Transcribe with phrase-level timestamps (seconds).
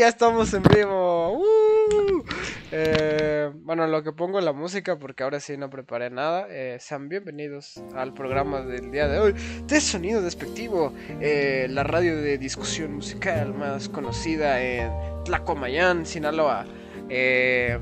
[0.00, 1.32] ya estamos en vivo.
[1.38, 2.24] ¡Uh!
[2.72, 6.46] Eh, bueno, lo que pongo la música, porque ahora sí no preparé nada.
[6.48, 9.34] Eh, sean bienvenidos al programa del día de hoy
[9.66, 14.90] de Sonido Despectivo, eh, la radio de discusión musical más conocida en
[15.24, 16.64] Tlacomayán, Sinaloa.
[17.10, 17.78] Eh,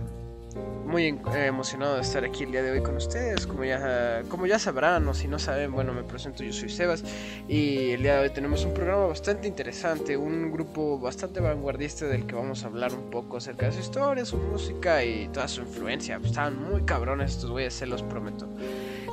[0.89, 3.47] muy eh, emocionado de estar aquí el día de hoy con ustedes.
[3.47, 7.05] Como ya, como ya sabrán, o si no saben, bueno, me presento, yo soy Sebas.
[7.47, 12.27] Y el día de hoy tenemos un programa bastante interesante, un grupo bastante vanguardista del
[12.27, 15.61] que vamos a hablar un poco acerca de su historia, su música y toda su
[15.61, 16.19] influencia.
[16.25, 18.49] Estaban muy cabrones estos güeyes, se los prometo.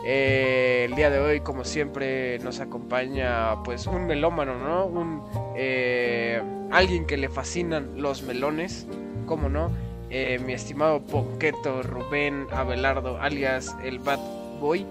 [0.07, 4.85] Eh, el día de hoy, como siempre, nos acompaña pues un melómano, ¿no?
[4.85, 5.23] Un
[5.57, 8.87] eh, alguien que le fascinan los melones,
[9.25, 9.71] ¿cómo no?
[10.09, 14.19] Eh, mi estimado Poqueto Rubén Abelardo, alias el Bad
[14.61, 14.85] Boy.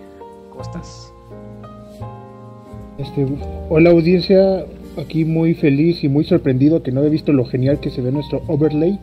[0.51, 1.13] ¿Cómo estás?
[2.99, 3.27] Este,
[3.71, 4.65] hola audiencia,
[4.97, 8.11] aquí muy feliz y muy sorprendido que no he visto lo genial que se ve
[8.11, 8.99] nuestro overlay.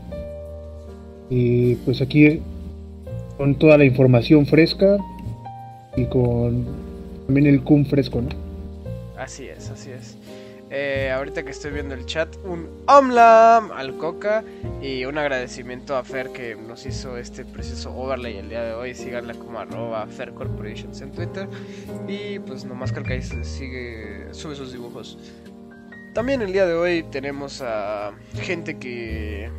[1.30, 2.42] Y pues aquí
[3.38, 4.98] con toda la información fresca
[5.96, 6.66] y con
[7.26, 8.30] también el cum fresco, ¿no?
[9.18, 9.61] Así es.
[10.74, 14.42] Eh, ahorita que estoy viendo el chat, un Omlam al Coca
[14.82, 18.96] y un agradecimiento a Fer que nos hizo este precioso overlay el día de hoy.
[18.96, 21.50] Síganla como arroba Fer Corporations en Twitter.
[22.08, 25.18] Y pues nomás creo que ahí sigue, sube sus dibujos.
[26.14, 29.52] También el día de hoy tenemos a gente que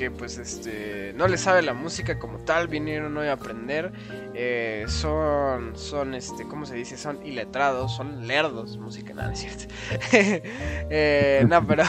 [0.00, 3.92] que pues este no le sabe la música como tal, vinieron hoy a aprender,
[4.32, 6.96] eh, son, son este, ¿cómo se dice?
[6.96, 9.74] Son iletrados, son lerdos, música, nada, es cierto.
[10.88, 11.82] eh, no, pero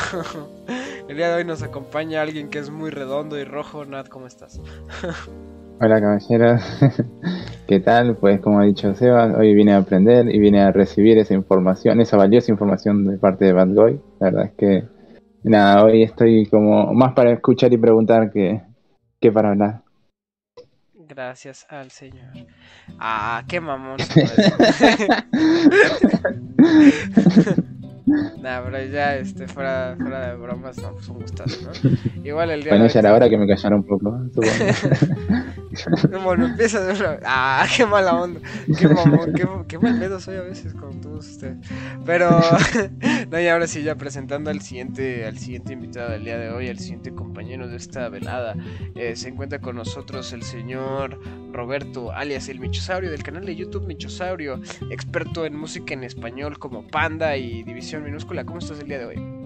[1.08, 4.28] el día de hoy nos acompaña alguien que es muy redondo y rojo, Nat, ¿cómo
[4.28, 4.60] estás?
[5.80, 6.62] Hola caballeros,
[7.66, 8.18] ¿qué tal?
[8.18, 12.02] Pues como ha dicho Seba, hoy vine a aprender y vine a recibir esa información,
[12.02, 14.02] esa valiosa información de parte de Bad Boy.
[14.20, 15.01] La verdad es que
[15.44, 18.62] Nada, hoy estoy como más para escuchar y preguntar que,
[19.20, 19.82] que para hablar.
[20.94, 22.28] Gracias al Señor.
[23.00, 23.98] Ah, qué mamón.
[28.42, 31.72] nah, pero ya, este, fuera, fuera de bromas, no, pues un gustazo, ¿no?
[32.24, 34.22] Igual el día Bueno, ya era hora que me callara un poco.
[34.34, 34.52] supongo.
[36.24, 37.20] Bueno, empieza de una...
[37.26, 38.40] Ah, qué mala onda.
[38.68, 38.88] Qué
[39.68, 41.58] qué mal pedo soy a veces con todos ustedes.
[42.06, 42.30] Pero,
[43.32, 46.68] no, y ahora sí, ya presentando al siguiente, al siguiente invitado del día de hoy,
[46.70, 48.56] al siguiente compañero de esta velada.
[48.96, 51.20] Eh, se encuentra con nosotros el señor
[51.52, 56.88] Roberto, alias el Michosaurio, del canal de YouTube Michosaurio, experto en música en español como
[56.88, 58.46] Panda y División Minúscula.
[58.46, 59.41] ¿Cómo estás el día de hoy?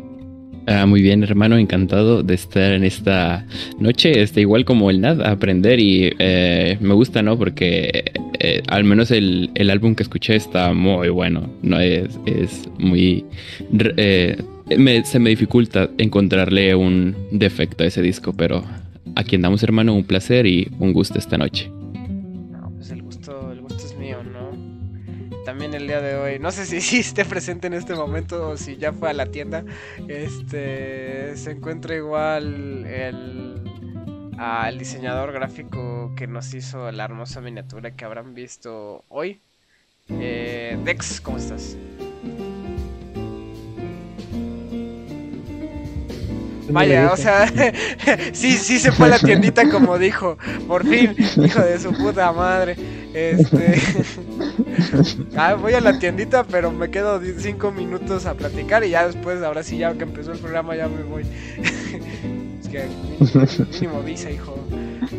[0.67, 3.45] Ah, muy bien, hermano, encantado de estar en esta
[3.79, 7.37] noche, este, igual como el NAD, aprender y eh, me gusta, ¿no?
[7.37, 8.03] Porque
[8.39, 11.79] eh, al menos el, el álbum que escuché está muy bueno, ¿no?
[11.79, 13.25] Es, es muy...
[13.97, 14.37] eh,
[14.75, 18.63] me- se me dificulta encontrarle un defecto a ese disco, pero
[19.15, 21.69] aquí andamos, hermano, un placer y un gusto esta noche.
[25.85, 28.91] El día de hoy, no sé si, esté presente en este momento o si ya
[28.91, 29.63] fue a la tienda.
[30.07, 33.61] Este se encuentra igual el
[34.37, 39.39] al diseñador gráfico que nos hizo la hermosa miniatura que habrán visto hoy.
[40.09, 41.77] Eh, Dex, ¿cómo estás?
[46.69, 47.47] Vaya, o sea,
[48.33, 50.37] sí, sí se fue a la tiendita como dijo,
[50.67, 52.75] por fin, hijo de su puta madre.
[53.13, 53.81] Este,
[55.37, 59.41] ah, voy a la tiendita, pero me quedo 5 minutos a platicar y ya después,
[59.41, 61.23] ahora sí, ya que empezó el programa, ya me voy.
[62.61, 62.87] es que
[63.71, 64.57] mínimo visa, hijo.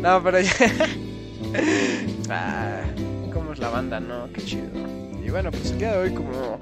[0.01, 0.51] No, pero ya.
[2.29, 2.81] ah,
[3.33, 4.29] ¿Cómo es la banda, no?
[4.33, 4.96] Qué chido.
[5.27, 6.61] Y bueno, pues el día de hoy, como,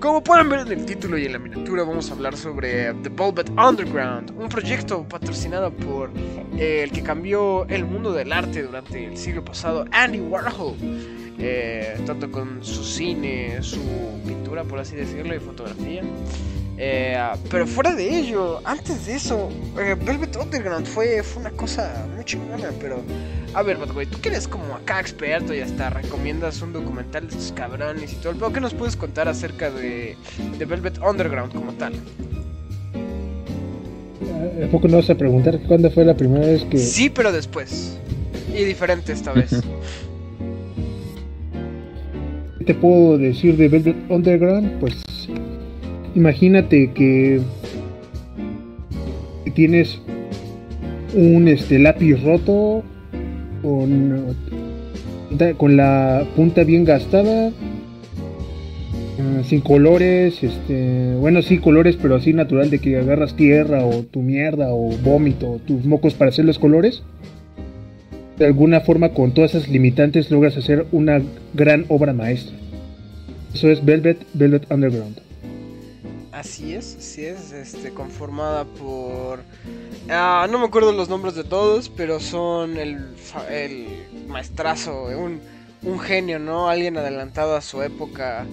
[0.00, 3.10] como pueden ver en el título y en la miniatura, vamos a hablar sobre The
[3.10, 6.10] Velvet Underground, un proyecto patrocinado por
[6.56, 10.74] eh, el que cambió el mundo del arte durante el siglo pasado, Andy Warhol.
[11.38, 13.78] Eh, tanto con su cine, su
[14.26, 16.02] pintura, por así decirlo, y fotografía.
[16.78, 17.18] Eh,
[17.50, 22.24] pero fuera de ello, antes de eso, eh, Velvet Underground fue, fue una cosa muy
[22.24, 23.02] chingona, pero...
[23.54, 27.34] A ver, Batboy, tú que eres como acá experto y hasta recomiendas un documental de
[27.34, 30.16] estos cabrones y todo el pedo, ¿qué nos puedes contar acerca de,
[30.58, 31.94] de Velvet Underground como tal?
[34.62, 36.78] ¿A poco no vas a preguntar cuándo fue la primera vez que...
[36.78, 37.98] Sí, pero después.
[38.54, 39.62] Y diferente esta vez.
[42.58, 44.78] ¿Qué te puedo decir de Velvet Underground?
[44.78, 44.94] Pues
[46.14, 47.40] imagínate que
[49.54, 49.98] tienes
[51.14, 52.84] un este lápiz roto
[53.62, 54.36] con,
[55.56, 57.50] con la punta bien gastada
[59.18, 64.02] mm, sin colores, este, bueno, sí colores, pero así natural de que agarras tierra o
[64.04, 67.02] tu mierda o vómito tus mocos para hacer los colores.
[68.38, 71.20] De alguna forma, con todas esas limitantes, logras hacer una
[71.54, 72.56] gran obra maestra.
[73.52, 75.27] Eso es Velvet, Velvet Underground.
[76.38, 79.40] Así es, así es, este, conformada por...
[80.08, 83.16] Ah, no me acuerdo los nombres de todos, pero son el,
[83.50, 85.40] el maestrazo, un,
[85.82, 86.68] un genio, ¿no?
[86.68, 88.46] Alguien adelantado a su época,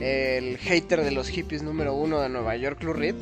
[0.00, 3.16] el hater de los hippies número uno de Nueva York, Lou Reed.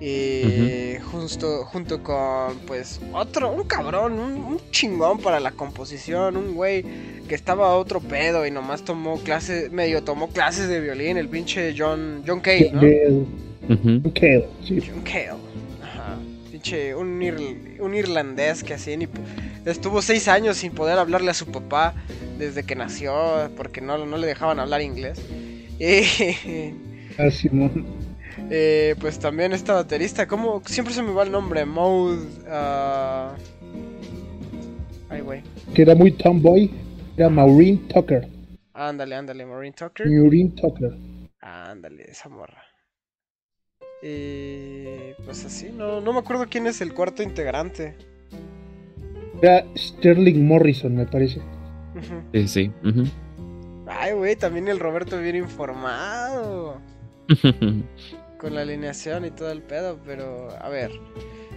[0.00, 6.54] Y justo, junto con, pues, otro, un cabrón, un, un chingón para la composición, un
[6.54, 6.84] güey
[7.26, 11.28] que estaba a otro pedo y nomás tomó clases, medio tomó clases de violín, el
[11.28, 12.96] pinche John, John Cale, ¿no?
[13.68, 14.02] Ujú.
[14.14, 14.80] Cale, sí.
[14.86, 15.42] John Cale.
[15.80, 16.26] Ajá.
[16.50, 19.08] Pinche, un, ir- un irlandés que así ni...
[19.64, 21.94] Estuvo seis años sin poder hablarle a su papá
[22.38, 25.26] desde que nació porque no, no le dejaban hablar inglés.
[25.78, 26.02] Y,
[27.18, 27.97] Ah, Simón.
[28.50, 32.18] Eh, pues también esta baterista, como siempre se me va el nombre, Maud...
[32.48, 33.34] ah,
[35.10, 35.42] Ay, güey.
[35.74, 36.70] Que era muy tomboy.
[37.16, 38.28] Era Maureen Tucker.
[38.74, 40.06] Ándale, ándale, Maureen Tucker.
[40.06, 40.92] Maureen Tucker.
[41.40, 42.62] Ándale, esa morra.
[44.02, 47.96] Y pues así, no, no me acuerdo quién es el cuarto integrante.
[49.42, 51.40] Era Sterling Morrison, me parece.
[52.32, 52.72] Sí, sí.
[53.86, 56.80] Ay, güey, también el Roberto bien informado.
[58.38, 60.92] Con la alineación y todo el pedo, pero a ver.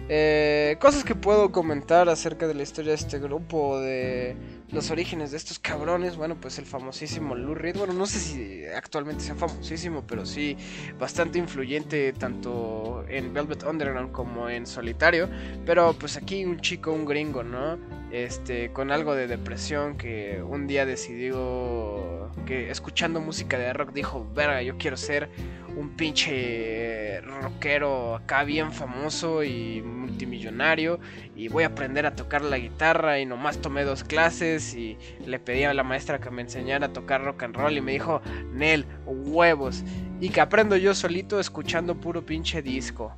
[0.08, 4.36] eh, cosas que puedo comentar acerca de la historia de este grupo, de
[4.72, 6.16] los orígenes de estos cabrones.
[6.16, 7.76] Bueno, pues el famosísimo Lou Reed.
[7.76, 10.56] Bueno, no sé si actualmente sea famosísimo, pero sí
[10.98, 15.28] bastante influyente tanto en Velvet Underground como en solitario.
[15.64, 18.01] Pero pues aquí un chico, un gringo, ¿no?
[18.12, 24.30] Este, con algo de depresión que un día decidió que escuchando música de rock dijo,
[24.34, 25.30] verga, yo quiero ser
[25.78, 31.00] un pinche rockero acá bien famoso y multimillonario
[31.34, 35.38] y voy a aprender a tocar la guitarra y nomás tomé dos clases y le
[35.38, 38.20] pedí a la maestra que me enseñara a tocar rock and roll y me dijo,
[38.52, 39.84] Nel, huevos,
[40.20, 43.16] y que aprendo yo solito escuchando puro pinche disco.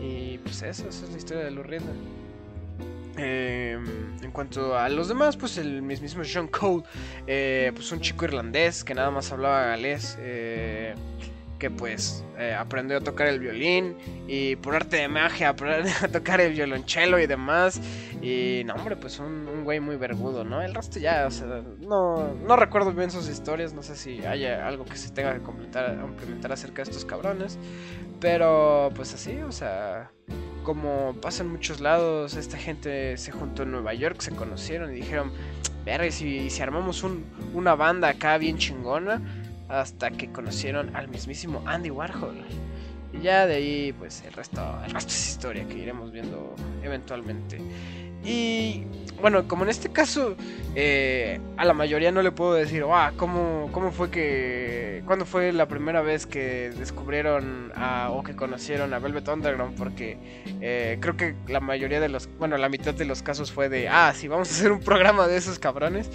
[0.00, 1.64] Y pues eso, esa es la historia de Lou.
[3.18, 3.78] Eh,
[4.22, 6.82] en cuanto a los demás, pues el mismísimo Sean Cole,
[7.26, 10.94] eh, pues un chico irlandés que nada más hablaba galés, eh,
[11.62, 13.94] que pues eh, aprendió a tocar el violín
[14.26, 17.80] y por arte de magia aprendió a tocar el violonchelo y demás.
[18.20, 20.60] Y no, hombre, pues un, un güey muy vergudo, ¿no?
[20.60, 24.66] El resto ya, o sea, no, no recuerdo bien sus historias, no sé si haya
[24.66, 27.60] algo que se tenga que completar, complementar acerca de estos cabrones.
[28.20, 30.10] Pero pues así, o sea,
[30.64, 34.96] como pasa en muchos lados, esta gente se juntó en Nueva York, se conocieron y
[34.96, 35.30] dijeron,
[35.84, 37.24] verga, ¿y si, si armamos un-
[37.54, 39.20] una banda acá bien chingona,
[39.72, 42.36] hasta que conocieron al mismísimo Andy Warhol.
[43.12, 47.60] Y ya de ahí, pues el resto, el resto es historia que iremos viendo eventualmente.
[48.24, 48.84] Y
[49.20, 50.36] bueno, como en este caso,
[50.74, 55.02] eh, a la mayoría no le puedo decir, ah, ¿cómo, ¿cómo fue que...
[55.06, 57.72] ¿Cuándo fue la primera vez que descubrieron
[58.10, 59.76] o que conocieron a Velvet Underground?
[59.76, 63.68] Porque eh, creo que la mayoría de los, bueno, la mitad de los casos fue
[63.68, 66.08] de, ah, sí, vamos a hacer un programa de esos cabrones.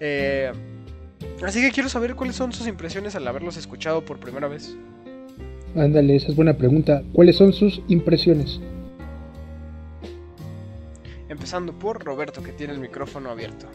[0.00, 0.50] Eh,
[1.44, 4.76] así que quiero saber cuáles son sus impresiones al haberlos escuchado por primera vez.
[5.76, 7.02] Ándale, esa es buena pregunta.
[7.12, 8.60] ¿Cuáles son sus impresiones?
[11.28, 13.66] Empezando por Roberto, que tiene el micrófono abierto.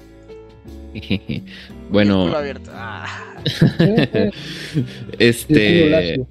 [0.93, 1.43] El
[1.89, 2.71] bueno, culo abierto.
[2.73, 3.05] Ah.
[5.19, 6.25] Este...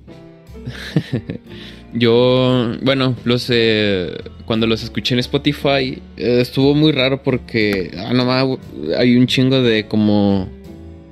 [1.92, 8.12] Yo, bueno, los eh, cuando los escuché en Spotify eh, estuvo muy raro porque ah,
[8.12, 8.58] nomás
[8.98, 10.48] hay un chingo de como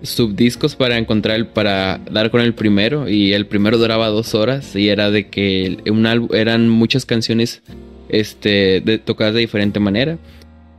[0.05, 4.77] subdiscos para encontrar el, para dar con el primero y el primero duraba dos horas
[4.77, 7.63] y era de que un eran muchas canciones
[8.09, 10.19] este de, tocadas de diferente manera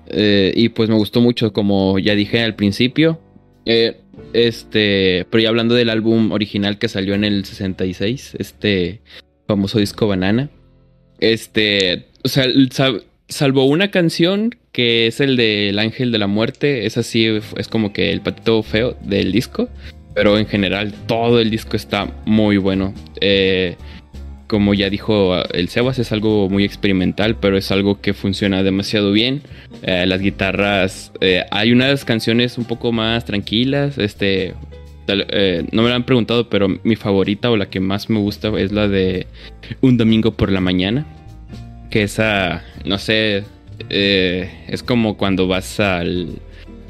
[0.07, 3.19] Eh, y pues me gustó mucho como ya dije al principio
[3.65, 3.97] Eh,
[4.33, 9.01] este pero ya hablando del álbum original que salió en el 66 este
[9.47, 10.49] famoso disco Banana.
[11.19, 12.45] Este, o sea,
[13.27, 17.25] salvo una canción que es el del Ángel de la Muerte, es así,
[17.57, 19.69] es como que el patito feo del disco,
[20.13, 22.93] pero en general todo el disco está muy bueno.
[23.21, 23.75] Eh,
[24.47, 29.11] como ya dijo el Sebas, es algo muy experimental, pero es algo que funciona demasiado
[29.11, 29.41] bien.
[29.81, 34.53] Eh, las guitarras, eh, hay unas canciones un poco más tranquilas, este,
[35.07, 38.71] no me lo han preguntado, pero mi favorita o la que más me gusta es
[38.71, 39.27] la de
[39.81, 41.05] Un domingo por la mañana.
[41.95, 43.45] Que esa, no sé,
[43.89, 46.41] eh, es como cuando vas al,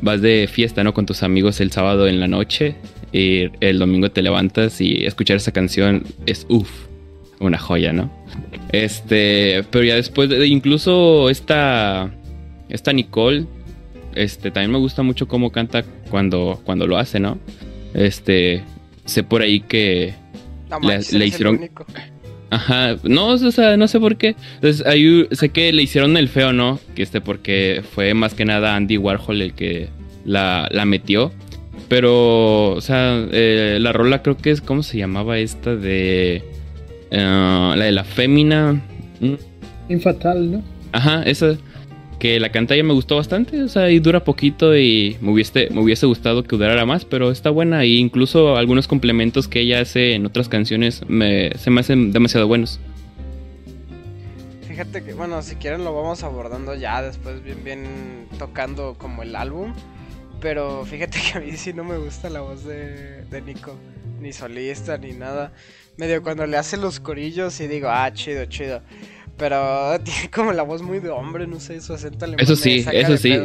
[0.01, 0.95] vas de fiesta, ¿no?
[0.95, 2.73] Con tus amigos el sábado en la noche
[3.11, 6.87] y el domingo te levantas y escuchar esa canción es uff,
[7.39, 8.11] una joya, ¿no?
[8.71, 12.11] Este, pero ya después, de, incluso esta,
[12.69, 13.45] esta Nicole,
[14.15, 17.37] este, también me gusta mucho cómo canta cuando, cuando lo hace, ¿no?
[17.93, 18.63] Este,
[19.05, 20.15] sé por ahí que
[20.81, 21.69] le, hicieron...
[22.49, 24.35] Ajá, no, o sea, no sé por qué.
[24.55, 26.79] Entonces, ahí sé que le hicieron el feo, ¿no?
[26.95, 29.89] Que este, porque fue más que nada Andy Warhol el que
[30.25, 31.31] la, la metió.
[31.87, 36.43] Pero, o sea, eh, la rola creo que es, ¿cómo se llamaba esta de...
[37.11, 38.81] Eh, la de la fémina?
[39.89, 40.63] Infatal, ¿no?
[40.91, 41.57] Ajá, esa
[42.19, 45.81] que la cantalla me gustó bastante, o sea, y dura poquito y me hubiese, me
[45.81, 50.13] hubiese gustado que durara más, pero está buena e incluso algunos complementos que ella hace
[50.13, 52.79] en otras canciones me, se me hacen demasiado buenos.
[54.67, 59.35] Fíjate que, bueno, si quieren lo vamos abordando ya después bien, bien tocando como el
[59.35, 59.73] álbum,
[60.41, 63.75] pero fíjate que a mí sí no me gusta la voz de, de Nico,
[64.19, 65.53] ni solista, ni nada.
[65.97, 68.81] Medio cuando le hace los corillos y digo, ah, chido, chido.
[69.37, 72.43] Pero tiene como la voz muy de hombre, no sé, su acento alemán.
[72.43, 73.37] Eso sí, eso sí.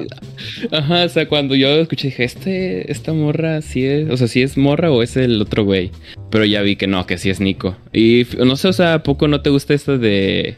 [0.70, 4.42] Ajá, o sea, cuando yo escuché, dije, este, esta morra sí es, o sea, sí
[4.42, 5.90] es morra o es el otro güey.
[6.30, 7.76] Pero ya vi que no, que sí es Nico.
[7.92, 10.56] Y no sé, o sea, ¿a poco no te gusta esta de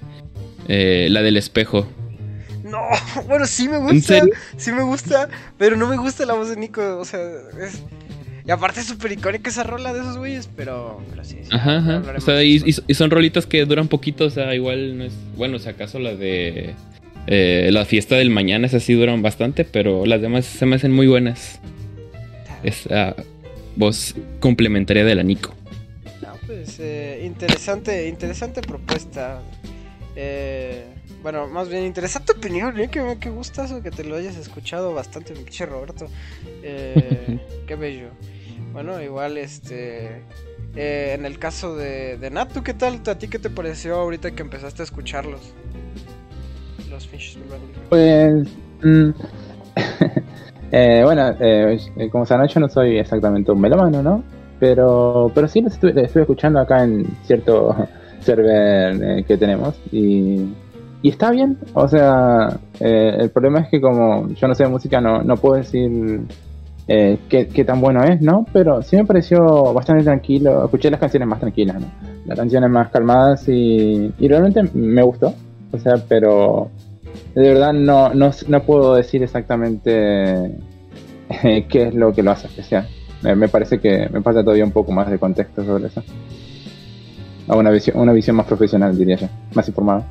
[0.69, 1.87] eh, la del espejo?
[2.65, 2.81] No,
[3.27, 4.23] bueno, sí me gusta,
[4.57, 7.21] sí me gusta, pero no me gusta la voz de Nico, o sea,
[7.61, 7.83] es...
[8.47, 11.49] Y aparte es súper icónica esa rola de esos güeyes, pero, pero sí, sí.
[11.53, 12.03] Ajá, ajá.
[12.17, 15.13] O sea, y, son rolitas que duran poquito, o sea, igual no es.
[15.37, 16.75] Bueno, si acaso la de.
[17.29, 20.93] Eh, la fiesta del mañana, esas sí duran bastante, pero las demás se me hacen
[20.93, 21.61] muy buenas.
[22.65, 23.15] Esa
[23.77, 25.55] voz complementaria de la Nico.
[26.21, 29.41] No, pues eh, interesante, interesante propuesta.
[30.17, 30.85] Eh,
[31.23, 32.89] bueno, más bien interesante opinión, ¿eh?
[32.89, 36.07] Qué, qué gustazo que te lo hayas escuchado bastante, mi Roberto.
[36.63, 38.09] Eh, qué bello.
[38.73, 40.23] Bueno, igual este...
[40.75, 43.01] Eh, en el caso de, de Nat, ¿tú qué tal?
[43.07, 45.53] ¿A ti qué te pareció ahorita que empezaste a escucharlos?
[46.91, 47.39] Los Finches
[47.91, 48.49] Pues...
[48.83, 49.11] Mm,
[50.73, 51.79] eh, bueno, eh,
[52.11, 54.25] como se han hecho no soy exactamente un melómano, ¿no?
[54.59, 57.77] Pero, pero sí los estuve, escuchando acá en cierto
[58.21, 60.47] server que tenemos y,
[61.03, 61.59] y está bien.
[61.75, 65.57] O sea, el problema es que como yo no sé de música, no, no puedo
[65.57, 66.23] decir
[66.89, 68.45] eh, qué, tan bueno es, ¿no?
[68.53, 70.65] Pero sí me pareció bastante tranquilo.
[70.65, 71.87] Escuché las canciones más tranquilas, ¿no?
[72.27, 75.35] Las canciones más calmadas y, y realmente me gustó.
[75.73, 76.71] O sea, pero
[77.35, 80.59] de verdad no, no, no puedo decir exactamente
[81.45, 82.87] eh, qué es lo que lo hace especial.
[83.23, 86.03] me parece que me falta todavía un poco más de contexto sobre eso.
[87.49, 90.07] A una visión, una visión más profesional, diría yo, más informada.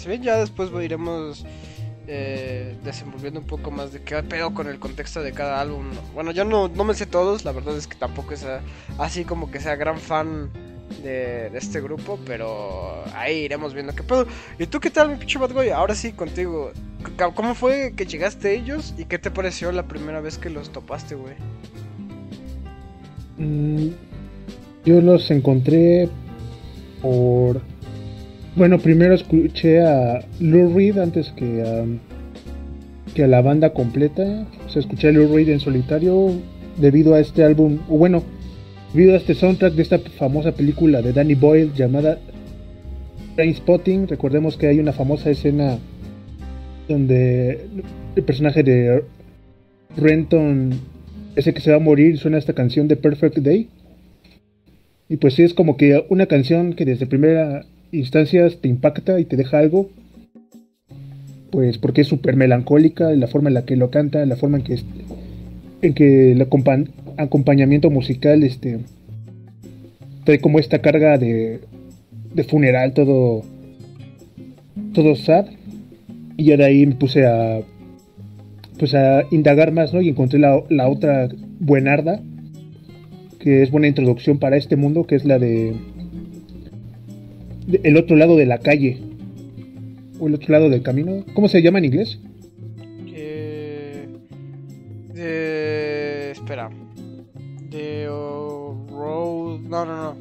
[0.00, 0.22] Parece bien.
[0.22, 1.44] Ya después iremos
[2.06, 5.86] eh, desenvolviendo un poco más de qué pedo con el contexto de cada álbum.
[6.14, 8.46] Bueno, yo no, no me sé todos, la verdad es que tampoco es
[8.98, 10.50] así como que sea gran fan
[11.02, 14.26] de, este grupo, pero ahí iremos viendo qué pedo.
[14.58, 16.72] ¿Y tú qué tal, mi pinche Bad Ahora sí, contigo.
[17.34, 20.70] ¿Cómo fue que llegaste a ellos y qué te pareció la primera vez que los
[20.70, 21.34] topaste, güey?
[23.38, 23.92] Mm,
[24.84, 26.10] yo los encontré
[27.00, 27.62] por
[28.56, 31.84] bueno, primero escuché a Lou Reed antes que a,
[33.14, 34.46] que a la banda completa.
[34.66, 36.32] O sea, escuché a Lou Reed en solitario
[36.76, 38.22] debido a este álbum, o bueno,
[38.92, 42.18] debido a este soundtrack de esta famosa película de Danny Boyle llamada
[43.54, 44.08] Spotting.
[44.08, 45.78] Recordemos que hay una famosa escena
[46.88, 47.66] donde
[48.16, 49.04] el personaje de
[49.96, 50.72] Renton,
[51.36, 53.68] ese que se va a morir, suena esta canción de Perfect Day.
[55.08, 59.24] Y pues sí, es como que una canción que desde primera instancias te impacta y
[59.24, 59.88] te deja algo,
[61.50, 64.64] pues porque es súper melancólica, la forma en la que lo canta, la forma en
[64.64, 64.78] que,
[65.82, 68.80] en que el acompañamiento musical este,
[70.24, 71.60] trae como esta carga de,
[72.34, 73.42] de funeral, todo,
[74.94, 75.46] todo sad.
[76.36, 77.60] Y ya de ahí me puse a,
[78.78, 80.00] pues a indagar más, ¿no?
[80.00, 81.28] Y encontré la, la otra
[81.58, 82.20] buenarda,
[83.38, 85.74] que es buena introducción para este mundo, que es la de
[87.82, 88.98] el otro lado de la calle.
[90.18, 91.24] O el otro lado del camino.
[91.34, 92.18] ¿Cómo se llama en inglés?
[93.14, 94.06] Eh,
[95.14, 96.70] de, espera.
[97.70, 99.60] The Road.
[99.60, 100.16] No, no, no.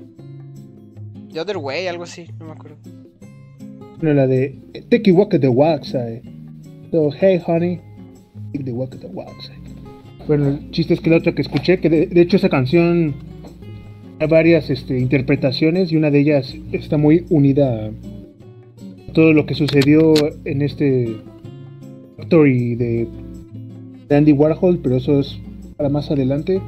[1.34, 2.77] The Other Way, algo así, no me acuerdo.
[4.01, 4.58] No, la de
[4.89, 5.89] Take a Walk at the Wax.
[6.91, 7.82] So, hey, honey.
[8.53, 9.51] Take the Walk at the Wax.
[10.27, 13.15] Bueno, el chiste es que la otra que escuché, que de hecho esa canción
[14.28, 17.92] varias este, interpretaciones y una de ellas está muy unida
[19.14, 20.14] todo lo que sucedió
[20.46, 21.16] en este
[22.18, 23.08] Factory de,
[24.10, 25.40] Andy Warhol, pero eso es
[25.78, 26.62] para más adelante.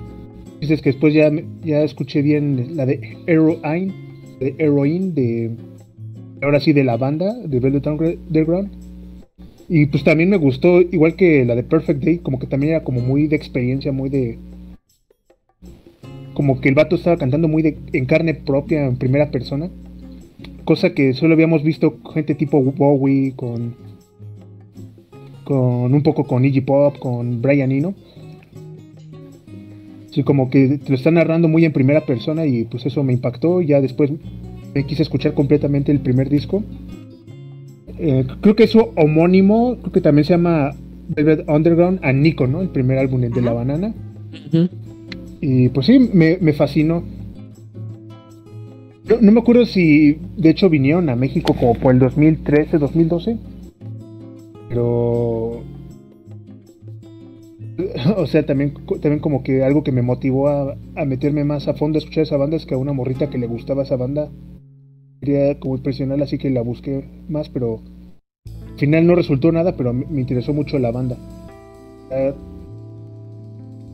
[0.59, 1.31] Dices que después ya,
[1.63, 3.93] ya escuché bien la de Heroine,
[4.39, 5.51] de Heroine, de
[6.41, 8.69] ahora sí de la banda de Velvet Underground.
[9.67, 12.83] Y pues también me gustó, igual que la de Perfect Day, como que también era
[12.83, 14.37] como muy de experiencia, muy de.
[16.33, 19.69] Como que el vato estaba cantando muy de, en carne propia, en primera persona.
[20.65, 23.75] Cosa que solo habíamos visto gente tipo Bowie, con.
[25.43, 27.93] con un poco con Iggy Pop, con Brian Eno.
[30.11, 33.13] Sí, como que te lo están narrando muy en primera persona y pues eso me
[33.13, 33.61] impactó.
[33.61, 34.11] Ya después
[34.73, 36.63] me quise escuchar completamente el primer disco.
[37.97, 40.71] Eh, creo que es su homónimo, creo que también se llama
[41.09, 42.61] Velvet Underground a Nico, ¿no?
[42.61, 43.93] El primer álbum, el de la banana.
[45.41, 47.03] Y pues sí, me, fascinó.
[49.19, 53.37] No, me acuerdo si de hecho vinieron a México como por el 2013, 2012.
[54.69, 55.63] Pero...
[58.15, 61.97] O sea, también, también como que algo que me motivó a, meterme más a fondo
[61.97, 64.29] a escuchar esa banda es que a una morrita que le gustaba esa banda
[65.19, 67.81] quería como impresionar, así que la busqué más, pero
[68.45, 71.17] al final no resultó nada, pero me, interesó mucho la banda.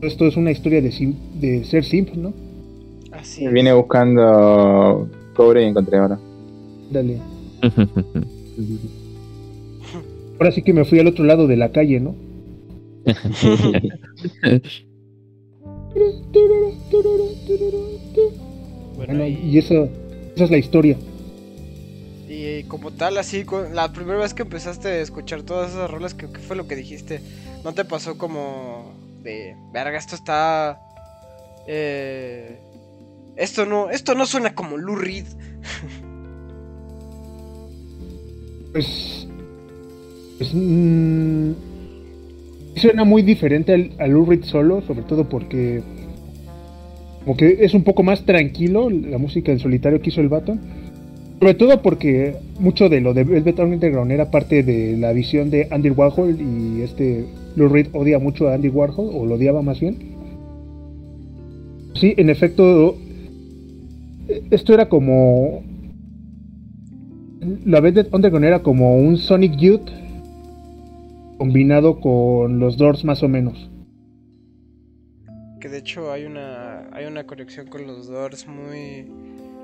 [0.02, 2.32] Esto es una historia de, de ser simp, ¿no?
[3.12, 6.18] Así Vine buscando cobre y encontré ahora.
[6.90, 7.18] Dale.
[10.38, 12.14] ahora sí que me fui al otro lado de la calle, ¿no?
[18.96, 19.88] bueno, y eso,
[20.34, 20.96] esa es la historia.
[22.28, 26.26] Y como tal, así, la primera vez que empezaste a escuchar todas esas rolas, ¿qué,
[26.26, 27.20] fue lo que dijiste?
[27.64, 28.92] ¿No te pasó como
[29.72, 30.80] verga, esto está...
[31.66, 32.60] Eh,
[33.36, 35.24] esto no, esto no suena como Lou Reed.
[38.72, 39.28] pues...
[40.38, 41.52] pues mm,
[42.76, 45.82] suena muy diferente al, Lou Reed solo, sobre todo porque...
[47.24, 50.56] Como que es un poco más tranquilo la música en solitario que hizo el vato.
[51.38, 55.68] Sobre todo porque mucho de lo de Velvet Underground era parte de la visión de
[55.70, 59.78] Andy Warhol y este Lou Reed odia mucho a Andy Warhol, o lo odiaba más
[59.78, 59.96] bien.
[61.94, 62.96] Sí, en efecto,
[64.50, 65.62] esto era como...
[67.64, 69.88] La Velvet Underground era como un Sonic Youth
[71.38, 73.70] combinado con los Doors más o menos.
[75.60, 79.06] Que de hecho hay una, hay una conexión con los Doors muy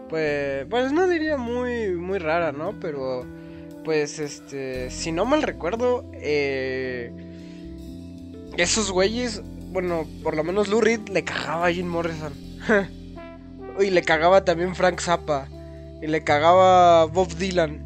[0.08, 2.78] pues, pues no diría muy, muy rara, ¿no?
[2.80, 3.26] Pero,
[3.84, 7.12] pues, este, si no mal recuerdo, eh,
[8.56, 12.32] esos güeyes, bueno, por lo menos Lou Reed le cagaba a Jim Morrison.
[13.80, 15.48] y le cagaba también Frank Zappa.
[16.02, 17.82] Y le cagaba Bob Dylan.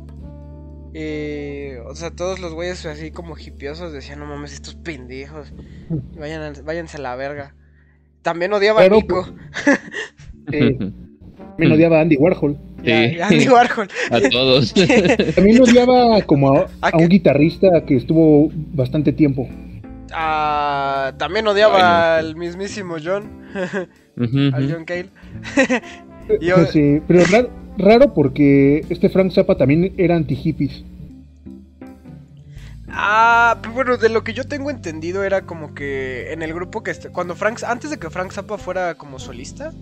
[1.86, 5.52] o sea, todos los güeyes así como hipiosos decían, no mames, estos pendejos.
[6.18, 7.54] Vayan váyanse a la verga.
[8.22, 9.26] También odiaba a Nico.
[11.58, 12.56] También odiaba a Andy Warhol.
[12.84, 12.92] Sí.
[13.20, 13.88] Andy Warhol.
[14.12, 14.72] a todos.
[15.34, 19.48] También odiaba como a, un guitarrista que estuvo bastante tiempo.
[20.12, 23.28] Ah, también odiaba al mismísimo John.
[23.54, 25.10] al John Cale.
[26.72, 30.84] sí, pero raro, raro, porque este Frank Zappa también era anti-hippies.
[32.88, 36.82] Ah, pues bueno, de lo que yo tengo entendido era como que en el grupo
[36.84, 39.72] que cuando Frank antes de que Frank Zappa fuera como solista,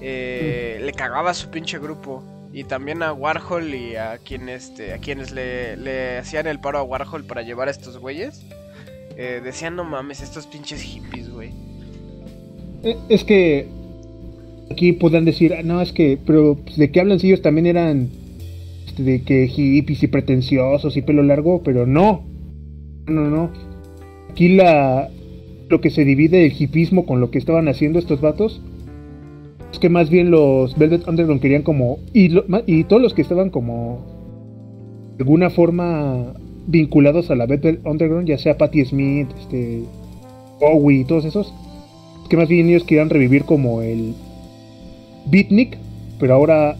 [0.00, 2.22] eh, le cagaba a su pinche grupo.
[2.52, 6.82] Y también a Warhol y a, quien este, a quienes le, hacían el paro a
[6.82, 8.42] Warhol para llevar a estos güeyes.
[9.16, 11.50] Eh, decían, no mames, estos pinches hippies, güey.
[12.84, 13.66] Eh, es que
[14.70, 17.66] aquí podrán decir, ah, no, es que, pero pues, de qué hablan si ellos también
[17.66, 18.08] eran
[18.86, 22.24] este, de que hippies y pretenciosos y pelo largo, pero no,
[23.06, 23.52] no, no.
[24.30, 25.10] Aquí la
[25.68, 28.62] lo que se divide el hipismo con lo que estaban haciendo estos vatos
[29.78, 31.98] que más bien los Velvet Underground querían como.
[32.12, 32.30] Y,
[32.66, 34.16] y todos los que estaban como.
[35.16, 36.34] De alguna forma
[36.66, 39.82] vinculados a la Velvet Underground, ya sea Patti Smith, este.
[40.60, 41.52] Bowie y todos esos.
[42.28, 44.14] que más bien ellos querían revivir como el.
[45.26, 45.76] Beatnik,
[46.18, 46.76] pero ahora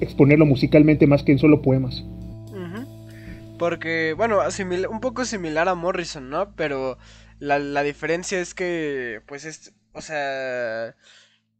[0.00, 2.04] exponerlo musicalmente más que en solo poemas.
[3.58, 4.40] Porque, bueno,
[4.90, 6.54] un poco similar a Morrison, ¿no?
[6.56, 6.98] Pero
[7.38, 10.94] la, la diferencia es que, pues, es, o sea,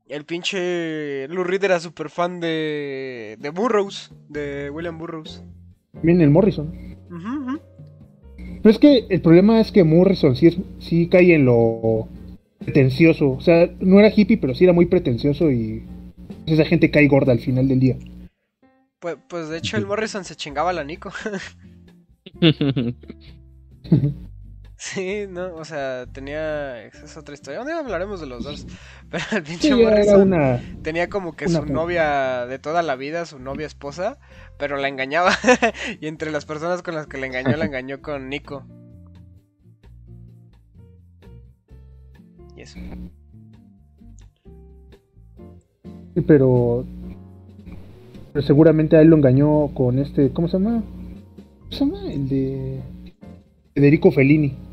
[0.08, 5.42] el pinche Lou Reed era súper fan de, de Burroughs, de William Burroughs.
[6.02, 6.72] Bien, el Morrison.
[8.62, 12.08] Pero es que el problema es que Morrison sí, es, sí cae en lo
[12.58, 13.30] pretencioso.
[13.30, 15.84] O sea, no era hippie, pero sí era muy pretencioso y
[16.46, 17.96] esa gente cae gorda al final del día.
[18.98, 21.12] Pues, pues de hecho el Morrison se chingaba a la Nico.
[24.78, 26.82] Sí, no, o sea, tenía.
[26.84, 27.60] Esa es otra historia.
[27.60, 28.66] Un día hablaremos de los dos.
[29.10, 30.60] Pero el pinche Sí, Morrison una...
[30.82, 34.18] tenía como que su novia de toda la vida, su novia esposa,
[34.58, 35.32] pero la engañaba.
[36.00, 38.64] y entre las personas con las que la engañó, la engañó con Nico.
[42.56, 42.78] Y eso.
[46.14, 46.84] Sí, pero...
[48.32, 50.32] pero seguramente a él lo engañó con este...
[50.32, 50.82] ¿Cómo se llama?
[51.60, 52.12] ¿Cómo se llama?
[52.12, 52.80] El de...
[53.74, 54.65] Federico Fellini.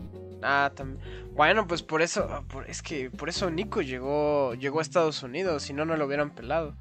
[0.44, 1.00] Ah, también.
[1.36, 5.24] Bueno, pues por eso, ah, por- es que por eso Nico llegó, llegó a Estados
[5.24, 6.76] Unidos, si no, no lo hubieran pelado.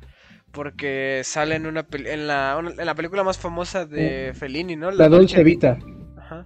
[0.50, 4.90] Porque sale en una en la, en la película más famosa de Fellini, ¿no?
[4.90, 4.96] Mm.
[4.96, 5.78] La Dolce Vita.
[6.18, 6.44] Ajá.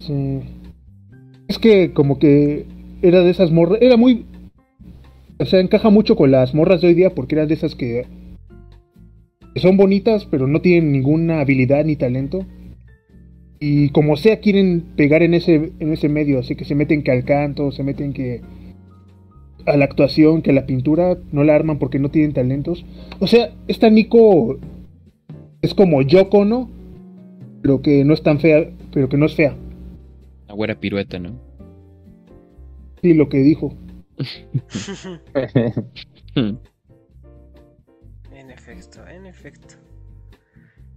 [0.00, 0.40] Sí.
[1.48, 2.66] Es que como que
[3.00, 4.26] era de esas morras, era muy...
[5.38, 8.06] O sea, encaja mucho con las morras de hoy día porque eran de esas que
[9.56, 12.44] son bonitas pero no tienen ninguna habilidad ni talento.
[13.66, 17.10] Y como sea quieren pegar en ese, en ese medio, así que se meten que
[17.10, 18.42] al canto, se meten que
[19.64, 22.84] a la actuación, que a la pintura, no la arman porque no tienen talentos.
[23.20, 24.58] O sea, esta Nico
[25.62, 26.70] es como Yoko, ¿no?
[27.62, 29.56] Pero que no es tan fea, pero que no es fea.
[30.46, 31.30] La güera pirueta, ¿no?
[33.00, 33.74] Sí, lo que dijo.
[36.36, 36.60] En
[38.50, 39.76] efecto, en efecto.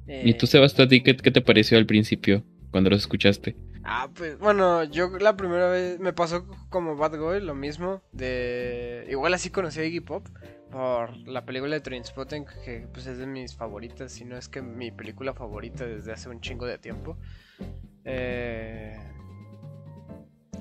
[0.05, 3.55] ¿Y tú, Sebastián, qué, qué te pareció al principio cuando los escuchaste?
[3.83, 8.01] Ah, pues bueno, yo la primera vez me pasó como Bad Boy, lo mismo.
[8.11, 10.27] De igual así conocí a Iggy Pop
[10.71, 14.61] por la película de Trainspotting, que pues es de mis favoritas, si no es que
[14.61, 17.17] mi película favorita desde hace un chingo de tiempo.
[18.03, 18.97] Eh,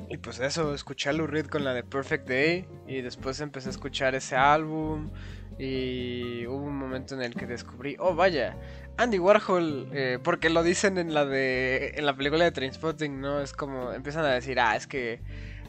[0.08, 3.68] Y pues eso, escuché a Lou Reed con la de Perfect Day y después empecé
[3.68, 5.10] a escuchar ese álbum
[5.58, 8.56] y hubo un momento en el que descubrí, oh vaya,
[8.98, 13.40] Andy Warhol, eh, porque lo dicen en la de en la película de Trainspotting, ¿no?
[13.40, 15.20] Es como empiezan a decir, ah, es que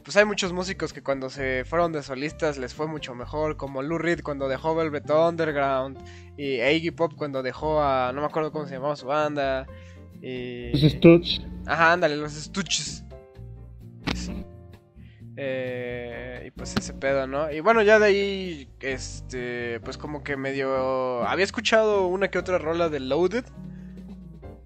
[0.03, 3.81] pues hay muchos músicos que cuando se fueron de solistas les fue mucho mejor, como
[3.81, 5.97] Lou Reed cuando dejó Velvet Underground
[6.37, 9.67] y Iggy Pop cuando dejó a no me acuerdo cómo se llamaba su banda
[10.21, 11.41] y Los Stooges.
[11.65, 13.03] Ajá, ándale, los estuches.
[15.39, 17.51] Eh, y pues ese pedo, ¿no?
[17.51, 21.23] Y bueno, ya de ahí, este, pues como que medio...
[21.27, 23.45] Había escuchado una que otra rola de Loaded,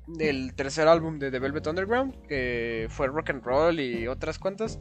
[0.07, 4.79] del tercer álbum de The Velvet Underground, que fue rock and roll y otras cuantas.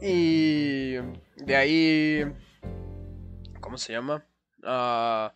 [0.00, 0.94] Y
[1.36, 2.32] de ahí...
[3.60, 4.24] ¿Cómo se llama?
[4.62, 5.34] Ah,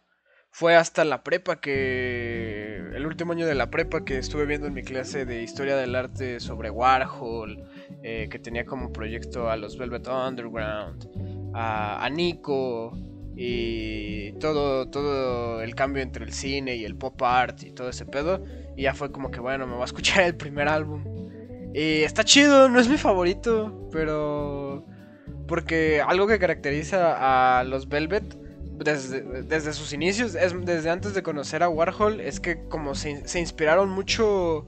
[0.51, 2.77] fue hasta la prepa que...
[2.95, 5.97] El último año de la prepa que estuve viendo en mi clase de historia del
[5.97, 7.69] arte sobre Warhol,
[8.03, 11.09] eh, que tenía como proyecto a los Velvet Underground,
[11.55, 12.93] a, a Nico
[13.37, 18.05] y todo, todo el cambio entre el cine y el pop art y todo ese
[18.05, 18.45] pedo.
[18.77, 21.05] Y ya fue como que bueno, me voy a escuchar el primer álbum.
[21.75, 24.85] Y está chido, no es mi favorito, pero...
[25.47, 28.37] Porque algo que caracteriza a los Velvet
[28.85, 33.27] desde, desde sus inicios, es, desde antes de conocer a Warhol, es que como se,
[33.27, 34.67] se inspiraron mucho,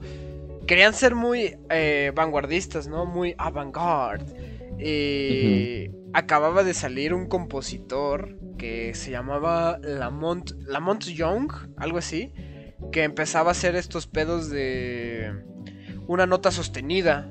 [0.71, 3.05] querían ser muy eh, vanguardistas, ¿no?
[3.05, 4.71] Muy avant-garde.
[4.79, 12.31] Y acababa de salir un compositor que se llamaba Lamont, Lamont Young, algo así,
[12.93, 15.43] que empezaba a hacer estos pedos de
[16.07, 17.29] una nota sostenida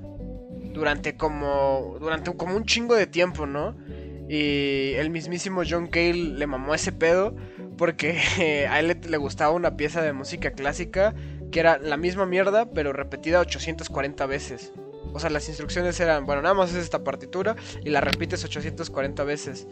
[0.75, 3.75] durante como durante como un chingo de tiempo, ¿no?
[4.29, 7.35] Y el mismísimo John Cale le mamó ese pedo
[7.79, 8.19] porque
[8.69, 11.15] a él le, le, gustaba una pieza de música clásica
[11.51, 14.73] que era la misma mierda pero repetida 840 veces.
[15.13, 19.25] O sea, las instrucciones eran, bueno, nada más es esta partitura y la repites 840
[19.25, 19.67] veces.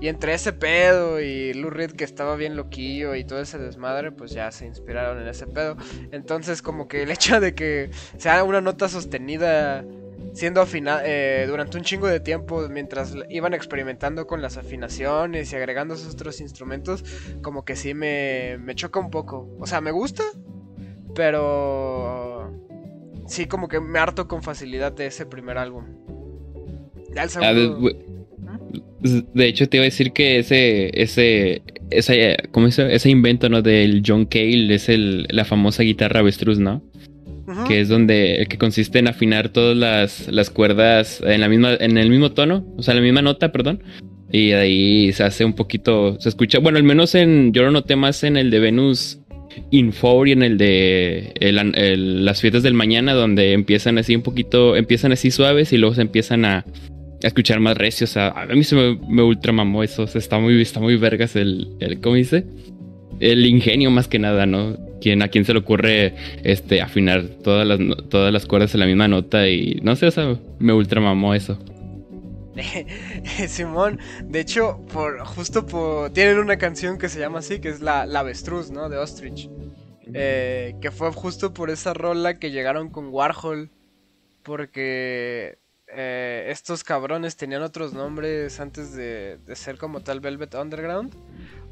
[0.00, 4.12] Y entre ese pedo y Lou Reed que estaba bien loquillo y todo ese desmadre,
[4.12, 5.76] pues ya se inspiraron en ese pedo.
[6.12, 9.84] Entonces como que el hecho de que sea una nota sostenida
[10.32, 15.56] siendo afinada eh, durante un chingo de tiempo mientras iban experimentando con las afinaciones y
[15.56, 17.04] agregando esos otros instrumentos,
[17.40, 19.48] como que sí me, me choca un poco.
[19.60, 20.24] O sea, me gusta,
[21.14, 22.50] pero
[23.26, 25.84] sí como que me harto con facilidad de ese primer álbum.
[27.14, 27.90] Ya el segundo...
[28.46, 28.58] Ah,
[29.00, 32.78] de, hecho, te iba a decir que ese, ese, ese, ¿cómo es?
[32.78, 33.62] ese invento, ¿no?
[33.62, 36.82] Del John Cale es el, la famosa guitarra avestruz, ¿no?
[37.46, 37.68] Uh -huh.
[37.68, 41.98] Que es donde, que consiste en afinar todas las, las cuerdas en la misma, en
[41.98, 43.82] el mismo tono, o sea, la misma nota, perdón.
[44.32, 47.70] Y de ahí se hace un poquito, se escucha, bueno, al menos en, yo lo
[47.70, 49.20] noté más en el de Venus
[49.70, 51.32] Infor y en el de
[51.96, 56.02] las fiestas del mañana, donde empiezan así un poquito, empiezan así suaves y luego se
[56.02, 58.16] empiezan a, a escuchar más recios.
[58.16, 61.36] A, a mí se me, me ultramamó eso, o sea, está muy, está muy vergas
[61.36, 62.44] el, el, ¿cómo dice?
[63.20, 64.76] el ingenio más que nada, ¿no?
[65.00, 66.14] ¿Quién, a quién se le ocurre
[66.44, 70.10] este, afinar todas las, todas las cuerdas en la misma nota y no sé, o
[70.10, 71.58] sea, me ultramamó eso.
[73.48, 77.80] Simón, de hecho, por justo por tienen una canción que se llama así, que es
[77.80, 78.88] la, la avestruz, ¿no?
[78.88, 79.50] De Ostrich.
[80.12, 83.70] Eh, que fue justo por esa rola que llegaron con Warhol.
[84.42, 91.16] Porque eh, estos cabrones tenían otros nombres antes de, de ser como tal Velvet Underground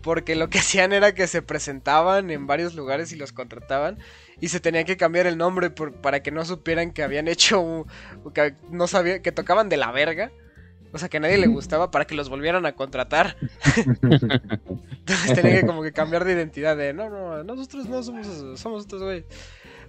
[0.03, 3.99] porque lo que hacían era que se presentaban en varios lugares y los contrataban
[4.40, 7.87] y se tenían que cambiar el nombre para que no supieran que habían hecho
[8.35, 10.33] que no sabía que tocaban de la verga.
[10.92, 13.37] O sea, que a nadie le gustaba para que los volvieran a contratar.
[14.02, 18.83] Entonces tenían que como que cambiar de identidad de, no, no, nosotros no somos somos
[18.83, 19.24] estos güey.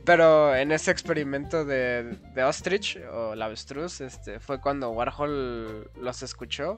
[0.05, 6.23] Pero en ese experimento de, de Ostrich o la avestruz, este, fue cuando Warhol los
[6.23, 6.77] escuchó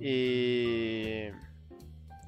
[0.00, 1.28] y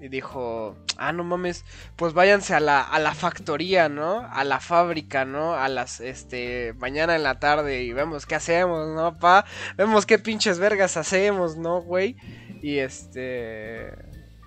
[0.05, 1.65] y dijo, ah, no mames,
[1.97, 4.21] pues váyanse a la, a la factoría, ¿no?
[4.31, 5.55] A la fábrica, ¿no?
[5.55, 9.47] A las, este, mañana en la tarde y vemos qué hacemos, ¿no, pa?
[9.79, 12.17] Vemos qué pinches vergas hacemos, ¿no, güey?
[12.61, 13.95] Y este...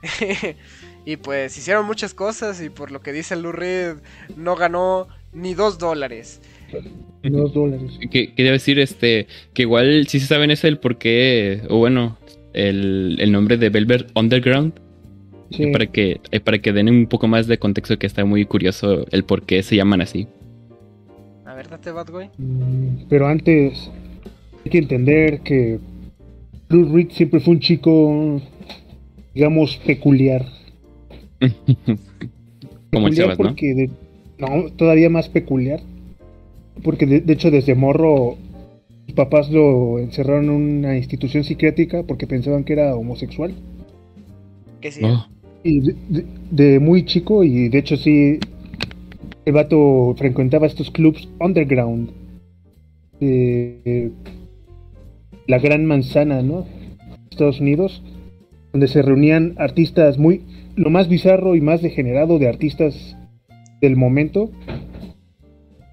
[1.05, 3.95] y pues hicieron muchas cosas y por lo que dice Lou Reed,
[4.35, 6.39] no ganó ni dos dólares.
[7.23, 7.97] Dos dólares.
[8.11, 12.19] Que, quería decir, este, que igual si se saben es el por qué, o bueno,
[12.53, 14.85] el, el nombre de Velvet Underground
[15.71, 19.23] para, que, para que den un poco más de contexto que está muy curioso el
[19.23, 20.27] por qué se llaman así.
[21.45, 22.07] A ver, date Bad
[22.37, 23.89] mm, pero antes
[24.65, 25.79] hay que entender que
[26.69, 28.41] Bruce Reed siempre fue un chico,
[29.33, 30.45] digamos, peculiar.
[32.91, 33.55] Como el Sebas, ¿no?
[34.39, 35.81] no, todavía más peculiar.
[36.83, 38.37] Porque de, hecho desde morro
[39.05, 43.55] sus papás lo encerraron en una institución psiquiátrica porque pensaban que era homosexual.
[44.79, 45.01] ¿Qué sí?
[45.03, 45.25] Oh
[45.63, 48.39] de, muy chico y de hecho sí,
[49.45, 52.11] el vato frecuentaba estos clubs underground
[53.19, 54.11] de
[55.47, 56.65] la Gran Manzana, ¿no?
[57.31, 58.03] Estados Unidos,
[58.71, 60.41] donde se reunían artistas muy,
[60.75, 63.15] lo más bizarro y más degenerado de artistas
[63.81, 64.51] del momento.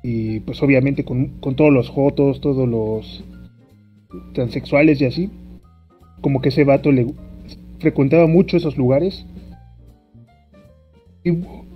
[0.03, 3.25] Y pues obviamente con, con todos los jotos, todos los
[4.35, 5.31] transexuales y así.
[6.21, 7.07] Como que ese vato le
[7.79, 9.27] frecuentaba mucho esos lugares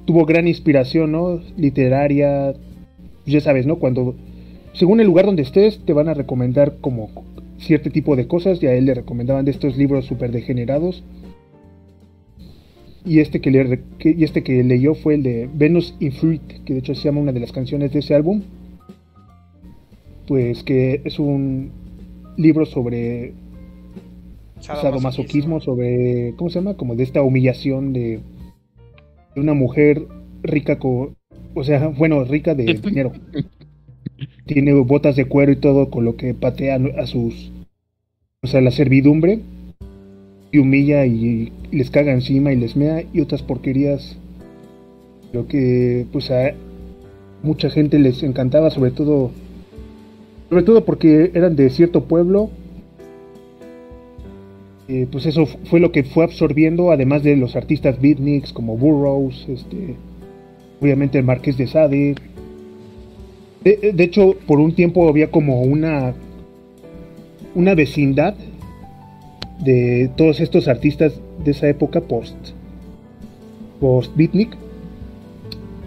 [0.05, 1.41] tuvo gran inspiración, ¿no?
[1.57, 2.55] Literaria,
[3.27, 3.77] ya sabes, ¿no?
[3.77, 4.15] Cuando,
[4.73, 7.11] según el lugar donde estés, te van a recomendar como
[7.59, 11.03] cierto tipo de cosas, y a él le recomendaban de estos libros súper degenerados.
[13.05, 16.75] Y este que, le, y este que leyó fue el de Venus in Fruit, que
[16.75, 18.43] de hecho se llama una de las canciones de ese álbum.
[20.27, 21.71] Pues que es un
[22.37, 23.33] libro sobre
[24.61, 26.75] sadomasoquismo, sobre, ¿cómo se llama?
[26.75, 28.21] Como de esta humillación de,
[29.39, 30.07] una mujer
[30.43, 31.17] rica con,
[31.55, 33.13] o sea, bueno, rica de dinero.
[34.47, 37.53] Tiene botas de cuero y todo con lo que patea a sus,
[38.43, 39.41] o sea, la servidumbre
[40.51, 44.17] y humilla y, les caga encima y les mea y otras porquerías.
[45.33, 46.55] Lo que pues a
[47.43, 49.31] mucha gente les encantaba, sobre todo
[50.49, 52.51] sobre todo porque eran de cierto pueblo
[54.89, 59.47] eh, pues eso fue lo que fue absorbiendo, además de los artistas beatniks como Burroughs,
[59.47, 59.97] este,
[60.81, 62.15] obviamente el Marqués de Sade.
[63.65, 66.15] De, hecho, por un tiempo había como una,
[67.55, 68.35] una vecindad
[69.61, 72.37] de todos estos artistas de esa época post,
[73.81, 74.57] post beatnik,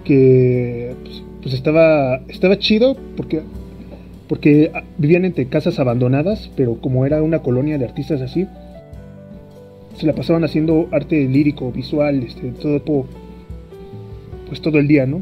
[0.04, 3.42] que pues, pues, estaba, estaba chido porque
[4.28, 8.48] porque vivían entre casas abandonadas, pero como era una colonia de artistas así,
[9.98, 13.06] se la pasaban haciendo arte lírico, visual, este, todo,
[14.48, 15.22] pues todo el día, ¿no?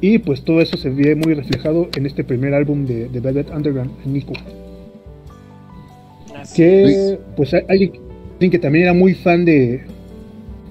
[0.00, 3.50] Y pues todo eso se ve muy reflejado en este primer álbum de, de Velvet
[3.50, 4.34] Underground, Nico.
[6.54, 7.92] Que pues alguien,
[8.38, 9.82] que también era muy fan de...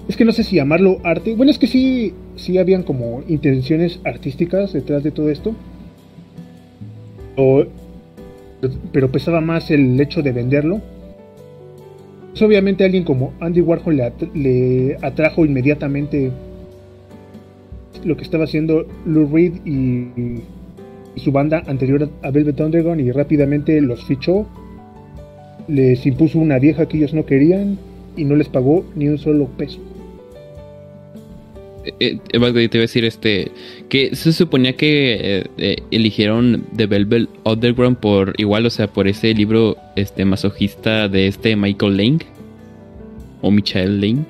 [0.08, 1.34] Es que no sé si llamarlo arte.
[1.34, 5.54] Bueno, es que sí, sí habían como intenciones artísticas detrás de todo esto.
[8.92, 10.80] pero pesaba más el hecho de venderlo
[12.36, 13.98] pues, obviamente alguien como Andy Warhol
[14.34, 16.30] le, atrajo inmediatamente
[18.04, 20.42] lo que estaba haciendo Lou Reed y,
[21.16, 24.46] su banda anterior a Velvet Underground y rápidamente los fichó.
[25.66, 27.78] Les impuso una vieja que ellos no querían
[28.18, 29.80] y no les pagó ni un solo peso.
[31.86, 33.52] Eh, eh, te iba a decir este
[33.88, 39.32] que se suponía que eh, eligieron The Velvet Underground por igual, o sea, por ese
[39.34, 42.24] libro este masojista de este Michael Link
[43.42, 44.28] o Michael Link.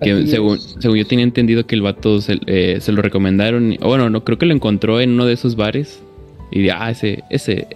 [0.00, 3.76] Que según, según, yo tenía entendido que el vato se, eh, se lo recomendaron.
[3.80, 6.02] O bueno, no, creo que lo encontró en uno de esos bares.
[6.50, 7.66] Y de, ah, ese, ese,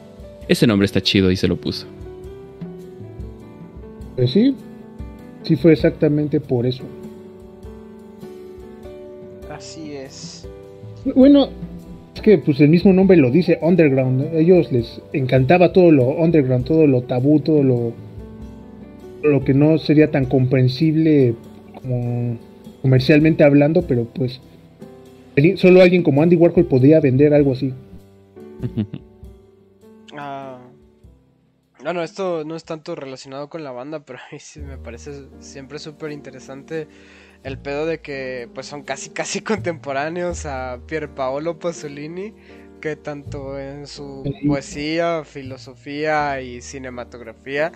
[0.48, 1.86] ese nombre está chido y se lo puso.
[4.16, 4.54] Pues sí,
[5.44, 6.84] sí fue exactamente por eso.
[9.60, 10.48] Así es.
[11.14, 11.50] Bueno,
[12.14, 14.34] es que pues el mismo nombre lo dice, underground.
[14.34, 17.92] A ellos les encantaba todo lo underground, todo lo tabú, todo lo,
[19.22, 21.34] lo que no sería tan comprensible
[21.74, 22.38] como
[22.80, 24.40] comercialmente hablando, pero pues
[25.56, 27.74] solo alguien como Andy Warhol podía vender algo así.
[30.16, 30.58] ah,
[31.82, 35.26] bueno, esto no es tanto relacionado con la banda, pero a mí sí me parece
[35.40, 36.88] siempre súper interesante
[37.42, 42.34] el pedo de que pues son casi casi contemporáneos a Pier Paolo Pasolini,
[42.80, 47.72] que tanto en su poesía, filosofía y cinematografía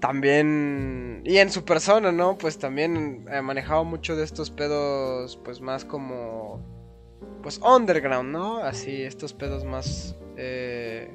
[0.00, 2.36] también y en su persona, ¿no?
[2.36, 6.60] Pues también he manejado mucho de estos pedos pues más como
[7.42, 8.58] pues underground, ¿no?
[8.58, 11.08] Así estos pedos más eh,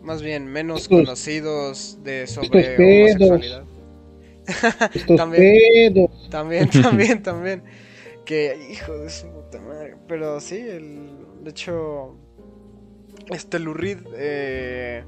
[0.00, 3.64] más bien menos conocidos de sobre homosexualidad.
[5.16, 7.62] También, también, también, también.
[8.24, 9.96] Que, hijo de su puta madre.
[10.06, 11.10] Pero sí, el,
[11.42, 12.16] de hecho,
[13.30, 15.04] este Lurid eh,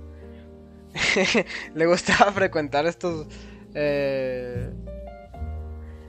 [1.75, 3.27] le gustaba frecuentar estos...
[3.75, 4.71] Eh,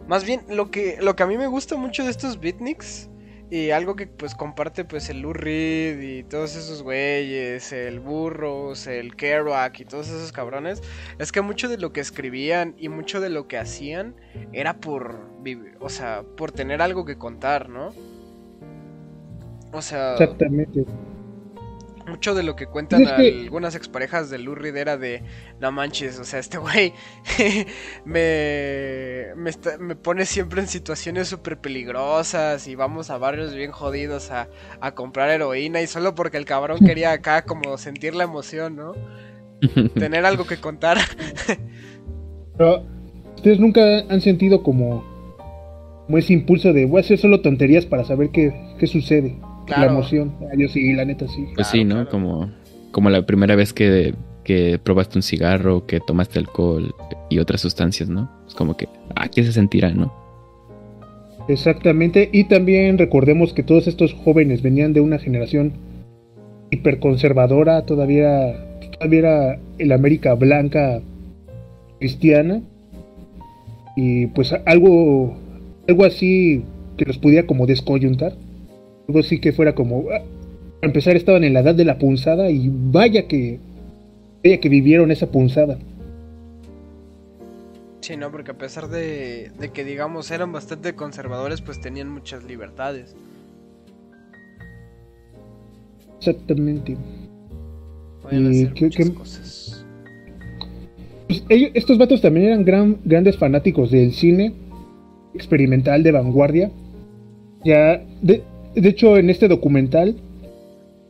[0.07, 3.09] más bien, lo que, lo que a mí me gusta mucho de estos beatniks
[3.55, 8.85] y algo que pues comparte pues el Lou Reed y todos esos güeyes, el Burros,
[8.85, 10.83] el Kerouac y todos esos cabrones,
[11.19, 14.13] es que mucho de lo que escribían y mucho de lo que hacían
[14.51, 15.21] era por,
[15.79, 17.93] o sea, por tener algo que contar, ¿no?
[19.71, 20.15] O sea...
[20.15, 20.83] Exactamente
[22.07, 25.23] mucho de lo que cuentan algunas exparejas de Lou Reed era de,
[25.59, 26.93] no manches, o sea, este güey
[28.05, 34.47] me, me, pone siempre en situaciones súper peligrosas y vamos a barrios bien jodidos a,
[34.79, 38.93] a, comprar heroína y solo porque el cabrón quería acá como sentir la emoción, ¿no?
[39.95, 40.97] Tener algo que contar.
[42.57, 42.85] Pero,
[43.35, 45.03] ¿ustedes nunca han sentido como,
[46.05, 49.35] como ese impulso de voy a hacer solo tonterías para saber qué, qué sucede?
[49.67, 50.33] La emoción.
[50.41, 51.45] Ah, yo sí, la neta sí.
[51.55, 52.07] Pues sí, ¿no?
[52.07, 52.51] Como,
[52.91, 56.93] como la primera vez que, que probaste un cigarro, que tomaste alcohol
[57.29, 58.29] y otras sustancias, ¿no?
[58.47, 60.13] Es como que, ah, ¿qué se sentirá, no?
[61.47, 62.29] Exactamente.
[62.31, 65.73] Y también recordemos que todos estos jóvenes venían de una generación
[66.71, 68.55] hiperconservadora, todavía,
[68.93, 71.01] todavía era el América blanca
[71.99, 72.61] cristiana.
[73.95, 75.37] Y pues algo,
[75.87, 76.63] algo así
[76.97, 78.33] que los pudiera como descoyuntar
[79.07, 80.21] algo así que fuera como, ah,
[80.81, 83.59] para empezar estaban en la edad de la punzada y vaya que,
[84.43, 85.77] vaya que vivieron esa punzada.
[88.01, 93.15] Sí, no, porque a pesar de, que digamos eran bastante conservadores, pues tenían muchas libertades.
[96.19, 96.97] Exactamente.
[98.31, 99.85] y qué, cosas.
[101.27, 104.53] Pues estos vatos también eran gran, grandes fanáticos del cine
[105.33, 106.71] experimental de vanguardia.
[107.63, 108.43] Ya, de,
[108.75, 110.15] de hecho, en este documental,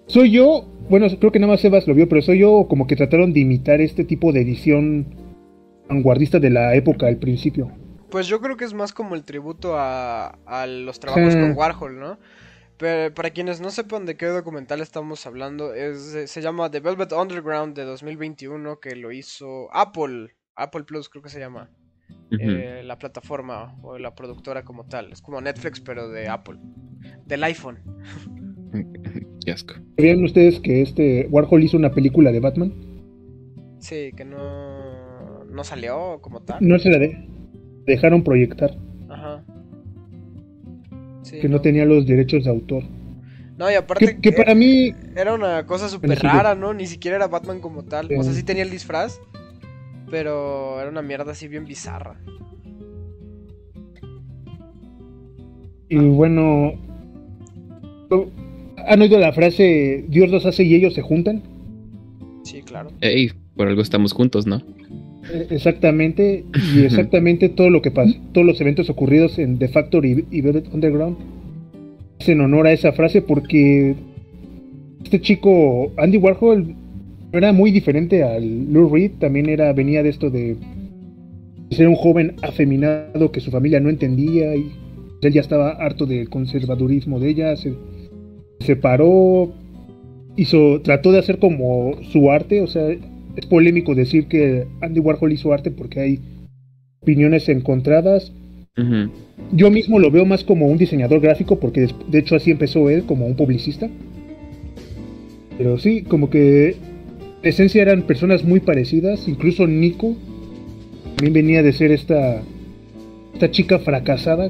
[0.07, 2.95] soy yo, bueno, creo que nada más Sebas lo vio, pero soy yo como que
[2.95, 5.05] trataron de imitar este tipo de edición
[5.89, 7.71] vanguardista de la época al principio.
[8.09, 12.19] Pues yo creo que es más como el tributo a, los trabajos con Warhol, ¿no?
[12.77, 17.13] Pero para quienes no sepan de qué documental estamos hablando, es, se llama The Velvet
[17.13, 21.69] Underground de 2021, que lo hizo Apple, Apple Plus creo que se llama.
[22.31, 25.11] Eh, la plataforma o la productora como tal.
[25.11, 26.57] Es como Netflix, pero de Apple.
[27.25, 27.79] Del iPhone.
[29.45, 29.75] Qué asco.
[29.97, 32.73] ¿Sabían ustedes que este Warhol hizo una película de Batman?
[33.79, 36.57] Sí, que no, no salió como tal.
[36.61, 37.27] No se la de,
[37.85, 38.75] dejaron proyectar.
[39.09, 39.43] Ajá.
[41.41, 41.61] que no.
[41.61, 42.83] tenía los derechos de autor.
[43.57, 46.73] No, y aparte que, para mí era una cosa súper rara, ¿no?
[46.73, 48.09] Ni siquiera era Batman como tal.
[48.17, 49.21] O sea, sí tenía el disfraz,
[50.09, 52.19] pero era una mierda así bien bizarra.
[55.89, 56.73] Y bueno,
[58.87, 61.43] ¿han oído la frase Dios los hace y ellos se juntan?
[62.43, 62.89] Sí, claro.
[63.01, 64.61] Ey, por algo estamos juntos, ¿no?
[65.31, 66.43] E, exactamente,
[66.73, 70.73] y exactamente todo lo que pasa, todos los eventos ocurridos en The Factory y Velvet
[70.73, 71.17] Underground
[72.19, 73.95] es en honor a esa frase porque
[75.03, 76.75] este chico, Andy Warhol,
[77.31, 80.57] era muy diferente al Lou Reed, también era, venía de esto de
[81.71, 84.71] ser un joven afeminado que su familia no entendía y
[85.21, 87.73] él ya estaba harto del conservadurismo de ella, se
[88.59, 89.53] separó,
[90.35, 95.33] hizo, trató de hacer como su arte, o sea, es polémico decir que Andy Warhol
[95.33, 96.19] hizo arte porque hay
[97.01, 98.31] opiniones encontradas.
[99.53, 103.05] Yo mismo lo veo más como un diseñador gráfico porque de hecho así empezó él
[103.05, 103.89] como un publicista.
[105.57, 106.75] Pero sí, como que
[107.49, 110.15] esencia eran personas muy parecidas, incluso Nico
[111.15, 112.41] también venía de ser esta
[113.33, 114.49] esta chica fracasada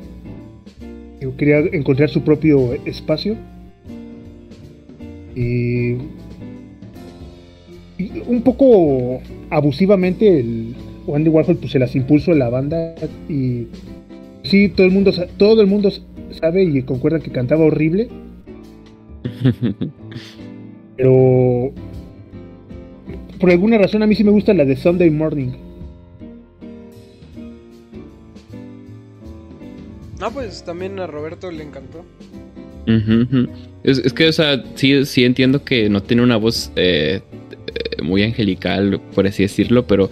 [1.20, 3.36] que quería encontrar su propio espacio.
[5.36, 5.96] Y,
[7.98, 10.76] y un poco abusivamente el
[11.14, 12.96] Andy Warhol pues se las impuso a la banda
[13.28, 13.68] y
[14.44, 15.92] sí todo el mundo todo el mundo
[16.32, 18.08] sabe y concuerda que cantaba horrible
[20.98, 21.72] pero
[23.46, 25.50] por alguna razón a mí sí me gusta la de Sunday Morning
[30.20, 32.04] No, pues también a Roberto le encantó.
[33.84, 37.22] Es, es que, o sea, sí, sí entiendo que no tiene una voz eh,
[37.68, 40.10] eh, muy angelical, por así decirlo, pero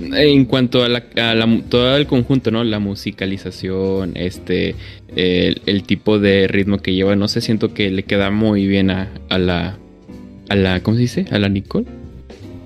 [0.00, 2.62] en cuanto a, la, a la- todo el conjunto, ¿no?
[2.62, 4.76] La musicalización, este,
[5.16, 8.92] el, el tipo de ritmo que lleva, no sé, siento que le queda muy bien
[8.92, 9.78] a, a la,
[10.48, 11.26] a la, ¿cómo se dice?
[11.32, 11.97] A la Nicole.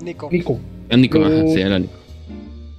[0.03, 0.29] Nico.
[0.31, 0.59] Nico
[0.97, 1.99] Nico, ajá, sí, a la Nicole.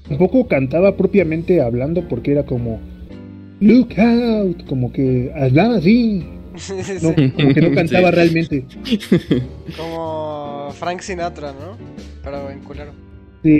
[0.07, 2.80] tampoco cantaba propiamente hablando porque era como
[3.59, 6.26] look out como que hablaba así
[7.01, 8.15] no, como que no cantaba Sí.
[8.15, 8.65] realmente
[9.78, 11.78] Como Frank Sinatra, ¿no?
[12.24, 12.91] Pero en culero.
[13.43, 13.59] Sí,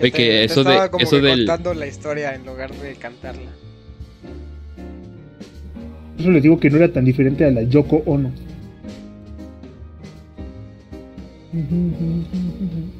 [0.00, 2.94] Oye, que eso de- estaba como eso que del- contando la historia en lugar de
[2.94, 3.50] cantarla.
[6.18, 8.30] Eso les digo que no era tan diferente a la Yoko Ono.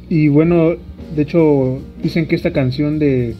[0.08, 0.76] Y bueno,
[1.16, 3.34] de hecho, dicen que esta canción de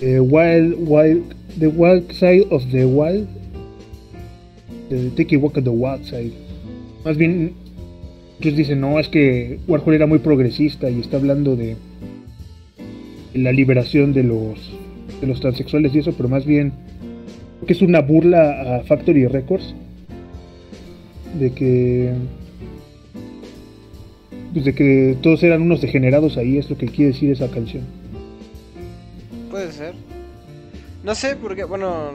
[0.00, 1.22] Wild, Wild,
[1.58, 3.28] The Wild Side of the Wild,
[4.90, 6.32] de Take a Walk at the Wild Side,
[7.04, 7.52] más bien,
[8.40, 11.76] ellos dicen, no, es que Warhol era muy progresista y está hablando de
[13.34, 14.58] la liberación de los,
[15.20, 16.72] de los transexuales y eso, pero más bien
[17.66, 19.74] que es una burla a Factory Records
[21.38, 22.12] de que
[24.52, 27.84] pues de que todos eran unos degenerados ahí es lo que quiere decir esa canción
[29.50, 29.94] Puede ser.
[31.04, 32.10] No sé, porque, bueno,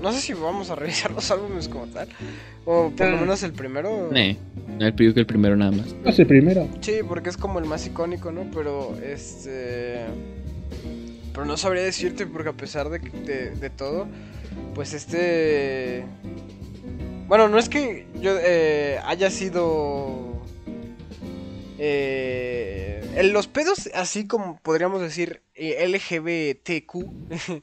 [0.00, 2.06] no sé si vamos a revisar los álbumes como tal.
[2.64, 3.20] O por lo Ah.
[3.20, 4.10] menos el primero.
[4.12, 5.94] No, el primero que el primero nada más.
[6.04, 8.42] no sé primero Sí, porque es como el más icónico, ¿no?
[8.54, 10.02] Pero este.
[11.32, 14.06] Pero no sabría decirte porque a pesar de, de, de todo,
[14.74, 16.04] pues este.
[17.26, 20.37] Bueno, no es que yo eh, haya sido.
[21.78, 27.62] Eh, en los pedos, así como podríamos decir eh, LGBTQ,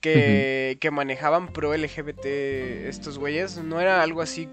[0.00, 2.26] que, que manejaban pro LGBT
[2.88, 4.48] estos güeyes, no era algo así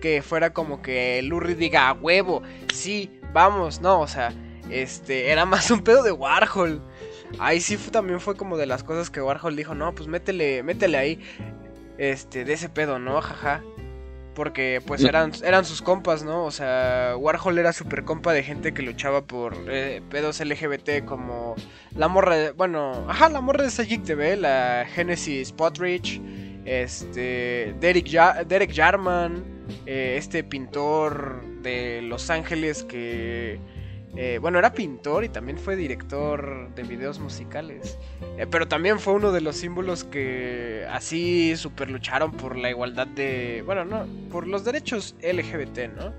[0.00, 2.42] que fuera como que Lurri diga a huevo,
[2.72, 4.32] sí, vamos, no, o sea,
[4.70, 6.82] este, era más un pedo de Warhol.
[7.38, 10.62] Ahí sí fue, también fue como de las cosas que Warhol dijo, no, pues métele,
[10.62, 11.20] métele ahí,
[11.98, 13.20] este, de ese pedo, ¿no?
[13.20, 13.62] Jaja.
[14.34, 16.44] Porque pues eran, eran sus compas, ¿no?
[16.44, 21.56] O sea, Warhol era super compa de gente que luchaba por eh, pedos LGBT como
[21.96, 26.20] la morra, de- bueno, ajá, la morra de Sajik TV, la Genesis Potridge,
[26.64, 29.44] este, Derek, Ja- Derek Jarman,
[29.86, 33.58] eh, este pintor de Los Ángeles que,
[34.16, 37.96] eh, bueno, era pintor y también fue director de videos musicales.
[38.38, 43.06] Eh, pero también fue uno de los símbolos que así super lucharon por la igualdad
[43.06, 46.12] de, bueno, no, por los derechos LGBT, ¿no?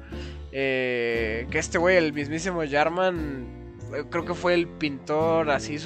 [0.54, 3.46] Eh, que este güey, el mismísimo Jarman,
[3.94, 5.78] eh, creo que fue el pintor así,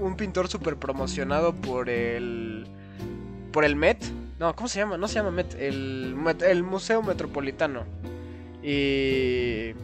[0.00, 2.66] un pintor super promocionado por el,
[3.52, 4.02] por el Met.
[4.40, 4.96] No, ¿cómo se llama?
[4.96, 7.84] No se llama Met, el, el Museo Metropolitano.
[8.64, 9.74] Y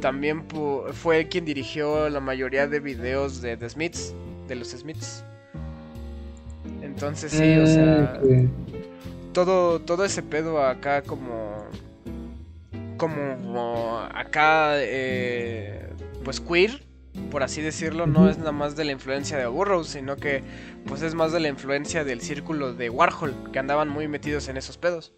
[0.00, 0.44] también
[0.92, 4.14] fue quien dirigió la mayoría de videos de The Smiths,
[4.48, 5.24] de los Smiths.
[6.82, 8.20] Entonces sí, o sea, Ah,
[9.32, 11.64] todo, todo ese pedo acá como,
[12.96, 15.88] como acá, eh,
[16.24, 16.82] pues queer,
[17.30, 20.42] por así decirlo, no es nada más de la influencia de Burroughs, sino que
[20.86, 24.56] pues es más de la influencia del círculo de Warhol, que andaban muy metidos en
[24.56, 25.12] esos pedos.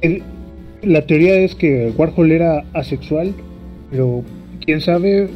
[0.00, 0.22] El-
[0.86, 3.34] la teoría es que Warhol era asexual,
[3.90, 4.22] pero
[4.64, 5.28] quién sabe.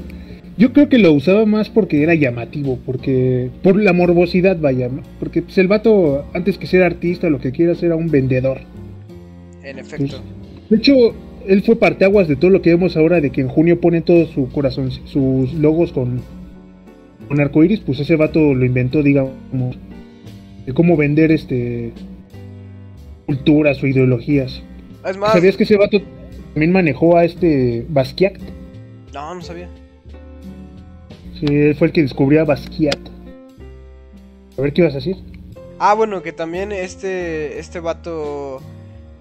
[0.56, 4.90] Yo creo que lo usaba más porque era llamativo, porque por la morbosidad, vaya,
[5.20, 8.58] porque pues, el vato antes que ser artista, lo que quieras era un vendedor.
[9.62, 10.20] En efecto.
[10.68, 11.14] De hecho,
[11.46, 14.26] él fue parteaguas de todo lo que vemos ahora, de que en junio pone todo
[14.26, 16.20] su corazón, sus logos con,
[17.28, 19.34] con arcoiris, pues ese vato lo inventó, digamos,
[20.66, 21.92] de cómo vender este
[23.26, 24.62] culturas o ideologías.
[25.04, 25.98] Es más, ¿Sabías que ese vato
[26.54, 28.34] también manejó a este Basquiat?
[29.12, 29.68] no, no sabía.
[31.38, 32.98] Sí, él fue el que descubrió a Basquiat.
[34.58, 35.16] A ver qué ibas a decir.
[35.78, 38.60] Ah, bueno, que también este, este vato,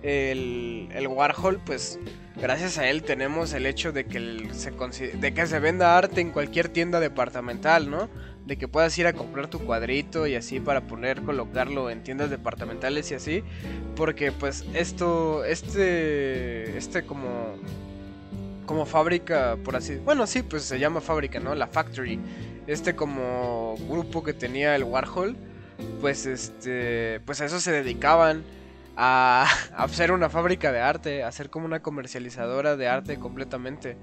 [0.02, 2.00] el, el Warhol, pues
[2.42, 4.72] gracias a él tenemos el hecho de que, el- se,
[5.18, 8.10] de que se venda arte en cualquier tienda departamental, ¿no?
[8.48, 12.30] De que puedas ir a comprar tu cuadrito y así para poner, colocarlo en tiendas
[12.30, 13.44] departamentales y así.
[13.96, 17.58] Porque pues esto, este, este como,
[18.66, 21.56] como fábrica, por así, bueno, sí, pues se llama fábrica, ¿no?
[21.56, 22.20] La factory.
[22.68, 25.36] Este como grupo que tenía el Warhol,
[26.00, 28.44] pues este, pues a eso se dedicaban
[28.96, 29.46] a,
[29.76, 33.98] a hacer una fábrica de arte, a ser como una comercializadora de arte completamente.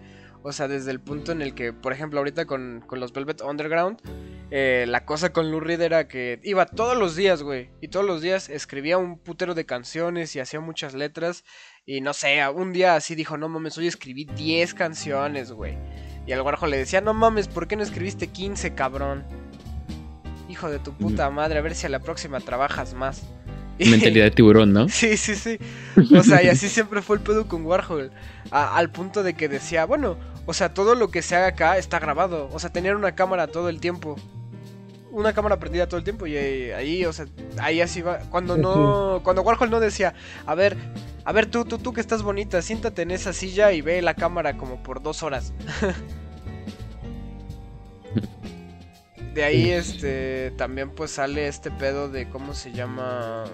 [0.47, 3.41] O sea, desde el punto en el que, por ejemplo, ahorita con, con los Velvet
[3.41, 3.99] Underground,
[4.51, 7.71] eh, la cosa con Lou Reed era que iba todos los días, güey.
[7.81, 11.45] Y todos los días escribía un putero de canciones y hacía muchas letras.
[11.87, 15.79] Y no sé, un día así dijo, no mames, hoy escribí 10 canciones, güey.
[16.27, 19.25] Y al Warhol le decía, no mames, ¿por qué no escribiste 15, cabrón?
[20.51, 23.23] Hijo de tu puta madre, a ver si a la próxima trabajas más.
[23.79, 24.89] Mentalidad de tiburón, ¿no?
[24.91, 25.59] Sí, sí, sí.
[26.15, 28.13] O sea, y así siempre fue el pedo con Warhol.
[28.51, 30.17] A- al punto de que decía, bueno,
[30.47, 32.49] o sea, todo lo que se haga acá está grabado.
[32.53, 34.17] O sea, tenían una cámara todo el tiempo.
[35.11, 36.27] Una cámara prendida todo el tiempo.
[36.27, 37.27] Y ahí, ahí, o sea,
[37.59, 38.19] ahí así va.
[38.31, 39.21] Cuando no.
[39.23, 40.15] Cuando Warhol no decía,
[40.45, 40.77] a ver,
[41.25, 44.15] a ver, tú, tú, tú que estás bonita, siéntate en esa silla y ve la
[44.15, 45.53] cámara como por dos horas.
[49.35, 53.45] De ahí, este, también pues sale este pedo de cómo se llama,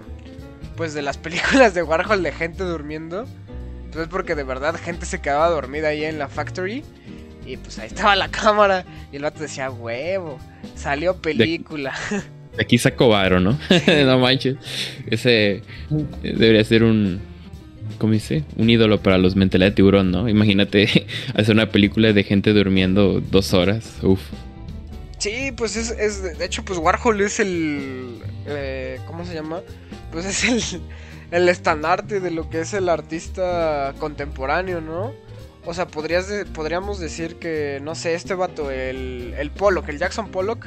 [0.76, 3.24] pues de las películas de Warhol de gente durmiendo.
[3.92, 6.84] Pues porque de verdad gente se quedaba dormida ahí en la factory
[7.46, 10.38] y pues ahí estaba la cámara y el vato decía, huevo,
[10.74, 11.94] salió película.
[12.56, 13.58] De aquí sacó varo, ¿no?
[14.04, 14.56] no manches.
[15.08, 15.62] Ese eh,
[16.22, 17.20] debería ser un.
[17.98, 18.44] ¿Cómo dice?
[18.56, 20.28] Un ídolo para los mentalidad de tiburón, ¿no?
[20.28, 23.98] Imagínate hacer una película de gente durmiendo dos horas.
[24.02, 24.20] Uf.
[25.18, 29.60] Sí, pues es, es de hecho pues Warhol es el, eh, ¿cómo se llama?
[30.10, 30.80] Pues es el,
[31.30, 35.12] el estandarte de lo que es el artista contemporáneo, ¿no?
[35.64, 40.30] O sea, podrías podríamos decir que, no sé, este vato, el, el Pollock, el Jackson
[40.30, 40.66] Pollock,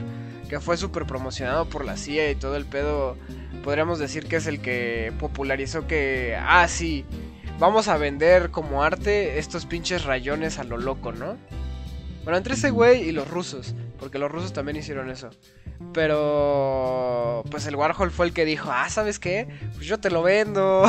[0.49, 3.17] que fue súper promocionado por la CIA y todo el pedo,
[3.63, 7.05] podríamos decir que es el que popularizó que, ah, sí,
[7.59, 11.37] vamos a vender como arte estos pinches rayones a lo loco, ¿no?
[12.23, 15.29] Bueno, entre ese güey y los rusos, porque los rusos también hicieron eso.
[15.93, 19.47] Pero, pues el Warhol fue el que dijo, ah, ¿sabes qué?
[19.75, 20.83] Pues yo te lo vendo.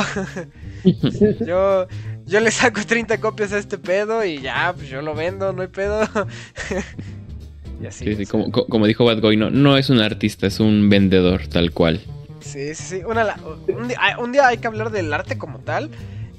[1.45, 1.87] yo,
[2.25, 5.61] yo le saco 30 copias a este pedo y ya, pues yo lo vendo, no
[5.61, 6.01] hay pedo.
[7.81, 8.05] y así.
[8.05, 10.89] Sí, sí, como, co- como dijo Bad Boy, no, no es un artista, es un
[10.89, 12.01] vendedor, tal cual.
[12.39, 13.01] Sí, sí, sí.
[13.05, 13.35] Una
[13.67, 15.89] un, día, ah, un día hay que hablar del arte como tal,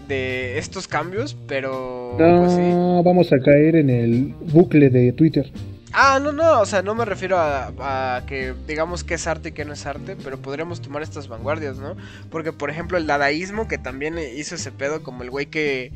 [0.09, 2.15] de estos cambios, pero...
[2.17, 2.61] pues sí.
[2.61, 5.51] No, vamos a caer en el bucle de Twitter.
[5.93, 9.53] Ah, no, no, o sea, no me refiero a, que digamos que es arte y
[9.53, 11.97] que no es arte, pero podríamos tomar estas vanguardias, ¿no?
[12.31, 15.93] Porque, por ejemplo, el dadaísmo, que también hizo ese pedo, como el güey que,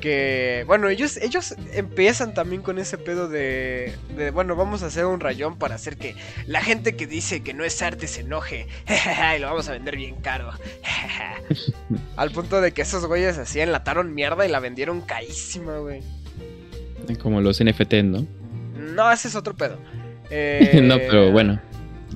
[0.00, 5.06] que, bueno, ellos, ellos empiezan también con ese pedo de, de, bueno, vamos a hacer
[5.06, 6.14] un rayón para hacer que
[6.46, 8.68] la gente que dice que no es arte se enoje,
[9.36, 10.50] y lo vamos a vender bien caro,
[12.16, 16.00] al punto de que esos güeyes así enlataron mierda y la vendieron carísima, güey.
[17.20, 18.41] Como los NFT, ¿no?
[18.94, 19.78] No, ese es otro pedo.
[20.34, 21.60] Eh, no, pero bueno,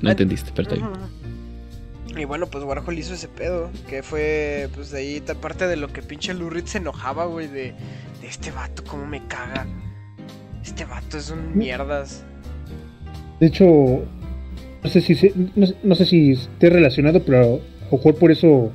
[0.01, 0.75] no ah, entendiste, pero.
[0.75, 2.19] Ujú.
[2.19, 5.77] Y bueno, pues Warhol hizo ese pedo, que fue, pues de ahí, ta- parte de
[5.77, 7.75] lo que pinche Lou Reed se enojaba, güey, de,
[8.23, 9.67] de este vato, cómo me caga.
[10.65, 12.25] Este vato es un mierdas.
[13.39, 13.67] De hecho,
[14.83, 17.61] no sé si se- no, no sé si esté relacionado, pero a lo
[17.93, 18.73] mejor por eso.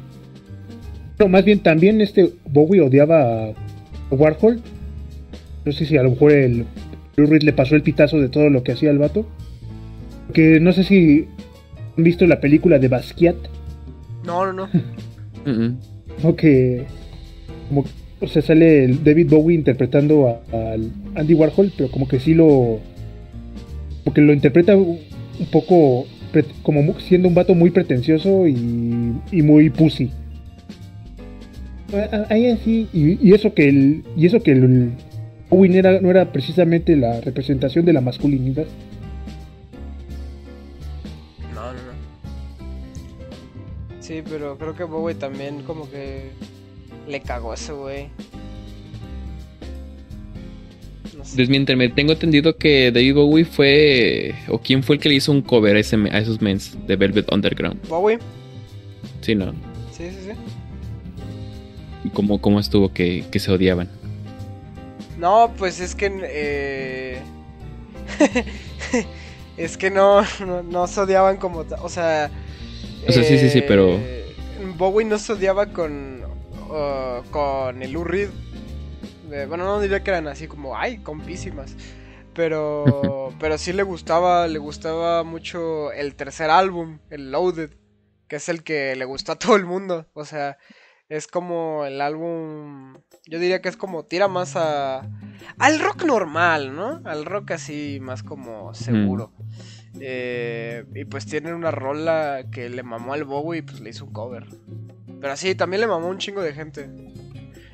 [1.17, 3.53] No, más bien también este Bowie odiaba a
[4.11, 4.61] Warhol.
[5.65, 6.65] No sé si a lo mejor el
[7.18, 9.26] Reed le pasó el pitazo de todo lo que hacía el vato.
[10.34, 11.28] Que no sé si
[11.97, 13.36] han visto la película de Basquiat,
[14.26, 14.70] No, no, no.
[16.24, 16.36] ¿no?
[16.36, 16.86] Que
[17.68, 17.86] como
[18.24, 22.34] o sea, sale el David Bowie interpretando a- al Andy Warhol, pero como que sí
[22.36, 22.80] lo
[24.03, 24.99] porque lo interpreta un
[25.51, 28.55] poco pre- como siendo un vato muy pretencioso y,
[29.32, 30.12] y muy pussy.
[32.30, 34.91] Ahí así y, y eso que el y eso que el
[35.52, 38.66] Bowie no era, no era precisamente la representación de la masculinidad.
[41.54, 41.91] No, no, no.
[43.99, 46.30] Sí, pero creo que Bowie también como que
[47.06, 48.08] le cagó a ese güey.
[51.18, 51.36] No sé.
[51.36, 54.34] Desmiénteme, tengo entendido que David Bowie fue.
[54.47, 56.95] ¿O quién fue el que le hizo un cover a, ese a esos mens de
[56.95, 57.86] Velvet Underground?
[57.89, 58.20] Bowie.
[59.20, 59.52] Sí, ¿no?
[59.91, 60.32] Sí, sí, sí.
[62.06, 64.01] ¿Y cómo, cómo estuvo que, que se odiaban?
[65.22, 67.22] No, pues es que eh...
[69.57, 71.59] es que no, no, no se odiaban como...
[71.59, 72.32] O sea...
[73.07, 73.89] O sea, sí, sí, sí, pero...
[73.91, 74.36] eh,
[74.78, 76.24] Bowie no se odiaba con...
[76.24, 78.30] uh, con el Reed.
[79.32, 81.76] Eh, bueno, no diría que eran así como, ay, compísimas.
[82.34, 87.69] Pero, pero sí le gustaba, le gustaba mucho el tercer álbum, el Loaded,
[88.28, 90.07] que es el que le gustó a todo el mundo.
[90.13, 90.57] O sea,
[91.09, 92.95] es como el álbum,
[93.32, 95.01] yo diría que es como tira más a
[95.57, 97.01] al rock normal, ¿no?
[97.05, 99.32] Al rock así más como seguro.
[99.99, 104.05] Eh, y pues tienen una rola que le mamó al Bowie y pues le hizo
[104.05, 104.45] un cover.
[105.19, 106.89] Pero sí, también le mamó un chingo de gente.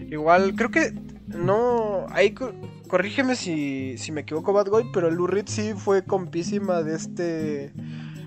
[0.10, 0.94] Igual, creo que
[1.28, 2.06] no.
[2.12, 2.54] Ahí co-
[2.88, 7.74] corrígeme si, si me equivoco, Bad Boy, pero Lou Reed sí fue compísima de este.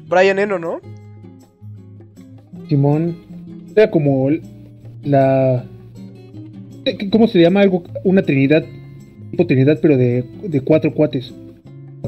[0.06, 0.80] Brian Eno, ¿no?
[2.68, 3.16] Simón.
[3.74, 4.28] Era como
[5.02, 5.64] la.
[7.10, 7.84] ¿Cómo se llama algo?
[8.04, 8.64] Una trinidad.
[9.30, 11.32] Tipo trinidad, pero de, de cuatro cuates.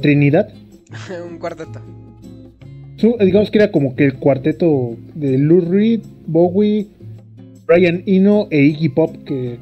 [0.00, 0.48] Trinidad.
[1.30, 1.80] un cuarteto.
[3.20, 6.86] Digamos que era como que el cuarteto de Lou Reed, Bowie,
[7.66, 9.58] Brian Eno e Iggy Pop que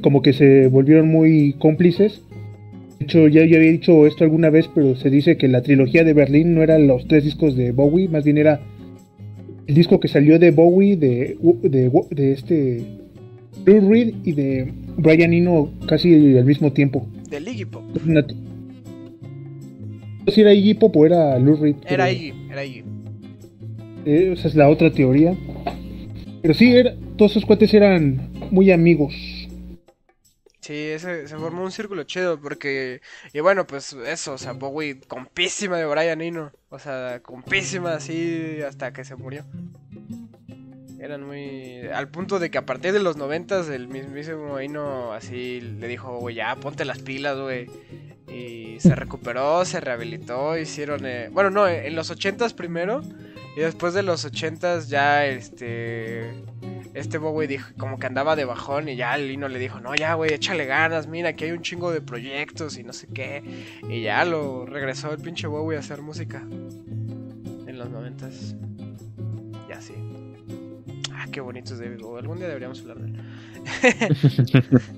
[0.00, 2.22] como que se volvieron muy cómplices.
[2.98, 6.04] De hecho, ya, ya había dicho esto alguna vez, pero se dice que la trilogía
[6.04, 8.60] de Berlín no eran los tres discos de Bowie, más bien era
[9.66, 12.84] el disco que salió de Bowie, de, de, de este
[13.64, 17.06] Lou Reed y de Brian Eno casi al mismo tiempo.
[17.28, 17.82] Del Iggy Pop.
[18.04, 18.22] No
[20.32, 21.76] si era Iggy Pop o era Lou Reed.
[21.86, 22.84] Era pero- Iggy, era Iggy.
[24.06, 25.36] eh, esa es la otra teoría.
[26.42, 29.14] Pero sí, era- todos esos cuates eran muy amigos.
[30.60, 33.00] Sí, ese, se formó un círculo chido porque,
[33.32, 38.58] y bueno, pues eso, o sea, Bowie compísima de Brian Eno, o sea, compísima así
[38.66, 39.44] hasta que se murió.
[41.00, 41.86] Eran muy...
[41.94, 46.18] Al punto de que a partir de los noventas el mismísimo Eno así le dijo,
[46.18, 47.66] güey, ya ponte las pilas, güey.
[48.28, 51.06] Y se recuperó, se rehabilitó, hicieron...
[51.06, 53.00] eh, Bueno, no, en los ochentas primero
[53.56, 56.44] y después de los ochentas ya este...
[56.92, 59.94] Este Bowie dijo, como que andaba de bajón y ya el Lino le dijo, no,
[59.94, 63.44] ya, güey, échale ganas, mira, que hay un chingo de proyectos y no sé qué.
[63.88, 66.42] Y ya lo regresó el pinche Bowie a hacer música.
[66.48, 68.56] En los noventas.
[69.68, 69.94] Ya sí.
[71.32, 72.20] Qué bonito es David Bowie.
[72.20, 73.16] Algún día deberíamos hablar de él.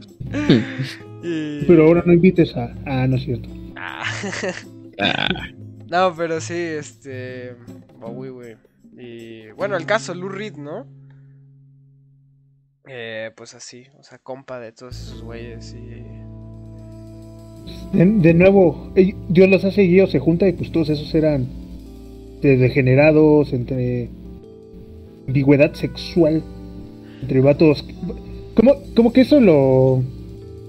[1.24, 2.74] Y- Pero ahora no invites a.
[2.85, 3.49] Ah, no es cierto.
[3.76, 4.03] Ah.
[4.99, 5.28] Ah,
[5.89, 7.55] No, pero sí, este.
[8.01, 8.57] Bowie, güey.
[8.99, 10.87] Y bueno, el caso, Lou Reed, ¿no?
[12.89, 16.03] Eh, pues así, o sea, compa de todos esos güeyes y.
[17.97, 18.93] De, de nuevo,
[19.28, 21.47] Dios los hace y ellos se juntan y pues todos esos eran
[22.41, 24.11] de degenerados, entre
[25.27, 26.43] ambigüedad sexual,
[27.20, 27.85] entre vatos.
[28.55, 30.03] Como, como que eso lo.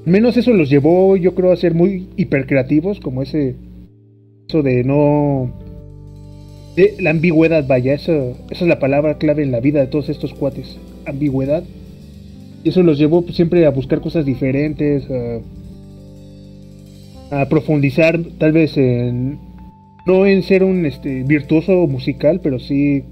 [0.06, 3.56] Menos eso los llevó, yo creo, a ser muy hipercreativos, como ese.
[4.48, 5.52] Eso de no.
[7.00, 10.34] La ambigüedad, vaya, eso, esa es la palabra clave en la vida de todos estos
[10.34, 10.78] cuates.
[11.06, 11.64] Ambigüedad.
[12.64, 15.06] Y eso los llevó pues, siempre a buscar cosas diferentes,
[17.30, 19.38] a, a profundizar tal vez en
[20.06, 23.04] no en ser un este virtuoso musical, pero sí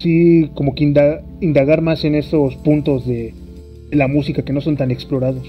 [0.00, 3.34] sí como que inda- indagar más en esos puntos de,
[3.90, 5.46] la música que no son tan explorados.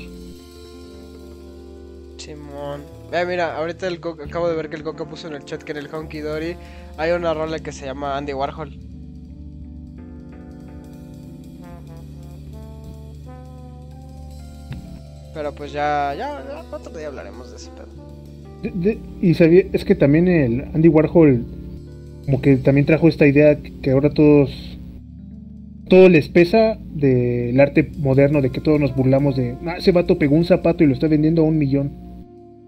[2.17, 2.81] Simón.
[3.13, 5.61] Eh, mira, ahorita el Coca- acabo de ver que el Coca puso en el chat
[5.61, 6.55] que en el Honky Dory
[6.97, 8.71] hay una rola que se llama Andy Warhol.
[15.33, 17.87] Pero pues ya, ya, ya, otro día hablaremos de ese pedo.
[18.63, 21.45] De- de- y sabía, es que también el Andy Warhol
[22.31, 24.77] como que también trajo esta idea que ahora todos
[25.89, 30.17] todo les pesa del arte moderno, de que todos nos burlamos de, "Ah, ese vato
[30.17, 31.91] pegó un zapato y lo está vendiendo a un millón.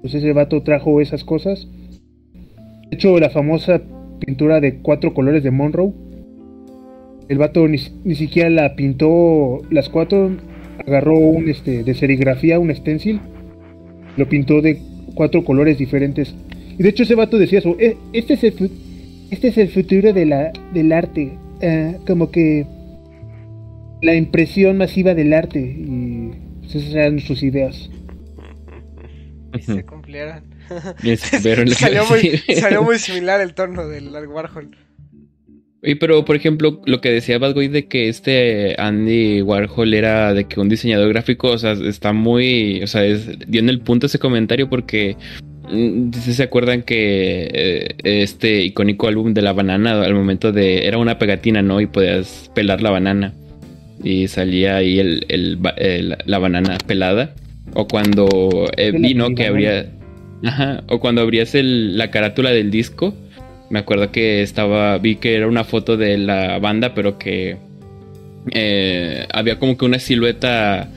[0.02, 1.70] Pues ese vato trajo esas cosas.
[2.90, 3.82] De hecho, la famosa
[4.20, 5.94] pintura de cuatro colores de Monroe,
[7.30, 10.32] el vato ni, ni siquiera la pintó las cuatro,
[10.86, 13.22] agarró un este de serigrafía, un stencil,
[14.18, 14.82] lo pintó de
[15.16, 16.36] cuatro colores diferentes.
[16.78, 18.70] Y de hecho ese vato decía eso, "Eh, este es el,
[19.32, 22.66] este es el futuro de la, del arte, Ah, como que
[24.02, 26.32] la impresión masiva del arte y
[26.66, 27.90] esas eran sus ideas.
[31.04, 34.76] Y se lo que salió, muy, salió muy similar el tono del Warhol.
[35.84, 40.34] Oye, pero por ejemplo, lo que decía Bad Boy de que este Andy Warhol era
[40.34, 43.82] de que un diseñador gráfico, o sea, está muy, o sea, es- dio en el
[43.82, 45.18] punto ese comentario porque
[46.12, 51.18] se acuerdan que eh, este icónico álbum de la banana al momento de era una
[51.18, 51.82] pegatina, ¿no?
[51.82, 53.34] Y podías pelar la banana.
[54.04, 57.34] Y salía ahí el, el la banana pelada.
[57.74, 59.88] O cuando eh, vino que habría
[60.46, 63.14] Ajá, o cuando abrías el, la carátula del disco,
[63.70, 67.58] me acuerdo que estaba, vi que era una foto de la banda, pero que
[68.52, 70.90] eh, había como que una silueta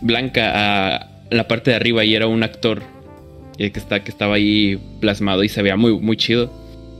[0.00, 0.52] blanca
[0.94, 2.82] a la parte de arriba y era un actor
[3.68, 6.50] que, está, que estaba ahí plasmado y se veía muy, muy chido.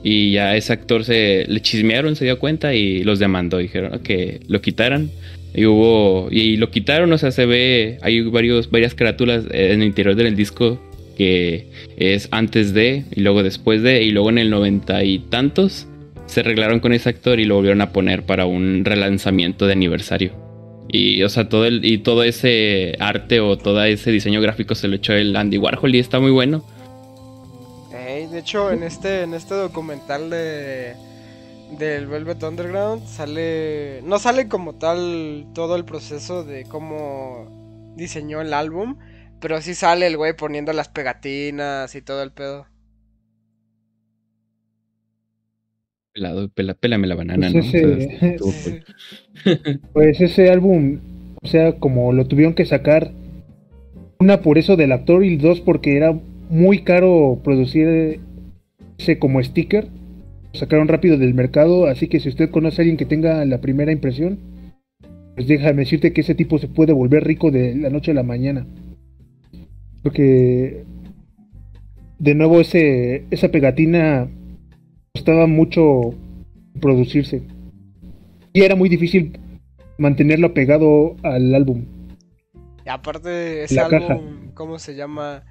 [0.03, 3.59] Y ya ese actor se le chismearon, se dio cuenta y los demandó.
[3.59, 5.11] Dijeron que lo quitaran.
[5.55, 6.29] Y hubo.
[6.31, 7.99] Y lo quitaron, o sea, se ve.
[8.03, 10.81] Hay varios, varias carátulas en el interior del disco
[11.17, 11.67] que
[11.99, 14.03] es antes de y luego después de.
[14.03, 15.87] Y luego en el noventa y tantos
[16.27, 20.50] se arreglaron con ese actor y lo volvieron a poner para un relanzamiento de aniversario.
[20.93, 24.89] Y, o sea, todo el, y todo ese arte o todo ese diseño gráfico se
[24.89, 26.65] lo echó el Andy Warhol y está muy bueno.
[27.91, 30.95] de hecho, en este, en este documental de
[31.79, 34.03] del Velvet Underground sale.
[34.03, 38.99] No sale como tal todo el proceso de cómo diseñó el álbum.
[39.41, 42.67] Pero sí sale el güey poniendo las pegatinas y todo el pedo.
[46.21, 48.37] Pelado, pela, pélame la banana, pues Ese,
[49.95, 50.99] pues ese álbum,
[51.41, 53.13] o sea, como lo tuvieron que sacar,
[54.19, 56.13] una por eso del actor y dos porque era
[56.51, 58.21] muy caro producir
[58.99, 59.89] ese como sticker.
[60.53, 63.63] Lo sacaron rápido del mercado, así que si usted conoce a alguien que tenga la
[63.63, 64.41] primera impresión,
[65.37, 68.25] pues déjame decirte que ese tipo se puede volver rico de la noche a la
[68.25, 68.67] mañana.
[70.03, 70.85] Porque
[72.19, 74.29] de nuevo ese, esa pegatina
[75.15, 76.15] costaba mucho
[76.81, 77.43] producirse.
[78.53, 79.39] Y era muy difícil
[79.99, 81.85] mantenerlo pegado al álbum.
[82.85, 85.45] Y aparte ese álbum, ¿cómo se llama?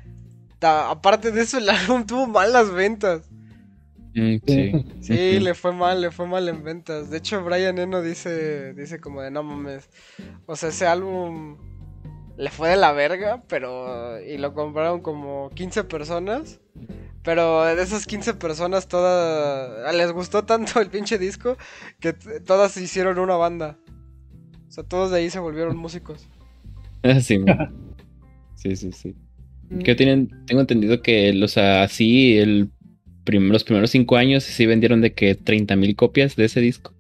[0.61, 3.29] aparte de eso, el álbum tuvo malas ventas.
[4.15, 4.85] Mm, sí.
[5.01, 7.09] sí, le fue mal, le fue mal en ventas.
[7.09, 9.87] De hecho, Brian Eno dice, dice como de no mames.
[10.47, 11.57] O sea, ese álbum
[12.35, 14.19] le fue de la verga, pero...
[14.21, 16.59] Y lo compraron como 15 personas.
[17.23, 19.93] Pero de esas 15 personas, todas.
[19.95, 21.57] Les gustó tanto el pinche disco
[21.99, 23.77] que todas hicieron una banda.
[24.67, 26.27] O sea, todos de ahí se volvieron músicos.
[27.03, 27.39] Ah, sí,
[28.55, 29.15] sí, sí, sí.
[29.69, 29.79] Mm.
[29.79, 32.71] Que tienen, tengo entendido que los así, el
[33.31, 36.93] los primeros 5 años sí vendieron de que 30 mil copias de ese disco.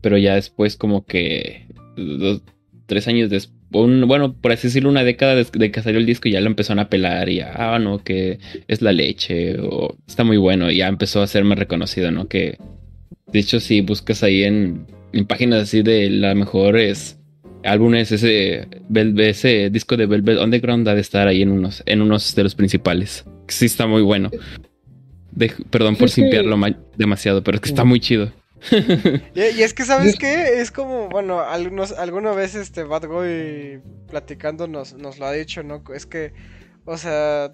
[0.00, 1.66] Pero ya después, como que.
[1.96, 2.42] Dos,
[2.86, 3.55] tres años después
[4.06, 6.78] bueno, por así decirlo, una década de, que salió el disco y ya lo empezaron
[6.78, 10.88] a pelar y ah, no, que es la leche o está muy bueno y ya
[10.88, 12.28] empezó a ser más reconocido, ¿no?
[12.28, 12.58] Que
[13.26, 14.86] de hecho si buscas ahí en,
[15.28, 17.18] páginas así de las mejores
[17.64, 18.68] álbumes, ese,
[19.16, 22.54] ese disco de Velvet Underground ha de estar ahí en unos, en unos de los
[22.54, 23.24] principales.
[23.48, 24.30] Sí está muy bueno.
[25.70, 26.58] perdón por simpiarlo
[26.96, 28.30] demasiado, pero es que está muy chido.
[29.34, 30.60] y, es que, ¿sabes qué?
[30.60, 35.82] Es como, bueno, algunos, alguna vez este Bad Boy platicando nos, lo ha dicho, ¿no?
[35.94, 36.32] Es que,
[36.84, 37.52] o sea,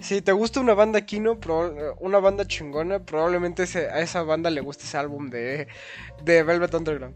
[0.00, 1.38] si te gusta una banda Kino,
[2.00, 5.66] una banda chingona, probablemente a esa banda le guste ese álbum de,
[6.24, 7.14] de Velvet Underground.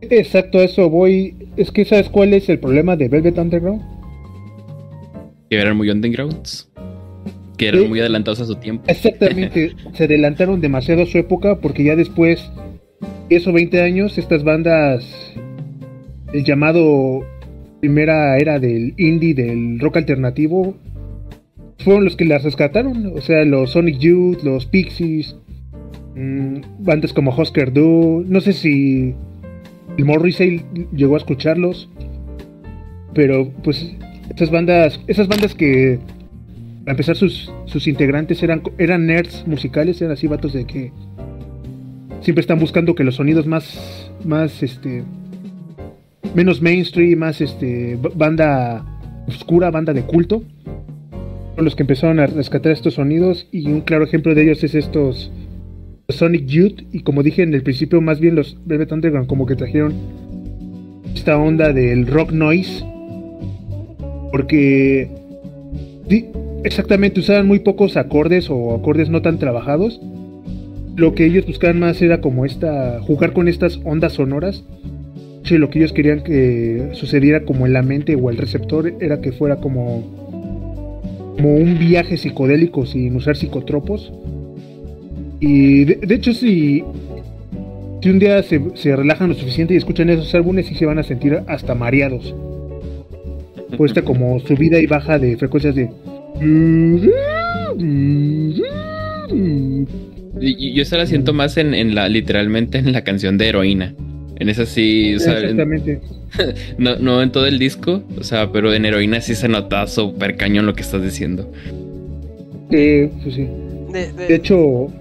[0.00, 1.50] Exacto, eso voy.
[1.56, 3.82] Es que, ¿sabes cuál es el problema de Velvet Underground?
[5.50, 6.68] Que eran muy undergrounds
[7.58, 8.84] que eran muy adelantados a su tiempo.
[8.86, 12.50] Exactamente, se adelantaron demasiado a su época porque ya después,
[13.28, 15.04] esos 20 años, estas bandas,
[16.32, 17.26] el llamado
[17.80, 20.76] primera era del indie, del rock alternativo,
[21.78, 23.12] fueron los que las rescataron.
[23.16, 25.36] O sea, los Sonic Youth, los Pixies,
[26.14, 29.14] mm, bandas como Husker Du, no sé si
[29.96, 30.62] el Morrissey
[30.94, 31.88] llegó a escucharlos,
[33.14, 33.94] pero pues
[34.34, 35.98] esas bandas, esas bandas que
[36.88, 40.90] a empezar sus, sus integrantes eran, eran nerds musicales, eran así vatos de que
[42.22, 45.04] siempre están buscando que los sonidos más, más, este,
[46.34, 48.86] menos mainstream, más, este, banda
[49.26, 50.42] oscura, banda de culto,
[51.56, 53.46] son los que empezaron a rescatar estos sonidos.
[53.52, 55.30] Y un claro ejemplo de ellos es estos
[56.08, 56.80] Sonic Youth.
[56.92, 59.92] Y como dije en el principio, más bien los Velvet Underground como que trajeron
[61.14, 62.82] esta onda del rock noise.
[64.32, 65.10] Porque
[66.64, 70.00] Exactamente, usaban muy pocos acordes o acordes no tan trabajados.
[70.96, 74.64] Lo que ellos buscaban más era como esta, jugar con estas ondas sonoras.
[75.48, 79.32] Lo que ellos querían que sucediera como en la mente o el receptor era que
[79.32, 80.02] fuera como,
[81.36, 84.12] como un viaje psicodélico sin usar psicotropos.
[85.40, 86.82] Y de, hecho, si,
[88.02, 90.98] si un día se, se, relajan lo suficiente y escuchan esos álbumes, sí se van
[90.98, 92.34] a sentir hasta mareados.
[93.76, 95.88] Puesta como subida y baja de frecuencias de
[100.74, 103.94] yo se la siento más en, la, literalmente en la canción de heroína.
[104.38, 106.00] En esa sí, o sea, en- Exactamente.
[106.78, 110.36] no, no en todo el disco, o sea, pero en heroína sí se nota súper
[110.36, 111.50] cañón lo que estás diciendo.
[112.70, 113.48] Eh, pues sí.
[113.92, 114.92] De, de- De hecho,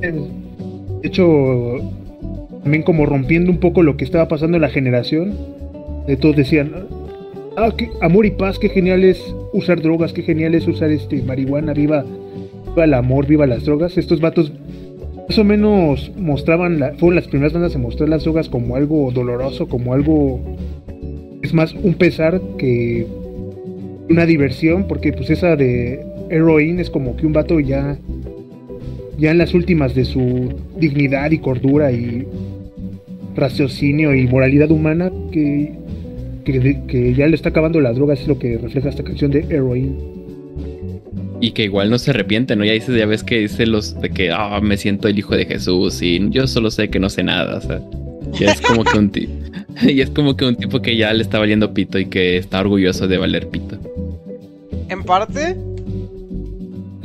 [0.00, 1.92] de hecho,
[2.62, 5.34] también como rompiendo un poco lo que estaba pasando en la generación,
[6.06, 6.72] de todos decían,
[7.56, 9.20] ah, amor y paz, qué genial es
[9.52, 12.04] usar drogas, qué genial es usar este marihuana, viva,
[12.68, 13.96] viva el amor, viva las drogas.
[13.98, 14.52] Estos vatos
[15.28, 19.10] más o menos mostraban, la- fueron las primeras bandas a mostrar las drogas como algo
[19.12, 20.40] doloroso, como algo,
[21.42, 23.06] es más, un pesar que
[24.10, 27.96] una diversión, porque pues esa de Heroin es como que un vato ya,
[29.18, 32.26] ya en las últimas de su dignidad y cordura y
[33.34, 35.72] raciocinio y moralidad humana, que,
[36.44, 39.40] que, que ya le está acabando las drogas, es lo que refleja esta canción de
[39.40, 39.96] Heroin.
[41.40, 42.64] Y que igual no se arrepiente, ¿no?
[42.64, 45.44] Ya dices, ya ves que dice los de que ah, me siento el hijo de
[45.44, 47.58] Jesús y yo solo sé que no sé nada.
[47.58, 47.80] O sea,
[48.32, 49.32] ya es como que un tipo.
[49.82, 52.60] Y es como que un tipo que ya le está valiendo pito y que está
[52.60, 53.76] orgulloso de valer pito.
[54.88, 55.56] En parte,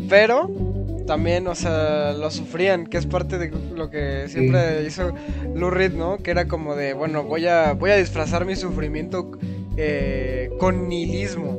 [0.07, 0.68] pero
[1.09, 5.11] también, o sea, lo sufrían, que es parte de lo que siempre hizo
[5.55, 6.19] Lou Reed, ¿no?
[6.19, 9.31] Que era como de, bueno, voy a, voy a disfrazar mi sufrimiento
[9.75, 11.57] eh, con nihilismo.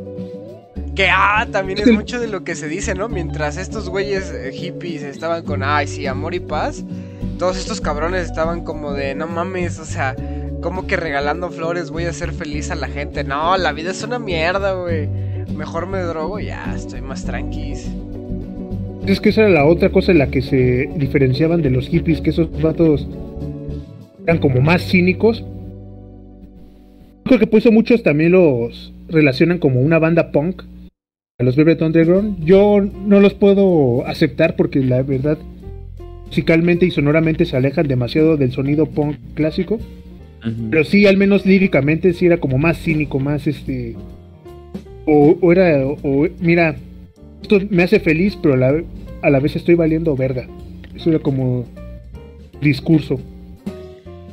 [0.94, 3.08] Que, ah, también es mucho de lo que se dice, ¿no?
[3.08, 6.84] Mientras estos güeyes eh, hippies estaban con, ay, sí, amor y paz,
[7.36, 10.14] todos estos cabrones estaban como de, no mames, o sea,
[10.62, 13.24] como que regalando flores voy a hacer feliz a la gente.
[13.24, 15.08] No, la vida es una mierda, güey.
[15.52, 17.90] Mejor me drogo ya, estoy más tranquis.
[19.06, 22.20] Es que esa era la otra cosa en la que se diferenciaban de los hippies,
[22.20, 23.08] que esos vatos
[24.26, 25.44] eran como más cínicos.
[27.24, 30.62] Creo que por eso muchos también los relacionan como una banda punk
[31.38, 32.44] a los Velvet Underground.
[32.44, 35.38] Yo no los puedo aceptar porque la verdad
[36.26, 39.78] musicalmente y sonoramente se alejan demasiado del sonido punk clásico.
[40.70, 43.94] Pero sí, al menos líricamente sí era como más cínico, más este.
[45.04, 45.86] O, o era.
[45.86, 46.76] O, mira,
[47.42, 48.82] esto me hace feliz, pero a la,
[49.22, 50.46] a la vez estoy valiendo verga.
[50.94, 51.66] Eso era como.
[52.60, 53.18] Discurso.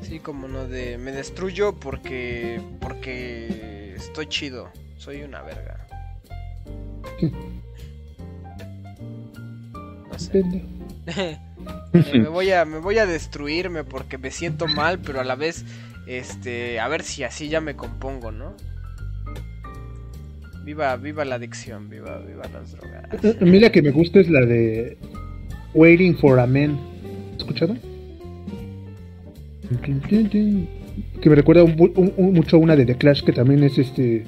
[0.01, 5.87] Sí, como no de me destruyo porque porque estoy chido, soy una verga.
[7.19, 7.31] Sí.
[10.11, 10.43] No sé.
[11.93, 15.35] Eh, me voy a me voy a destruirme porque me siento mal, pero a la
[15.35, 15.65] vez
[16.07, 18.55] este, a ver si así ya me compongo, ¿no?
[20.67, 23.37] Viva viva la adicción, viva viva las drogas.
[23.41, 24.97] A mí la que me gusta es la de.
[25.73, 26.77] Waiting for a Man.
[27.35, 27.77] ¿Has escuchado?
[31.21, 34.25] Que me recuerda mucho a una de The Clash que también es este.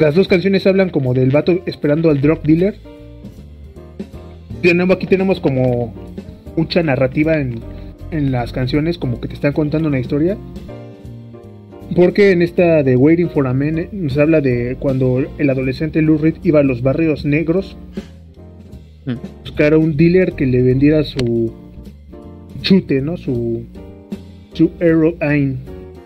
[0.00, 2.74] Las dos canciones hablan como del vato esperando al drug dealer.
[4.62, 5.94] Tenemos, aquí tenemos como
[6.56, 7.60] mucha narrativa en,
[8.10, 10.36] en las canciones, como que te están contando una historia.
[11.94, 16.02] Porque en esta de Waiting for a Man eh, nos habla de cuando el adolescente
[16.02, 17.76] Lou Reed iba a los barrios negros
[19.06, 19.14] Mm.
[19.44, 21.52] buscar a un dealer que le vendiera su
[22.60, 23.16] chute, ¿no?
[23.16, 23.64] Su,
[24.52, 24.64] su.
[24.64, 24.74] Ujú,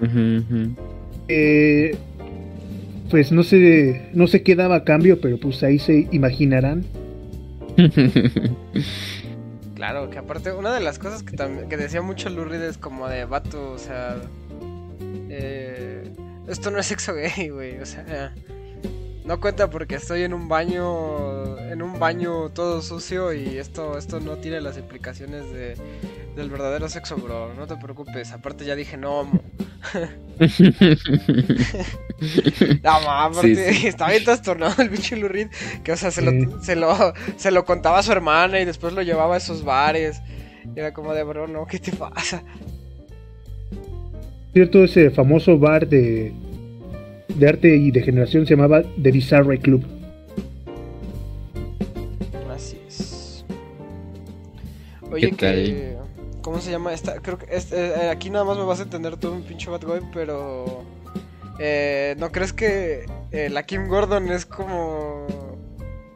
[0.02, 0.76] ujú.
[1.28, 1.96] Eh,
[3.10, 6.84] pues no sé, no sé qué daba a cambio, pero pues ahí se imaginarán.
[9.74, 11.34] Claro, que aparte, una de las cosas que,
[11.70, 14.16] que decía mucho Lou Reed es como de vato, o sea.
[15.30, 16.12] Eh,
[16.48, 18.34] esto no es sexo gay, güey, o sea.
[19.24, 24.18] No cuenta porque estoy en un baño, en un baño todo sucio y esto, esto
[24.18, 25.76] no tiene las implicaciones de,
[26.34, 27.54] del verdadero sexo, bro.
[27.54, 28.32] No te preocupes.
[28.32, 29.30] Aparte ya dije no.
[32.82, 33.86] No, ma, aparte Sí, sí.
[33.86, 35.48] está bien trastornado el bicho Lou Reed,
[35.84, 36.26] que o sea, se, Sí.
[36.26, 39.64] lo, se, lo, se lo contaba a su hermana y después lo llevaba a esos
[39.64, 40.20] bares.
[40.74, 42.42] Y era como de, bro, no, ¿qué te pasa?
[44.52, 46.32] Cierto, ese famoso bar de,
[47.28, 49.84] de arte y de generación se llamaba The Bizarre Club.
[52.52, 53.44] Así es.
[55.10, 55.54] Oye, ¿Qué tal?
[55.54, 55.96] que...
[56.42, 57.20] ¿Cómo se llama esta?
[57.20, 59.82] Creo que este, eh, aquí nada más me vas a entender tú, mi pinche bad
[59.82, 60.82] boy, pero...
[61.58, 65.26] eh, ¿No crees que eh, la Kim Gordon es como...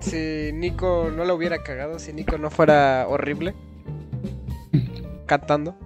[0.00, 3.54] Si Nico no la hubiera cagado, si Nico no fuera horrible?
[5.26, 5.76] Cantando.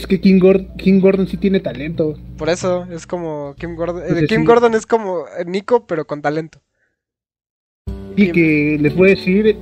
[0.00, 2.16] Es que King, Gord- King Gordon sí tiene talento.
[2.38, 4.02] Por eso es como Kim Gordon.
[4.08, 4.46] Pues eh, Kim sí.
[4.46, 6.60] Gordon es como eh, Nico, pero con talento.
[8.16, 9.56] Y que les voy a decir,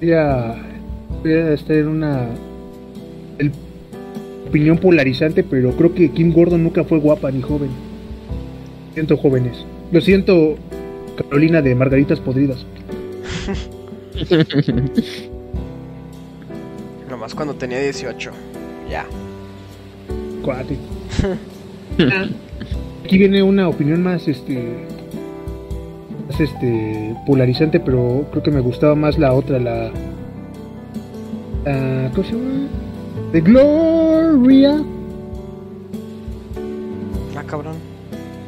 [0.00, 0.54] ella,
[1.24, 2.28] ella está en una
[3.38, 3.50] el-
[4.48, 7.70] opinión polarizante, pero creo que Kim Gordon nunca fue guapa ni joven.
[8.94, 9.64] Siento jóvenes.
[9.90, 10.54] Lo siento,
[11.16, 12.64] Carolina de Margaritas Podridas.
[17.10, 18.30] Nomás cuando tenía 18.
[18.90, 19.06] Ya.
[20.46, 20.76] Cuate.
[23.04, 24.74] Aquí viene una opinión más, este,
[26.30, 29.90] más este, polarizante, pero creo que me gustaba más la otra, la,
[31.64, 32.68] la ¿cómo se llama?
[33.32, 34.82] The Gloria.
[37.36, 37.74] Ah, cabrón.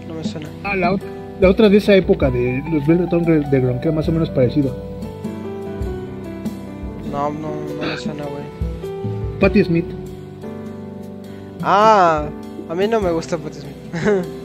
[0.07, 0.49] No me suena.
[0.63, 1.03] Ah, la, ot-
[1.41, 4.75] la otra de esa época de los Velvet Underground, que era más o menos parecido.
[7.11, 7.49] No, no,
[7.81, 8.45] no me suena, güey.
[9.41, 9.85] Patti Smith.
[11.63, 12.29] Ah,
[12.69, 13.75] a mí no me gusta Patti Smith.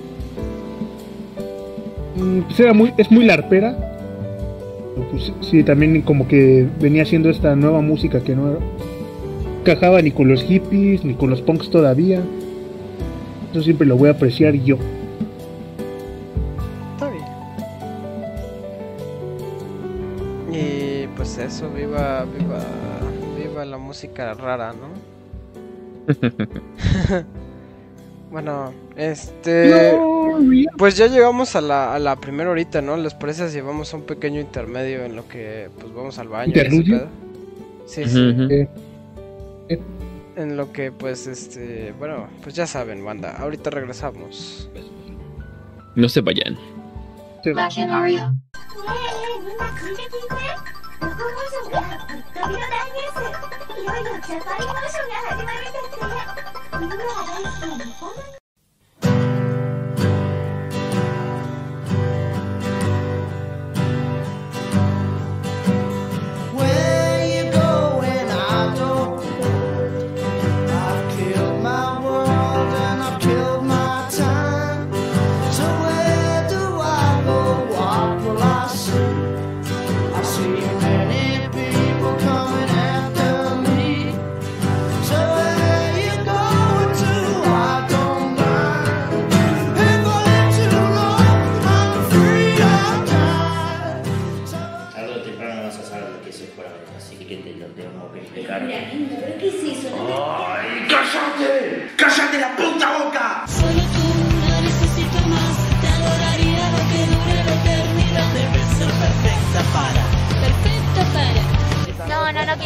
[2.16, 3.76] Mm, Pues era muy, es muy larpera.
[5.10, 8.60] Pues sí, también como que venía haciendo esta nueva música que no
[9.62, 12.22] encajaba ni con los hippies, ni con los punks todavía.
[13.52, 14.78] Eso siempre lo voy a apreciar yo.
[16.94, 17.24] Está bien.
[20.52, 22.60] Y pues eso, viva, viva,
[23.42, 25.13] viva la música rara, ¿no?
[28.32, 29.98] bueno, este.
[30.78, 32.98] Pues ya llegamos a la, a la primera horita, ¿no?
[32.98, 36.48] ¿Les parece si vamos a un pequeño intermedio en lo que pues vamos al baño?
[36.48, 37.08] ¿Interludio?
[37.86, 38.68] Sí, sí.
[40.36, 41.94] En lo que, pues, este.
[42.00, 43.38] Bueno, pues ya saben, banda.
[43.38, 44.68] Ahorita regresamos.
[45.96, 46.58] No se vayan.
[47.44, 48.42] Se vayan.
[53.84, 53.92] いよ
[54.26, 56.12] ジャパンモーションが始まるんすってね。
[56.80, 58.33] みんなが大好きな日本の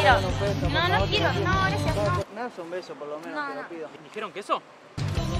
[0.08, 0.70] quiero.
[0.70, 1.34] No, no quiero.
[1.34, 1.96] No, gracias.
[1.96, 2.24] No.
[2.34, 3.70] Me das un beso por lo menos, No, te lo no.
[3.70, 3.90] pido.
[4.04, 4.62] ¿Dijeron que eso?
[5.16, 5.38] ¿Cómo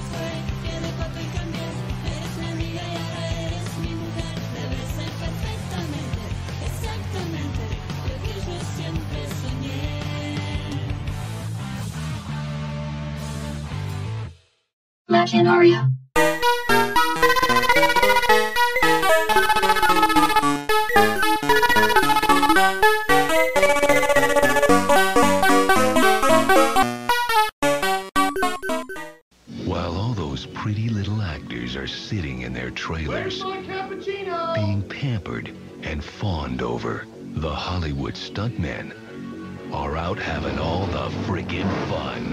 [32.88, 33.44] trailers,
[34.54, 38.94] being pampered and fawned over, the Hollywood stuntmen
[39.74, 42.24] are out having all the frickin' fun.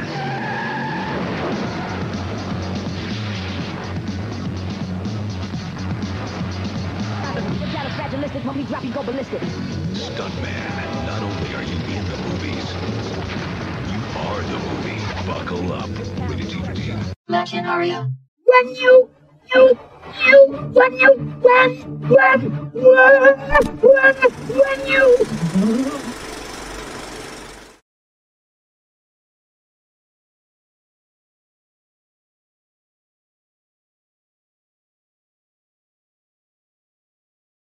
[9.94, 12.68] Stuntman, not only are you in the movies,
[13.92, 15.02] you are the movie.
[15.28, 15.90] Buckle up.
[16.30, 16.98] Rated T for teen.
[17.28, 18.10] Imaginaria.
[18.46, 19.10] When you,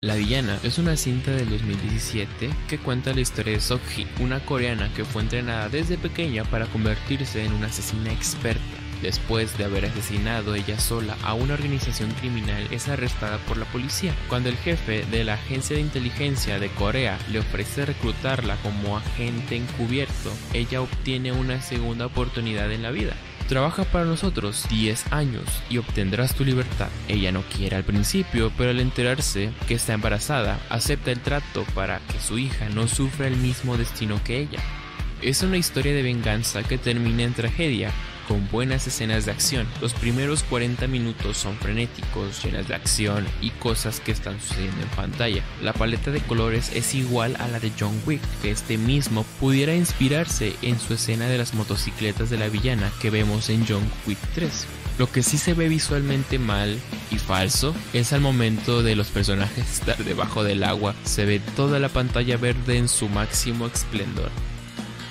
[0.05, 4.93] La Villana es una cinta del 2017 que cuenta la historia de Sok-hee, una coreana
[4.95, 8.82] que fue entrenada desde pequeña para convertirse en una asesina experta.
[9.03, 14.14] Después de haber asesinado ella sola a una organización criminal, es arrestada por la policía.
[14.28, 19.57] Cuando el jefe de la agencia de inteligencia de Corea le ofrece reclutarla como agente
[19.57, 23.14] encubierto, ella obtiene una segunda oportunidad en la vida.
[23.48, 26.88] Trabaja para nosotros 10 años y obtendrás tu libertad.
[27.09, 31.98] Ella no quiere al principio, pero al enterarse que está embarazada, acepta el trato para
[32.07, 34.61] que su hija no sufra el mismo destino que ella.
[35.20, 37.92] Es una historia de venganza que termina en tragedia,
[38.29, 39.66] con buenas escenas de acción.
[39.81, 44.89] Los primeros 40 minutos son frenéticos, llenas de acción y cosas que están sucediendo en
[44.89, 45.43] pantalla.
[45.62, 49.75] La paleta de colores es igual a la de John Wick, que este mismo pudiera
[49.75, 54.18] inspirarse en su escena de las motocicletas de la villana que vemos en John Wick
[54.35, 54.66] 3.
[54.99, 56.79] Lo que sí se ve visualmente mal
[57.11, 61.79] y falso es al momento de los personajes estar debajo del agua, se ve toda
[61.79, 64.31] la pantalla verde en su máximo esplendor.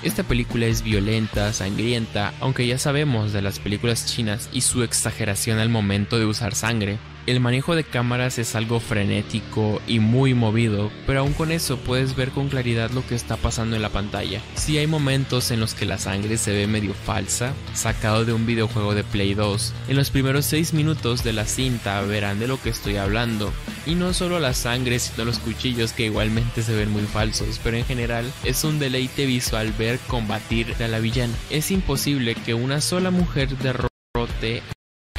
[0.03, 5.59] Esta película es violenta, sangrienta, aunque ya sabemos de las películas chinas y su exageración
[5.59, 6.97] al momento de usar sangre.
[7.27, 12.15] El manejo de cámaras es algo frenético y muy movido, pero aún con eso puedes
[12.15, 14.41] ver con claridad lo que está pasando en la pantalla.
[14.55, 18.47] Si hay momentos en los que la sangre se ve medio falsa, sacado de un
[18.47, 19.73] videojuego de Play 2.
[19.89, 23.53] En los primeros 6 minutos de la cinta verán de lo que estoy hablando.
[23.85, 27.77] Y no solo la sangre, sino los cuchillos que igualmente se ven muy falsos, pero
[27.77, 31.33] en general es un deleite visual ver combatir a la villana.
[31.51, 34.63] Es imposible que una sola mujer derrote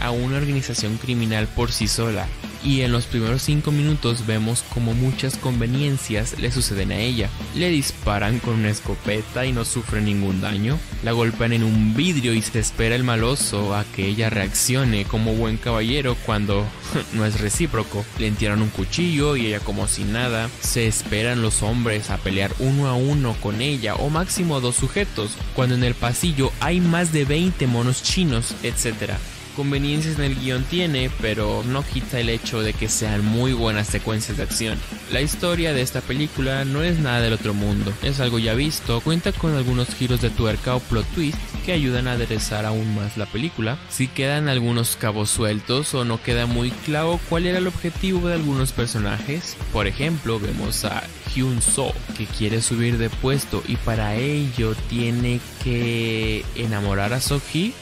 [0.02, 2.26] a una organización criminal por sí sola,
[2.64, 7.28] y en los primeros 5 minutos vemos como muchas conveniencias le suceden a ella.
[7.54, 12.34] Le disparan con una escopeta y no sufre ningún daño, la golpean en un vidrio
[12.34, 16.66] y se espera el maloso a que ella reaccione como buen caballero cuando
[17.12, 18.04] no es recíproco.
[18.18, 22.52] Le entierran un cuchillo y ella como si nada, se esperan los hombres a pelear
[22.58, 27.12] uno a uno con ella o máximo dos sujetos, cuando en el pasillo hay más
[27.12, 29.12] de 20 monos chinos, etc
[29.52, 33.86] conveniencias en el guion tiene, pero no quita el hecho de que sean muy buenas
[33.86, 34.78] secuencias de acción.
[35.12, 39.00] La historia de esta película no es nada del otro mundo, es algo ya visto,
[39.00, 43.16] cuenta con algunos giros de tuerca o plot twist que ayudan a aderezar aún más
[43.16, 43.78] la película.
[43.88, 48.34] Si quedan algunos cabos sueltos o no queda muy claro cuál era el objetivo de
[48.34, 51.02] algunos personajes, por ejemplo, vemos a
[51.34, 57.74] Hyun So que quiere subir de puesto y para ello tiene que enamorar a Sohee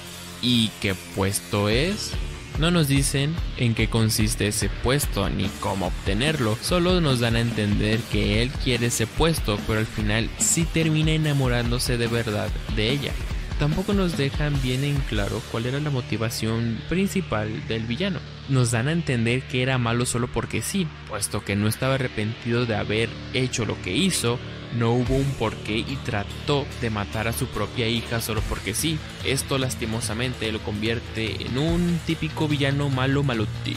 [0.43, 2.13] ¿Y qué puesto es?
[2.59, 7.41] No nos dicen en qué consiste ese puesto ni cómo obtenerlo, solo nos dan a
[7.41, 12.91] entender que él quiere ese puesto, pero al final sí termina enamorándose de verdad de
[12.91, 13.13] ella.
[13.59, 18.19] Tampoco nos dejan bien en claro cuál era la motivación principal del villano.
[18.49, 22.65] Nos dan a entender que era malo solo porque sí, puesto que no estaba arrepentido
[22.65, 24.39] de haber hecho lo que hizo,
[24.75, 28.99] no hubo un porqué y trató de matar a su propia hija solo porque sí.
[29.25, 33.77] Esto lastimosamente lo convierte en un típico villano malo maluti.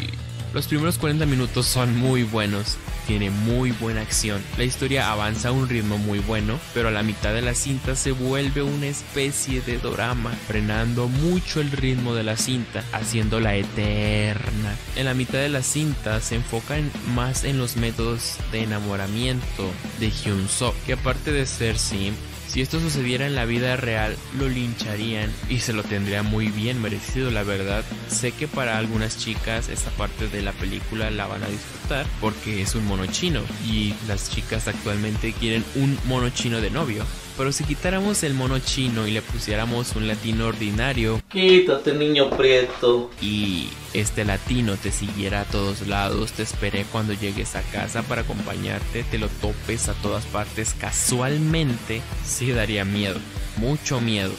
[0.54, 2.78] Los primeros 40 minutos son muy buenos,
[3.08, 4.41] tiene muy buena acción.
[4.58, 7.95] La historia avanza a un ritmo muy bueno, pero a la mitad de la cinta
[7.95, 14.76] se vuelve una especie de drama, frenando mucho el ritmo de la cinta, haciéndola eterna.
[14.95, 19.72] En la mitad de la cinta se enfoca en- más en los métodos de enamoramiento
[19.99, 22.16] de Hyun So, que aparte de ser simp,
[22.54, 26.80] si esto sucediera en la vida real, lo lincharían y se lo tendría muy bien
[26.80, 27.84] merecido, la verdad.
[28.10, 32.62] Sé que para algunas chicas esta parte de la película la van a disfrutar porque
[32.62, 37.04] es un mono chino y las chicas actualmente quieren un mono chino de novio.
[37.38, 43.10] Pero si quitáramos el mono chino y le pusiéramos un latino ordinario, Quítate, niño prieto.
[43.22, 48.22] y este latino te siguiera a todos lados, te esperé cuando llegues a casa para
[48.22, 53.20] acompañarte, te lo topes a todas partes casualmente, sí daría miedo,
[53.58, 54.34] mucho miedo.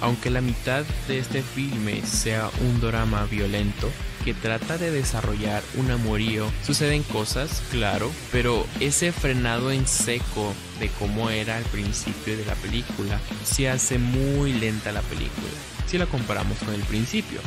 [0.00, 3.90] Aunque la mitad de este filme sea un drama violento
[4.24, 10.88] que trata de desarrollar un amorío, suceden cosas, claro, pero ese frenado en seco de
[10.98, 15.48] cómo era al principio de la película, se hace muy lenta la película,
[15.86, 17.40] si la comparamos con el principio.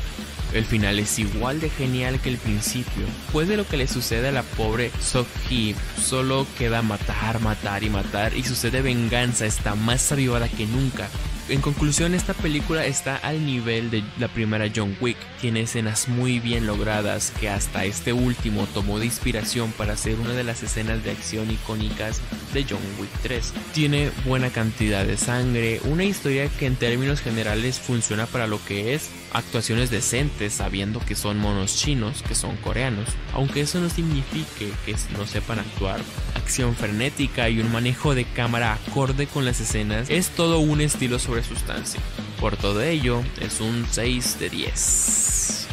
[0.54, 3.06] El final es igual de genial que el principio.
[3.32, 7.90] Pues de lo que le sucede a la pobre Sok-hee, solo queda matar, matar y
[7.90, 11.08] matar y sucede venganza, está más avivada que nunca.
[11.52, 15.18] En conclusión, esta película está al nivel de la primera John Wick.
[15.42, 20.32] Tiene escenas muy bien logradas que hasta este último tomó de inspiración para hacer una
[20.32, 22.22] de las escenas de acción icónicas
[22.54, 23.54] de John Wick 3.
[23.74, 28.94] Tiene buena cantidad de sangre, una historia que en términos generales funciona para lo que
[28.94, 34.72] es, actuaciones decentes sabiendo que son monos chinos, que son coreanos, aunque eso no signifique
[34.86, 36.00] que no sepan actuar.
[36.36, 41.20] Acción frenética y un manejo de cámara acorde con las escenas es todo un estilo
[41.20, 42.02] sobre sustancia.
[42.40, 45.68] Por todo ello, es un 6 de 10.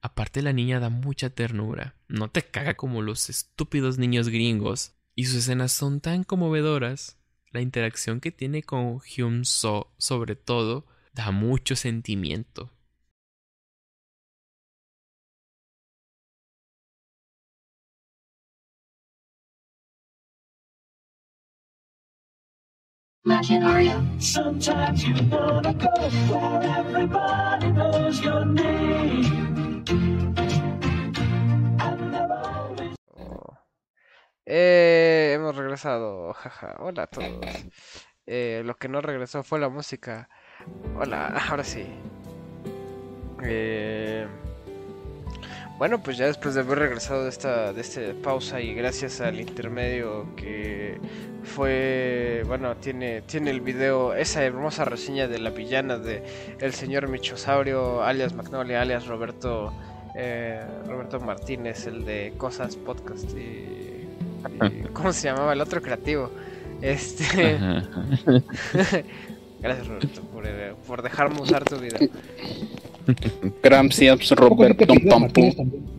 [0.00, 5.24] Aparte la niña da mucha ternura, no te caga como los estúpidos niños gringos, y
[5.24, 7.17] sus escenas son tan conmovedoras.
[7.50, 10.84] La interacción que tiene con Hyun So, sobre todo,
[11.14, 12.70] da mucho sentimiento.
[24.20, 25.88] Sometimes you wanna go
[26.28, 30.27] where everybody knows your name.
[34.50, 36.76] Eh, hemos regresado, jaja.
[36.78, 37.44] Hola a todos.
[38.24, 40.30] Eh, lo que no regresó fue la música.
[40.96, 41.84] Hola, ahora sí.
[43.44, 44.26] Eh,
[45.76, 49.38] bueno, pues ya después de haber regresado de esta, de esta pausa y gracias al
[49.38, 50.98] intermedio que
[51.42, 56.22] fue, bueno, tiene, tiene el video, esa hermosa reseña de la villana de
[56.58, 59.74] el señor Michosaurio, alias Magnolia, alias Roberto,
[60.16, 63.97] eh, Roberto Martínez, el de Cosas Podcast y,
[64.92, 65.52] ¿cómo se llamaba?
[65.52, 66.30] El otro creativo.
[66.80, 67.58] Este,
[69.60, 72.08] gracias Roberto por, eh, por dejarme usar tu video.
[73.62, 75.70] Gramscias Roberto apellida Pam Martínez Pum.
[75.70, 75.98] también.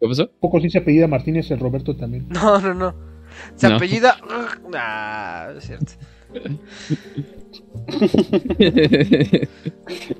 [0.00, 0.28] ¿Qué pasó?
[0.40, 2.26] Poco sí se apellida Martínez el Roberto también.
[2.28, 2.92] No, no, no.
[3.54, 3.76] Se No.
[3.76, 4.16] apellida.
[4.74, 5.92] Ah, es cierto.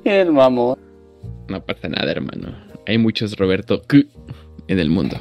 [0.05, 0.78] El mamón.
[1.49, 2.55] No pasa nada, hermano.
[2.86, 3.82] Hay muchos Roberto
[4.69, 5.16] en el mundo.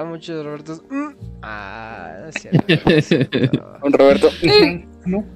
[0.00, 0.82] Hay muchos Robertos.
[0.88, 1.10] Mm.
[1.42, 3.78] Ah, es cierto.
[3.82, 4.30] Un Roberto.
[5.04, 5.26] ¿No?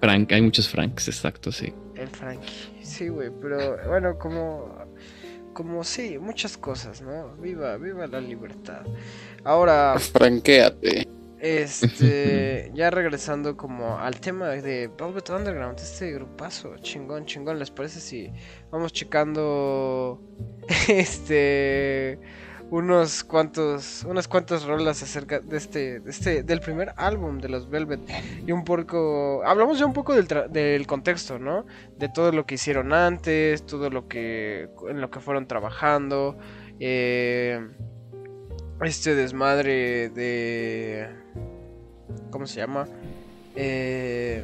[0.00, 1.72] Frank, hay muchos Franks, exacto, sí.
[1.94, 2.72] El Frankie.
[2.82, 4.74] Sí, güey, pero bueno, como.
[5.52, 7.36] Como sí, muchas cosas, ¿no?
[7.36, 8.80] Viva, viva la libertad.
[9.44, 11.06] Ahora, Franquéate.
[11.38, 12.72] este.
[12.74, 17.60] ya regresando como al tema de Velvet Underground, este grupazo, chingón, chingón.
[17.60, 18.28] ¿Les parece si
[18.72, 20.20] vamos checando.
[20.88, 22.18] Este.
[22.70, 27.68] Unos cuantos unas cuantas rolas acerca de este de este del primer álbum de los
[27.68, 28.00] Velvet.
[28.46, 31.66] Y un poco hablamos ya un poco del, del contexto no
[31.98, 36.36] de todo lo que hicieron antes todo lo que en lo que fueron trabajando
[36.80, 37.60] eh,
[38.82, 41.08] este desmadre de
[42.30, 42.86] cómo se llama
[43.56, 44.42] Eh,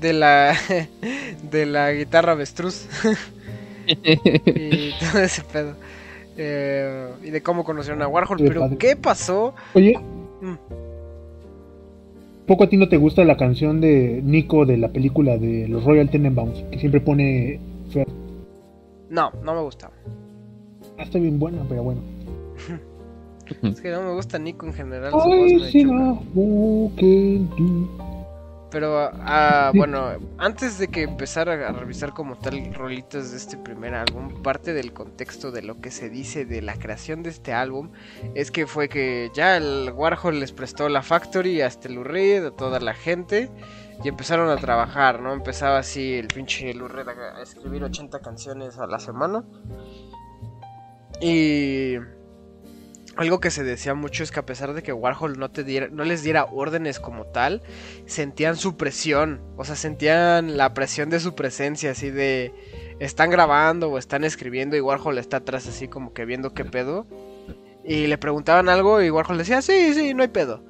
[0.00, 0.56] de la
[1.50, 2.86] de la guitarra avestruz.
[3.86, 5.74] Y todo ese pedo
[6.36, 8.76] Eh, y de cómo conocieron a Warhol Qué pero padre.
[8.78, 9.98] qué pasó Oye,
[10.40, 10.54] Mm.
[12.46, 15.84] ¿poco a ti no te gusta la canción de Nico de la película de los
[15.84, 16.62] Royal Tenenbaums?
[16.70, 17.60] Que siempre pone...
[17.90, 18.06] Fer?
[19.10, 19.90] no no me gusta
[20.98, 22.00] Ah, está bien buena, pero bueno.
[23.62, 26.22] es que no me gusta Nico en general Ay, no,
[28.70, 33.94] Pero, ah, bueno, antes de que empezara a revisar como tal rolitas de este primer
[33.94, 37.90] álbum, parte del contexto de lo que se dice de la creación de este álbum
[38.34, 42.78] es que fue que ya el Warhol les prestó la Factory el Reed, a toda
[42.78, 43.50] la gente,
[44.04, 45.32] y empezaron a trabajar, ¿no?
[45.32, 49.44] Empezaba así el pinche Lou Reed a a escribir 80 canciones a la semana.
[51.20, 51.96] Y
[53.20, 55.88] algo que se decía mucho es que a pesar de que Warhol no, te diera,
[55.90, 57.62] no les diera órdenes como tal,
[58.06, 62.54] sentían su presión, o sea, sentían la presión de su presencia, así de
[62.98, 67.06] están grabando o están escribiendo y Warhol está atrás así como que viendo qué pedo.
[67.84, 70.62] Y le preguntaban algo y Warhol decía, sí, sí, no hay pedo.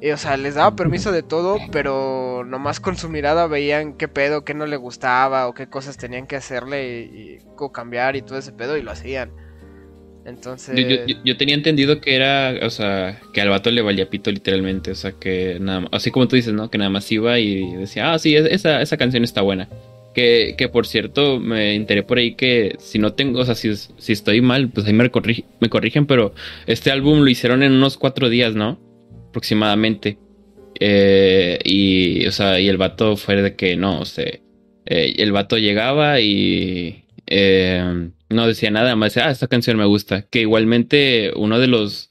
[0.00, 4.06] Y, o sea, les daba permiso de todo, pero nomás con su mirada veían qué
[4.06, 7.38] pedo, qué no le gustaba o qué cosas tenían que hacerle y,
[7.72, 9.32] cambiar y todo ese pedo y lo hacían.
[10.28, 11.06] Entonces...
[11.06, 14.90] Yo, yo- tenía entendido que era, o sea, que al vato le valía pito literalmente,
[14.90, 16.70] o sea, que nada más, así como tú dices, ¿no?
[16.70, 19.68] Que nada más iba y decía, ah, sí, es- esa, esa canción está buena.
[20.14, 23.74] Que, que por cierto, me enteré por ahí que si no tengo, o sea, si,
[23.76, 26.34] si estoy mal, pues ahí me, corrige- me corrigen, pero
[26.66, 28.78] este álbum lo hicieron en unos cuatro días, ¿no?
[29.28, 30.18] Aproximadamente.
[30.80, 35.32] Eh, y, o sea, y el vato fue de que no, o sea, eh, el
[35.32, 40.22] vato llegaba y eh, no decía nada, más ah, esta canción me gusta.
[40.22, 42.10] Que igualmente uno de los,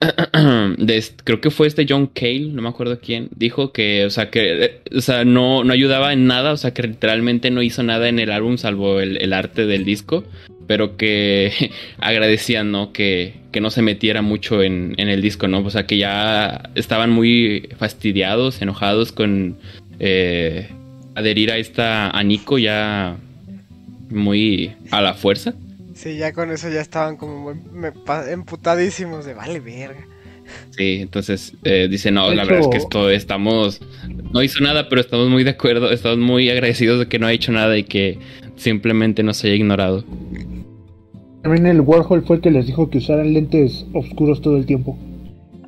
[0.00, 4.30] de, creo que fue este John Cale, no me acuerdo quién, dijo que, o sea,
[4.30, 7.82] que, eh, o sea, no, no ayudaba en nada, o sea, que literalmente no hizo
[7.82, 10.24] nada en el álbum salvo el, el arte del disco,
[10.68, 12.92] pero que agradecían, ¿no?
[12.92, 15.60] Que, que no se metiera mucho en, en el disco, ¿no?
[15.60, 19.56] O sea, que ya estaban muy fastidiados, enojados con
[19.98, 20.68] eh,
[21.16, 23.16] adherir a esta, a Nico ya
[24.10, 25.54] muy a la fuerza.
[25.94, 27.52] Sí, ya con eso ya estaban como
[28.30, 30.06] emputadísimos de vale verga.
[30.70, 33.80] Sí, entonces eh, dice, no, De la verdad es que esto estamos,
[34.32, 37.32] no hizo nada, pero estamos muy de acuerdo, estamos muy agradecidos de que no ha
[37.32, 38.18] hecho nada y que
[38.56, 40.04] simplemente nos haya ignorado.
[41.42, 44.98] También el Warhol fue el que les dijo que usaran lentes oscuros todo el tiempo.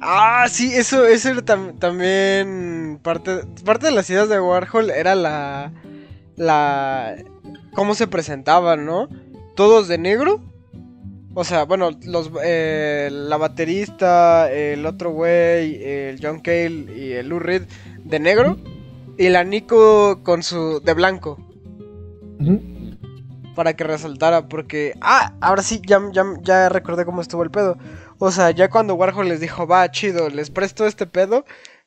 [0.00, 5.14] Ah, sí, eso, eso era tam- también parte, parte de las ideas de Warhol era
[5.14, 5.72] la,
[6.36, 7.16] la,
[7.74, 9.08] cómo se presentaban, ¿no?
[9.54, 10.40] Todos de negro.
[11.34, 17.28] O sea, bueno, los, eh, la baterista, el otro güey, el John Cale y el
[17.28, 17.62] Lou Reed
[18.04, 18.56] de negro.
[19.16, 21.38] Y la Nico con su, de blanco.
[23.54, 27.76] Para que resaltara, porque, ah, ahora sí, ya, ya, ya recordé cómo estuvo el pedo.
[28.18, 31.44] O sea, ya cuando Warhol les dijo, va, chido, les presto este pedo,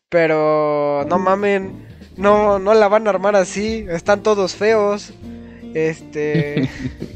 [0.09, 1.87] pero no mamen,
[2.17, 5.13] no, no la van a armar así, están todos feos.
[5.73, 6.69] Este...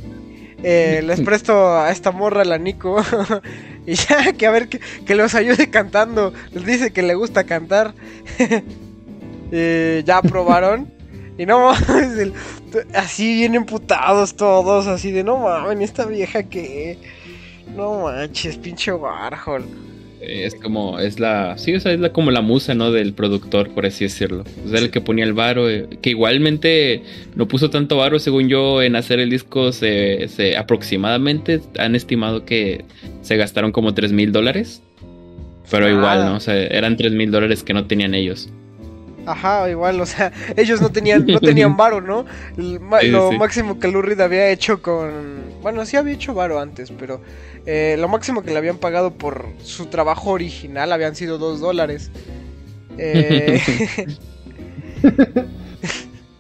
[0.64, 3.04] eh, les presto a esta morra, la Nico,
[3.86, 6.34] y ya, que a ver, que, que los ayude cantando.
[6.54, 7.94] Les dice que le gusta cantar.
[9.50, 10.92] Eh, ya aprobaron.
[11.38, 12.34] Y no mames,
[12.94, 16.98] así bien emputados todos, así de no mames, esta vieja que...
[17.74, 19.64] No manches, pinche Warhol.
[20.28, 22.92] Es como, es la, sí, o sea, es la, como la musa, ¿no?
[22.92, 24.44] Del productor, por así decirlo.
[24.66, 27.04] Es el que ponía el varo, eh, que igualmente
[27.36, 32.46] no puso tanto varo, según yo, en hacer el disco, se, se aproximadamente han estimado
[32.46, 32.84] que
[33.22, 34.82] se gastaron como 3 mil dólares.
[35.70, 35.92] Pero Ah.
[35.92, 36.36] igual, ¿no?
[36.36, 38.50] O sea, eran 3 mil dólares que no tenían ellos.
[39.26, 42.26] Ajá, igual, o sea, ellos no tenían, no tenían varo, ¿no?
[42.58, 43.38] El Sí, lo sí.
[43.38, 45.12] máximo que Lou Reed había hecho con...
[45.62, 47.20] Bueno, sí había hecho varo antes, pero
[47.68, 52.10] eh, lo máximo que le habían pagado por su trabajo original habían sido dos dólares.
[52.98, 53.62] Eh,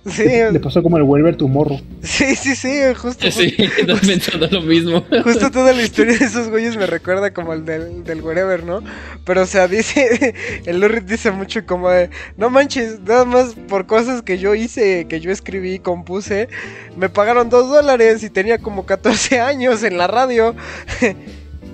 [0.10, 1.80] sí, Le pasó como el Wolver tu morro.
[2.02, 3.30] sí, sí, sí, justo.
[3.32, 5.04] Sí, estás pensando lo mismo.
[5.24, 8.82] Justo toda la historia de esos güeyes me recuerda como el del, del wherever, ¿no?
[9.26, 10.34] Pero, o sea, dice,
[10.66, 15.06] el Lurid dice mucho como de, no manches, nada más por cosas que yo hice,
[15.08, 16.48] que yo escribí y compuse,
[16.96, 20.56] me pagaron dos dólares y tenía como 14 años en la radio,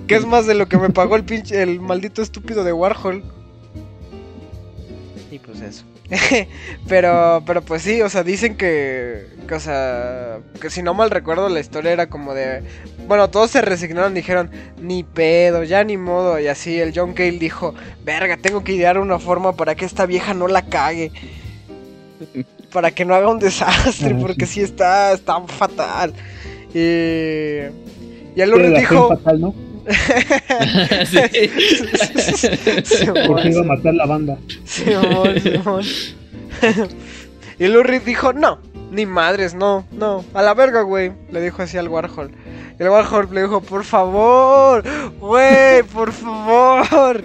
[0.08, 3.24] que es más de lo que me pagó el pinche, el maldito estúpido de Warhol.
[5.32, 5.86] Y pues eso.
[6.88, 11.10] pero, pero pues sí, o sea, dicen que, que, o sea, que si no mal
[11.10, 12.64] recuerdo la historia era como de,
[13.08, 17.40] bueno, todos se resignaron, dijeron, ni pedo, ya ni modo, y así el John Cale
[17.40, 17.74] dijo,
[18.04, 21.12] verga, tengo que idear una forma para que esta vieja no la cague,
[22.72, 26.14] para que no haga un desastre, Ah, porque sí está, está fatal.
[26.74, 26.80] Y,
[28.36, 29.73] y la dijo, fe fatal, ¿no?
[33.28, 34.38] Porque iba a matar la banda.
[34.64, 35.84] Simón, Simón.
[37.60, 38.60] y Lou Reed dijo, no,
[38.92, 41.12] ni madres, no, no, a la verga, güey.
[41.32, 42.32] Le dijo así al Warhol.
[42.80, 44.84] Y el Warhol le dijo, por favor,
[45.20, 47.24] güey, por favor.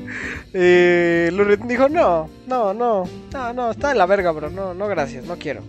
[0.53, 4.75] Y Lou Reed dijo, no, no, no, no, no, está de la verga, bro, no,
[4.75, 5.63] no, gracias, no quiero.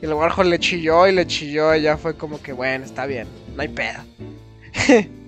[0.00, 3.06] Y el Warhol le chilló y le chilló y ya fue como que, bueno, está
[3.06, 3.26] bien,
[3.56, 4.00] no hay pedo.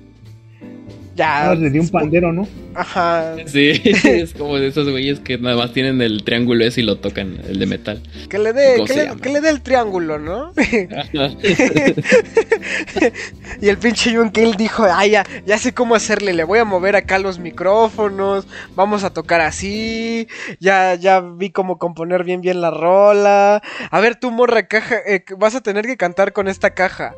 [1.14, 1.50] ya.
[1.50, 2.46] Ah, le dio un pandero, ¿no?
[2.74, 3.36] Ajá.
[3.46, 6.96] Sí, es como de esos güeyes que nada más tienen el triángulo ese y lo
[6.96, 8.02] tocan, el de metal.
[8.28, 9.20] Que le dé, ¿Cómo que le, llama?
[9.20, 10.52] que le dé el triángulo, ¿no?
[13.60, 16.64] y el pinche John Cale dijo, ay, ya, ya sé cómo hacerle, le voy a
[16.64, 20.28] mover acá los micrófonos, vamos a tocar así,
[20.60, 23.62] ya, ya vi cómo componer bien bien la rola.
[23.90, 27.14] A ver, tú morra caja, eh, vas a tener que cantar con esta caja.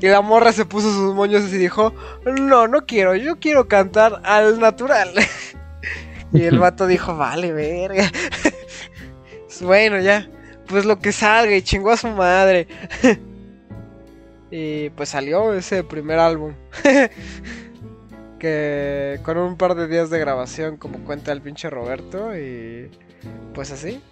[0.00, 1.94] Y la morra se puso sus moños y dijo,
[2.24, 5.12] no, no quiero, yo quiero cantar al natural.
[6.32, 8.10] y el vato dijo, vale, verga.
[9.62, 10.28] bueno, ya,
[10.66, 12.68] pues lo que salga y chingó a su madre.
[14.50, 16.54] y pues salió ese primer álbum.
[18.38, 22.90] que con un par de días de grabación, como cuenta el pinche Roberto, y
[23.54, 24.02] pues así.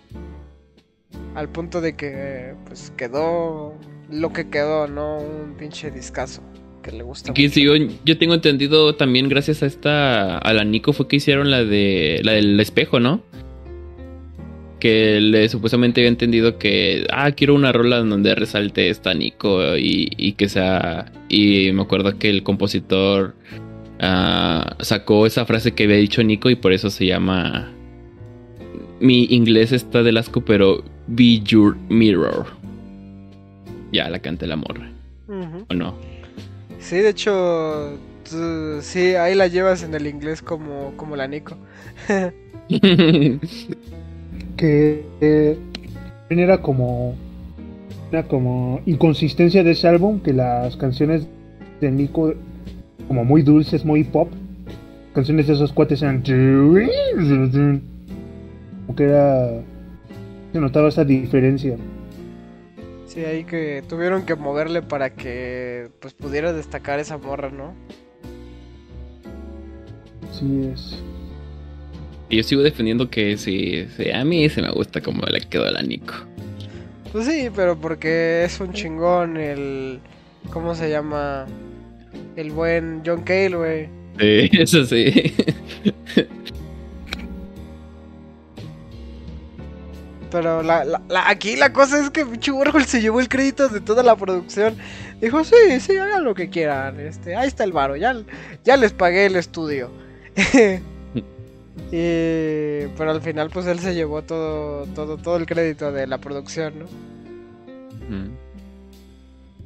[1.35, 3.75] Al punto de que pues quedó
[4.15, 5.19] lo que quedó, ¿no?
[5.19, 6.43] Un pinche discazo
[6.83, 7.61] que le gusta Que mucho.
[7.61, 7.75] yo,
[8.05, 12.21] yo tengo entendido también gracias a esta a la Nico fue que hicieron la de
[12.23, 13.23] la del espejo, ¿no?
[14.79, 19.77] Que le supuestamente había entendido que ah quiero una rola en donde resalte esta Nico
[19.77, 23.35] y, y que sea y me acuerdo que el compositor
[24.01, 27.73] ah, sacó esa frase que había dicho Nico y por eso se llama
[29.01, 32.47] mi inglés está del asco pero be your mirror
[33.95, 34.91] ya la canté la morra
[35.71, 35.95] o no
[36.81, 37.97] Sí, de hecho,
[38.29, 41.57] tú- sí, ahí la llevas en el inglés como, como la Nico.
[44.57, 45.59] que eh,
[46.29, 47.15] también era como
[48.13, 51.27] una como inconsistencia de ese álbum que las canciones
[51.81, 52.35] de Nico
[53.09, 54.29] como muy dulces muy pop
[55.15, 56.23] canciones de esos cuates eran
[58.87, 59.51] como que era
[60.53, 61.77] se notaba esa diferencia
[63.15, 67.75] Sí, ahí que tuvieron que moverle para que pues pudiera destacar esa morra, ¿no?
[70.33, 70.99] sí es
[72.29, 75.71] Y yo sigo defendiendo que sí, sí, a mí se me gusta como le quedó
[75.71, 76.15] la Nico.
[77.13, 80.01] Pues sí, pero porque es un chingón el...
[80.53, 81.47] ¿Cómo se llama?
[82.35, 83.89] El buen John Cale, güey.
[84.19, 85.33] Sí, eso sí.
[90.35, 93.81] Pero la, la- la- aquí la cosa es que Warhol se llevó el crédito de
[93.81, 94.75] toda la producción.
[95.21, 96.99] Dijo, sí, sí, hagan lo que quieran.
[96.99, 98.17] Este, ahí está el varo, ya,
[98.65, 99.91] ya les pagué el estudio.
[101.93, 106.19] Y- pero al final pues él se llevó todo, todo, todo el crédito de la
[106.19, 106.85] producción, ¿no?
[108.09, 108.31] Mm.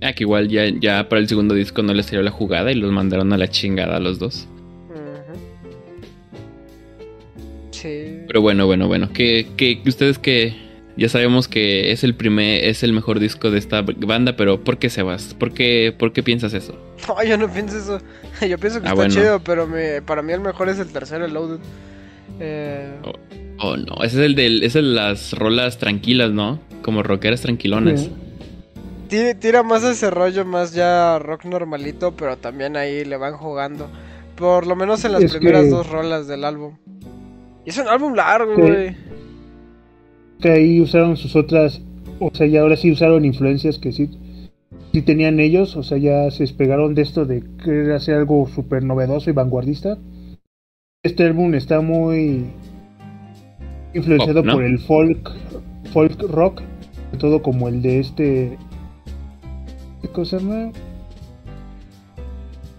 [0.03, 2.74] Ah, que igual ya, ya para el segundo disco no les salió la jugada y
[2.74, 4.47] los mandaron a la chingada a los dos.
[7.70, 8.18] Sí.
[8.28, 9.12] Pero bueno, bueno, bueno.
[9.12, 10.55] Que, que ustedes que
[10.96, 14.78] ya sabemos que es el primer, es el mejor disco de esta banda, pero ¿por
[14.78, 15.34] qué Sebas?
[15.34, 16.74] ¿Por qué, por qué piensas eso?
[17.09, 18.00] No, yo no pienso eso.
[18.46, 19.14] Yo pienso que Ah, está bueno.
[19.14, 21.59] chido, pero me- para mí el mejor es el tercero, el Loaded.
[22.40, 22.92] Eh,
[23.60, 26.60] Oh, no, ese es el de, es el de las rolas tranquilas, ¿no?
[26.82, 28.09] Como rockeras tranquilonas.
[29.09, 33.90] tira, tira más ese rollo, más ya rock normalito, pero también ahí le van jugando.
[34.36, 36.76] Por lo menos en las Es primeras que- dos rolas del álbum.
[37.69, 38.61] Y es un álbum largo, Sí.
[38.62, 38.97] güey.
[40.40, 41.82] Que ahí usaron sus otras,
[42.19, 44.09] o sea, ya ahora sí usaron influencias que sí,
[44.90, 48.85] sí tenían ellos, o sea, ya se despegaron de esto de querer hacer algo súper
[48.85, 49.99] novedoso y vanguardista.
[51.03, 52.47] Este álbum está muy
[53.93, 54.53] influenciado Pop, ¿no?
[54.55, 55.31] por el folk,
[55.93, 56.62] folk rock,
[57.11, 58.57] sobre todo como el de este,
[60.01, 60.73] ¿qué cosa se llama?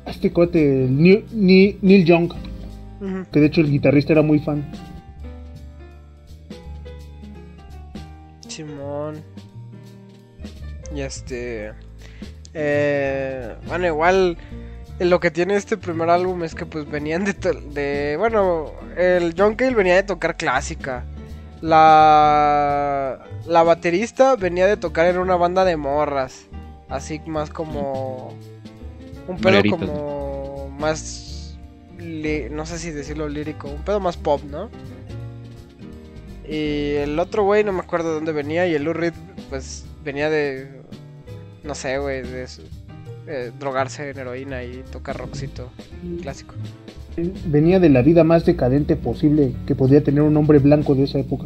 [0.08, 2.32] Este cote, el Neil, Neil- Neil Young,
[3.32, 4.70] Que de hecho el guitarrista era muy fan.
[8.48, 9.22] Simón.
[10.94, 11.74] Y este.
[12.54, 14.38] Eh, bueno, igual.
[15.00, 18.72] eh, Lo que tiene este primer álbum es que pues venían de, to- de bueno,
[18.98, 21.06] el John Cale venía de tocar clásica.
[21.62, 26.46] La la baterista venía de tocar en una banda de morras,
[26.88, 28.34] así más como
[29.28, 31.00] un pedo como más
[32.52, 34.70] no sé si decirlo lírico, un pedo más pop, ¿no?
[36.48, 39.14] Y el otro güey no me acuerdo de dónde venía y el Reed
[39.50, 40.80] pues venía de
[41.64, 42.48] no sé, güey, de
[43.60, 45.70] drogarse en heroína y tocar rockcito
[46.22, 46.56] clásico.
[47.46, 51.20] Venía de la vida más decadente posible que podía tener un hombre blanco de esa
[51.20, 51.46] época.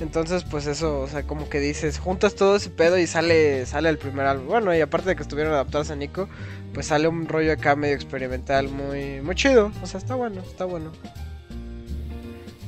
[0.00, 3.90] Entonces, pues eso, o sea, como que dices, juntas todo ese pedo y sale sale
[3.90, 4.46] el primer álbum.
[4.46, 6.28] Bueno, y aparte de que estuvieron adaptados a Nico,
[6.72, 10.64] pues sale un rollo acá medio experimental muy muy chido, o sea, está bueno, está
[10.64, 10.92] bueno.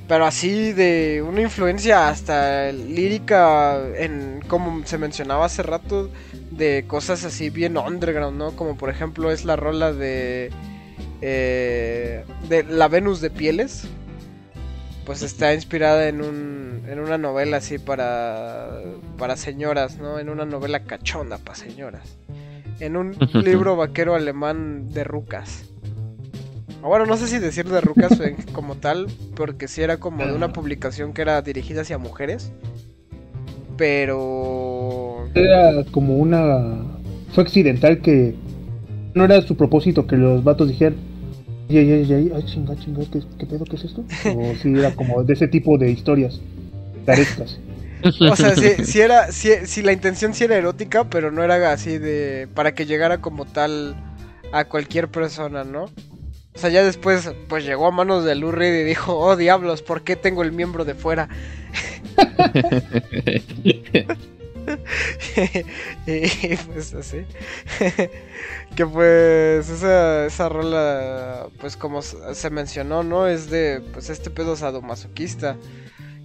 [0.09, 6.11] Pero así de una influencia hasta lírica en como se mencionaba hace rato
[6.51, 8.55] de cosas así bien underground, ¿no?
[8.57, 10.51] Como por ejemplo es la rola de
[11.23, 13.85] eh, de la Venus de pieles
[15.13, 18.81] pues está inspirada en un en una novela así para
[19.19, 20.19] para señoras, ¿no?
[20.19, 22.17] En una novela cachonda para señoras.
[22.81, 23.15] En un
[23.45, 25.69] libro vaquero alemán de rucas.
[26.81, 28.19] Bueno, no sé si decir de rucas
[28.55, 29.07] como tal,
[29.37, 32.51] porque sí era como de una publicación que era dirigida hacia mujeres.
[33.77, 36.87] Pero Era como una.
[37.35, 38.35] Fue accidental que.
[39.13, 40.97] No era su propósito que los vatos dijeran.
[41.69, 44.05] Ay, ay, ay, ay, ay, chinga, chinga, ¿qué, qué pedo, qué es esto?
[44.37, 46.41] O sí, era como de ese tipo de historias.
[47.07, 47.59] Carescas.
[48.33, 51.71] O sea, sí, sí era, sí, sí, la intención sí era erótica, pero no era
[51.71, 53.95] así de para que llegara como tal
[54.51, 55.85] a cualquier persona, ¿no?
[55.85, 59.83] O sea, ya después, pues llegó a manos de Lou Reed y dijo, oh diablos,
[59.83, 61.29] ¿por qué tengo el miembro de fuera?
[66.07, 67.27] y pues así.
[68.77, 73.27] que pues esa, esa rola, pues como se mencionó, ¿no?
[73.27, 75.59] Es de, pues este pedo sadomasoquista.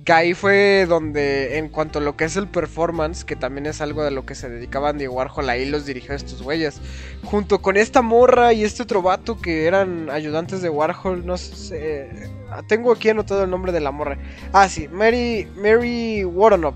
[0.06, 3.82] Que ahí fue donde, en cuanto a lo que es el performance, que también es
[3.82, 6.82] algo de lo que se dedicaba Andy Warhol, ahí los dirigió estos güeyes.
[7.24, 12.32] Junto con esta morra y este otro vato que eran ayudantes de Warhol, no sé.
[12.48, 14.18] ah, Tengo aquí anotado el nombre de la morra.
[14.54, 16.76] Ah, sí, Mary, Mary Woronov.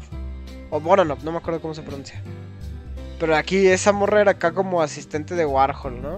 [0.72, 2.24] O Voronov, no me acuerdo cómo se pronuncia.
[3.20, 6.18] Pero aquí esa morra era acá como asistente de Warhol, ¿no?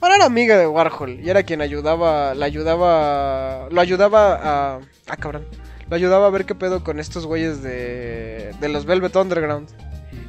[0.00, 4.80] Ahora era amiga de Warhol y era quien ayudaba, la ayudaba, lo ayudaba a...
[5.08, 5.46] Ah, cabrón.
[5.90, 9.68] Lo ayudaba a ver qué pedo con estos güeyes de, de los Velvet Underground.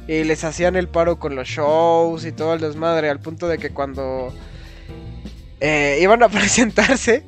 [0.08, 3.58] Y les hacían el paro con los shows y todo el desmadre, al punto de
[3.58, 4.32] que cuando
[5.60, 7.26] eh, iban a presentarse,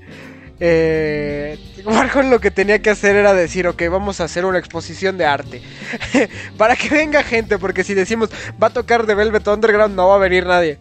[0.61, 5.19] eh, Warhol lo que tenía que hacer era decir, ok, vamos a hacer una exposición
[5.19, 5.63] de arte.
[6.57, 8.31] Para que venga gente, porque si decimos,
[8.63, 10.79] va a tocar de Velvet Underground, no va a venir nadie.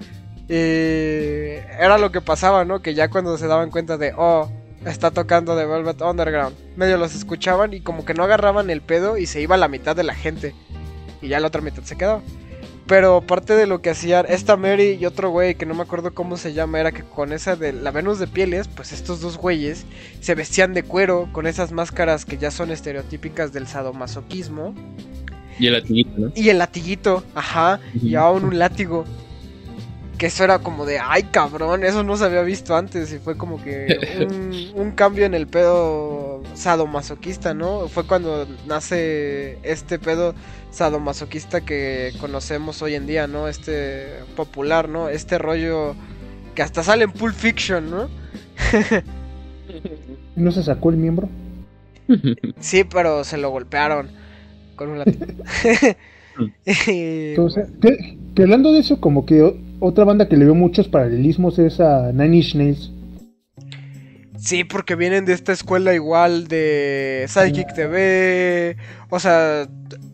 [0.50, 2.82] Y era lo que pasaba, ¿no?
[2.82, 4.50] Que ya cuando se daban cuenta de, oh,
[4.86, 9.18] está tocando de Velvet Underground, medio los escuchaban y como que no agarraban el pedo
[9.18, 10.56] y se iba la mitad de la gente.
[11.22, 12.22] Y ya la otra mitad se quedaba.
[12.88, 16.14] Pero parte de lo que hacían esta Mary y otro güey que no me acuerdo
[16.14, 19.38] cómo se llama, era que con esa de la Venus de pieles, pues estos dos
[19.38, 19.86] güeyes
[20.22, 24.74] se vestían de cuero con esas máscaras que ya son estereotípicas del sadomasoquismo.
[25.60, 26.32] Y el latiguito, ¿no?
[26.34, 29.04] Y el latiguito, ajá, y aún un látigo.
[30.18, 33.38] Que eso era como de, ay cabrón, eso no se había visto antes y fue
[33.38, 33.98] como que
[34.30, 37.88] un, un cambio en el pedo sadomasoquista, ¿no?
[37.88, 40.34] Fue cuando nace este pedo
[40.72, 43.48] sadomasoquista que conocemos hoy en día, ¿no?
[43.48, 45.10] Este popular, ¿no?
[45.10, 45.96] Este rollo
[46.56, 48.10] que hasta sale en Pulp Fiction, ¿no?
[50.36, 51.30] ¿No se sacó el miembro?
[52.60, 54.10] Sí, pero se lo golpearon
[54.76, 55.26] con un látigo.
[56.66, 60.88] Y, Entonces, que, que hablando de eso, como que otra banda que le veo muchos
[60.88, 62.92] paralelismos es a Nine Inch Nails.
[64.38, 68.78] Sí, porque vienen de esta escuela igual de Psychic TV.
[69.10, 69.68] O sea,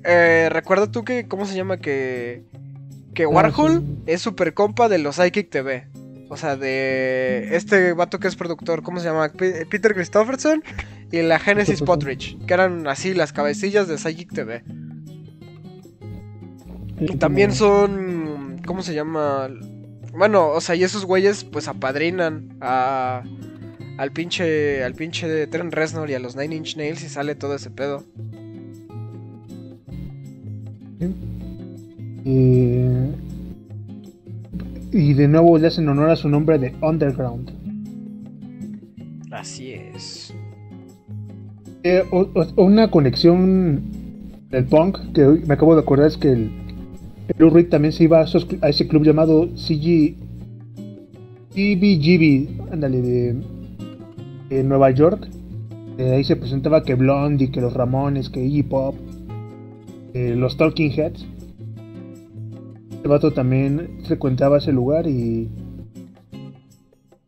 [0.05, 1.77] eh, recuerda tú que, ¿cómo se llama?
[1.77, 2.43] Que,
[3.13, 5.87] que Warhol es super compa de los Psychic TV.
[6.29, 9.29] O sea, de este vato que es productor, ¿cómo se llama?
[9.29, 10.63] P- Peter Christopherson
[11.11, 11.81] y la Genesis.
[11.81, 14.63] Potridge, que eran así las cabecillas de Psychic TV.
[16.99, 18.22] Y también son,
[18.65, 19.49] ¿cómo se llama?
[20.17, 23.23] Bueno, o sea, y esos güeyes pues apadrinan a
[23.97, 27.35] al pinche al pinche de Trent Reznor y a los Nine Inch Nails y sale
[27.35, 28.03] todo ese pedo.
[32.25, 33.11] Eh,
[34.91, 37.51] y de nuevo le hacen honor a su nombre de Underground.
[39.31, 40.33] Así es.
[41.83, 43.81] Eh, o- o- una conexión
[44.49, 46.51] del punk que me acabo de acordar es que el,
[47.27, 50.15] el Lou Reed también se iba a, ese club llamado CG
[51.51, 55.27] CBGB, ándale, de, Nueva York.
[55.97, 58.95] Eh, ahí se presentaba que Blondie, que los Ramones, que Iggy Pop,
[60.13, 61.25] eh, los Talking Heads.
[62.91, 65.49] Este vato también frecuentaba ese lugar y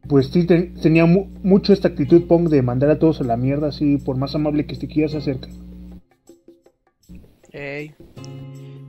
[0.07, 3.37] pues sí ten- tenía mu- mucho esta actitud punk de mandar a todos a la
[3.37, 5.49] mierda así por más amable que te quieras acerca.
[7.51, 7.91] Ey.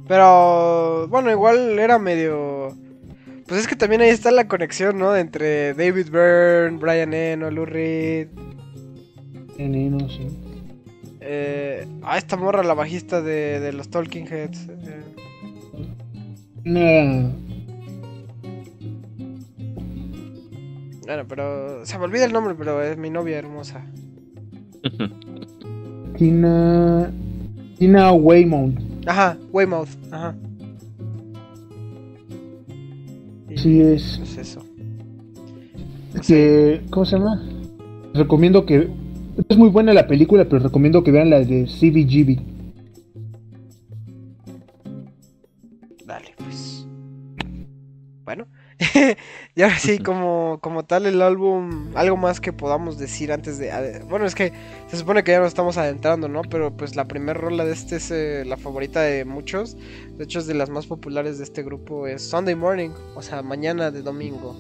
[0.09, 2.75] Pero bueno, igual era medio
[3.47, 5.15] pues es que también ahí está la conexión, ¿no?
[5.17, 8.29] Entre David Byrne, Brian Eno, Lou Reed.
[9.59, 10.27] Eh, no sé.
[11.21, 14.69] Eh, ah, esta morra, la bajista de, de los Talking Heads.
[14.69, 15.03] eh.
[16.65, 17.31] Una-
[21.07, 23.85] Bueno, pero se me olvida el nombre, pero es mi novia hermosa.
[26.17, 27.13] Tina
[27.79, 28.75] Tina Weymouth.
[29.07, 30.35] Ajá, Weymouth, ajá.
[33.49, 34.17] Y, Sí es.
[34.19, 34.61] pues eso.
[36.27, 37.43] que ¿cómo se llama?
[38.15, 38.91] Recomiendo que
[39.49, 42.56] es muy buena la película, pero recomiendo que vean la de CBGB.
[49.57, 54.03] Y ahora sí, como, como tal el álbum, algo más que podamos decir antes de...
[54.07, 54.53] Bueno, es que
[54.87, 56.43] se supone que ya nos estamos adentrando, ¿no?
[56.43, 59.77] Pero pues la primera rola de este es eh, la favorita de muchos.
[60.19, 62.07] De hecho es de las más populares de este grupo.
[62.07, 64.55] Es Sunday Morning, o sea, mañana de domingo.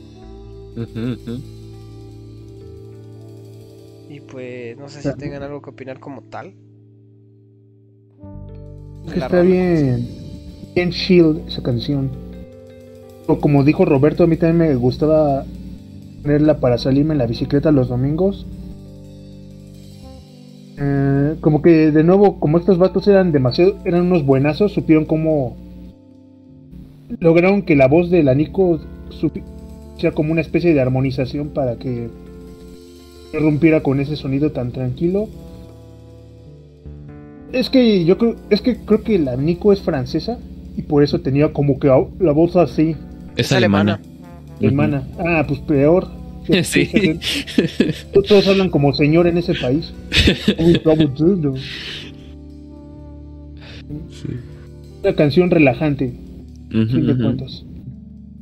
[4.08, 6.54] Y pues no sé si tengan algo que opinar como tal.
[9.06, 9.42] Que está rola.
[9.42, 10.26] bien
[10.76, 12.25] bien chill esa canción.
[13.26, 15.44] Como dijo Roberto, a mí también me gustaba
[16.22, 18.46] ponerla para salirme en la bicicleta los domingos.
[20.78, 25.56] Eh, como que de nuevo, como estos vatos eran demasiado, eran unos buenazos, supieron cómo
[27.20, 28.80] lograron que la voz de la Nico
[29.98, 32.08] sea como una especie de armonización para que
[33.32, 35.28] rompiera con ese sonido tan tranquilo.
[37.52, 40.38] Es que yo creo, es que creo que la Nico es francesa
[40.76, 41.88] y por eso tenía como que
[42.18, 42.96] la voz así,
[43.36, 44.00] Es alemana.
[44.60, 45.02] hermana.
[45.18, 46.08] Ah, pues peor.
[46.62, 46.88] Sí.
[48.12, 49.92] Todos hablan como señor en ese país.
[51.16, 51.60] Dude.
[55.02, 56.12] Una canción relajante,
[56.72, 57.22] Ujú, fin de ujú.
[57.22, 57.64] cuentas.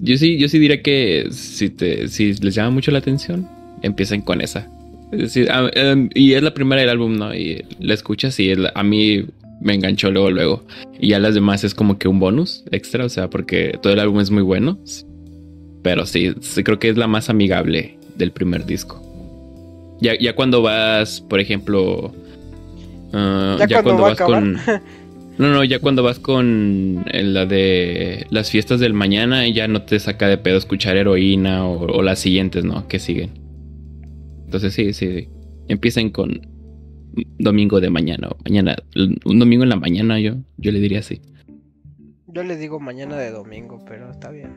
[0.00, 3.48] Yo sí, yo sí diría que si te, si les llama mucho la atención,
[3.82, 4.68] empiecen con esa.
[5.12, 7.34] Es decir, em, y es la primera del álbum, ¿no?
[7.34, 9.24] Y la escuchas y es la- a mí
[9.60, 10.64] me enganchó luego, luego.
[10.98, 14.00] Y ya las demás es como que un bonus extra, o sea, porque todo el
[14.00, 14.78] álbum es muy bueno.
[15.82, 19.00] Pero sí, sí creo que es la más amigable del primer disco.
[20.00, 22.12] Ya, ya cuando vas, por ejemplo...
[23.12, 24.42] ah, Ya cuando va a acabar.
[24.42, 24.58] con...
[25.36, 29.82] No, no, ya cuando vas con eh, la de las fiestas del mañana, ya no
[29.82, 32.86] te saca de pedo escuchar heroína o, o las siguientes, ¿no?
[32.86, 33.30] Que siguen.
[34.44, 35.28] Entonces sí, sí.
[35.66, 36.46] Empiecen con
[37.38, 38.76] domingo de mañana o mañana.
[39.24, 41.20] Un domingo en la mañana yo, yo le diría así.
[42.28, 44.56] Yo le digo mañana de domingo, pero está bien.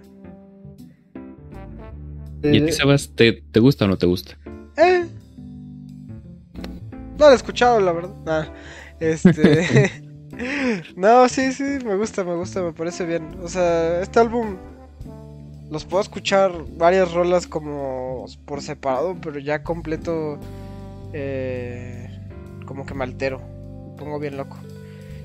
[2.44, 4.38] ¿Y a ti, Eh, Sebas, te, te gusta o no te gusta?
[4.78, 5.06] Eh.
[7.18, 8.16] No lo he escuchado, la verdad.
[8.26, 8.46] Nah,
[9.00, 9.92] Este.
[10.96, 13.28] no, sí, sí, me gusta, me gusta, me parece bien.
[13.44, 14.58] O sea, este álbum.
[15.70, 20.40] Los puedo escuchar varias rolas como por separado, pero ya completo.
[21.14, 22.07] eh,
[22.68, 24.58] como que me altero, me pongo bien loco.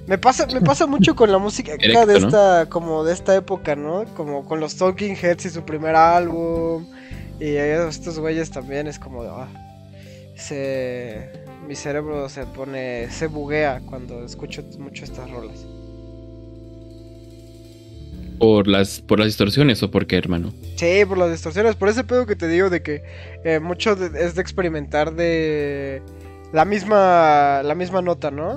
[0.06, 2.10] Me pasa, me pasa mucho con la música de ¿no?
[2.12, 4.04] esta, como de esta época, ¿no?
[4.16, 6.86] Como con los Talking Heads y su primer álbum.
[7.38, 9.48] Y estos güeyes también es como de, ah,
[10.36, 11.30] se,
[11.68, 15.64] mi cerebro se pone, se buguea cuando escucho mucho estas rolas.
[18.38, 20.52] ¿Por las, por las distorsiones o por qué, hermano?
[20.76, 23.02] Sí, por las distorsiones, por ese pedo que te digo de que
[23.44, 26.02] eh, mucho de- es de experimentar de
[26.52, 28.56] la misma, la misma nota, ¿no?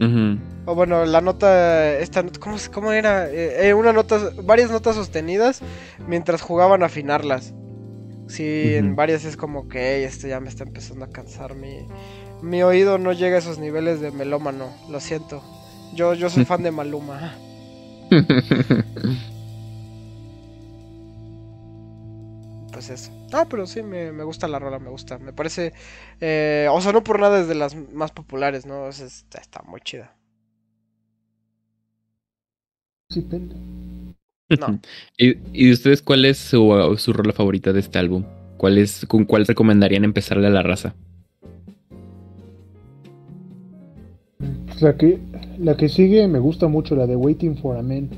[0.00, 0.38] Ujú.
[0.66, 3.28] O bueno, la nota, esta, ¿cómo, cómo era?
[3.30, 5.60] Eh, eh, una nota, varias notas sostenidas
[6.06, 7.54] mientras jugaban a afinarlas.
[8.28, 11.54] Sí, en varias es como que "Ey, esto ya me está empezando a cansar.
[11.54, 11.86] Mi,
[12.42, 15.42] mi oído no llega a esos niveles de melómano, lo siento.
[15.94, 17.32] Yo, yo soy fan de Maluma.
[22.78, 23.10] Pues eso.
[23.32, 25.18] Ah, pero sí, me, me gusta la rola, me gusta.
[25.18, 25.72] Me parece.
[26.20, 28.88] eh, o sea, no por nada es de las más populares, ¿no?
[28.88, 30.16] Es- es- está muy chida.
[34.60, 34.80] No.
[35.16, 38.24] ¿Y, y de ustedes cuál es su, su rola favorita de este álbum?
[38.56, 40.94] ¿Cuál es, ¿Con cuál recomendarían empezarle a la raza?
[44.66, 45.18] Pues La que,
[45.58, 48.08] la que sigue me gusta mucho, la de Waiting for a Man.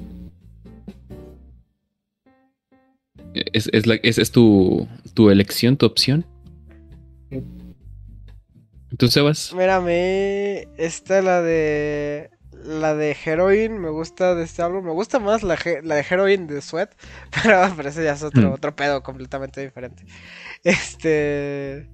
[3.35, 6.27] ¿Es, es, la, es, es tu, tu elección, tu opción?
[7.31, 7.43] Sí.
[8.98, 9.55] ¿Tú, Sebas?
[9.55, 12.31] Mírame, esta la de
[12.65, 16.47] la de Heroin me gusta de este álbum, me gusta más la, la de Heroin
[16.47, 16.90] de Sweat,
[17.43, 18.52] pero, pero ese ya es otro, Mm.
[18.52, 20.05] otro pedo completamente diferente.
[20.65, 21.89] Este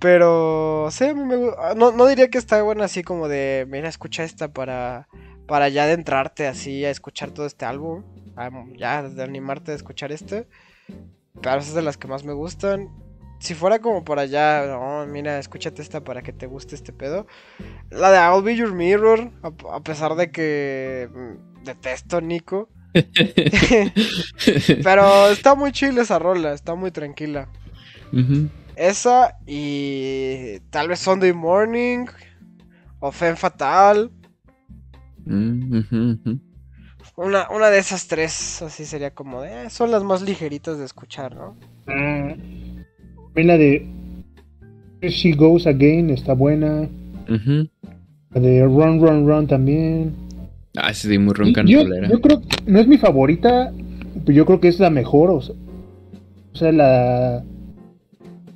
[0.00, 3.66] pero sí, a mí me ah, no, no diría que está buena así como de
[3.70, 5.08] mira, escucha esta para
[5.46, 8.02] para ya adentrarte así a escuchar todo este álbum,
[8.36, 10.46] a- ya de animarte a escuchar este.
[11.40, 12.88] Pero es de las que más me gustan.
[13.40, 17.26] Si fuera como por allá, mira, escúchate esta para que te guste este pedo.
[17.90, 22.68] La de I'll Be Your Mirror, a, a pesar de que mm, detesto Nico.
[24.82, 27.48] Pero está muy chill esa rola, está muy tranquila.
[28.76, 32.06] Esa y tal vez Sunday Morning
[33.00, 34.10] o Femme Fatal.
[35.26, 35.82] Mm.
[37.16, 39.64] Una, una de esas tres, así sería como de...
[39.66, 41.56] eh, son las más ligeritas de escuchar, ¿no?
[41.86, 42.34] Ah,
[43.26, 43.86] También la de
[45.00, 46.88] Here She Goes Again está buena.
[48.30, 50.12] La de Run, Run, Run también.
[50.76, 51.84] Ah, sí, muy ronca yo,
[52.20, 53.72] creo que no es mi favorita,
[54.24, 55.30] pero yo creo que es la mejor.
[55.30, 55.54] O sea,
[56.52, 57.44] o sea, la,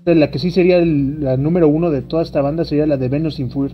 [0.05, 3.09] la que sí sería el- la número uno de toda esta banda sería la de
[3.09, 3.70] Venus in Fur.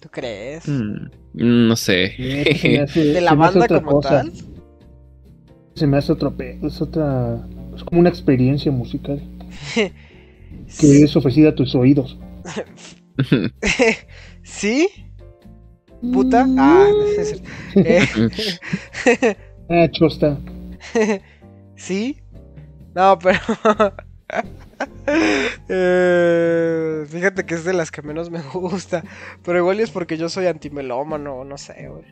[0.00, 0.66] ¿Tú crees?
[0.68, 2.12] Mm, no sé.
[2.56, 4.08] Se me hace- ¿De la banda como cosa.
[4.08, 4.32] tal?
[5.74, 7.46] Se me hace otro es otra.
[7.74, 9.20] Es como una experiencia musical
[9.76, 12.18] que es ofrecida a tus oídos.
[14.42, 14.88] ¿Sí?
[16.12, 16.46] ¿Puta?
[16.58, 17.42] Ah, no es.
[17.76, 19.36] Eh,
[19.68, 20.36] Ah, chosta.
[21.76, 22.16] ¿Sí?
[22.94, 23.38] No, pero...
[25.68, 29.02] Eh, fíjate que es de las que menos me gusta.
[29.44, 32.04] Pero igual es porque yo soy antimelómano, no sé, güey.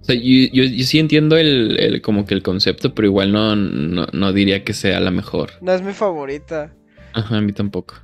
[0.00, 0.22] O sea, yo,
[0.52, 4.32] yo- yo sí entiendo el, el- como que el concepto, pero igual no, no, no
[4.32, 5.50] diría que sea la mejor.
[5.60, 6.72] No es mi favorita.
[7.12, 7.94] Ajá, a mí tampoco.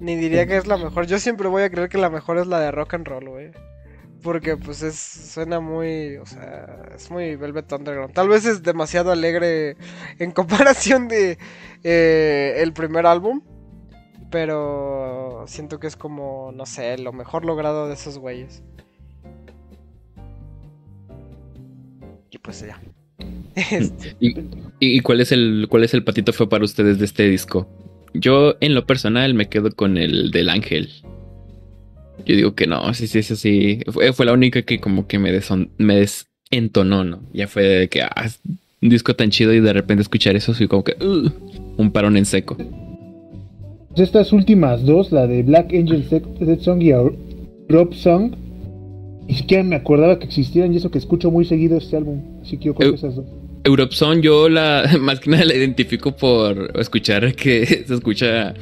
[0.00, 1.06] Ni diría que es la mejor.
[1.06, 3.50] Yo siempre voy a creer que la mejor es la de rock and roll, güey.
[4.24, 8.14] Porque pues es suena muy, o sea, es muy Velvet Underground.
[8.14, 9.76] Tal vez es demasiado alegre
[10.18, 11.36] en comparación de
[11.84, 13.42] eh, el primer álbum,
[14.30, 18.62] pero siento que es como, no sé, lo mejor logrado de esos güeyes.
[22.30, 22.80] Y pues ya.
[23.54, 24.16] Este,
[24.80, 27.68] ¿Y, cuál es el cuál es el patito fue para ustedes de este disco?
[28.14, 30.90] Yo en lo personal me quedo con el del ángel.
[32.26, 33.80] Yo digo que no, sí, sí, sí, sí.
[33.90, 37.20] Fue, fue la única que como que me, deson- me desentonó, ¿no?
[37.32, 38.40] Ya fue de que, ah, es
[38.80, 41.32] un disco tan chido y de repente escuchar eso, fui como que, "Ugh",
[41.76, 42.56] un parón en seco.
[42.56, 46.92] Pues Estas últimas dos, la de Black Angel Dead Song y
[47.68, 48.34] Drop Song,
[49.28, 52.20] ni siquiera me acordaba que existieran y eso que escucho muy seguido este álbum.
[52.42, 53.26] Así que yo creo que esas dos.
[53.64, 58.54] Europson yo la más que nada la identifico por escuchar que se escucha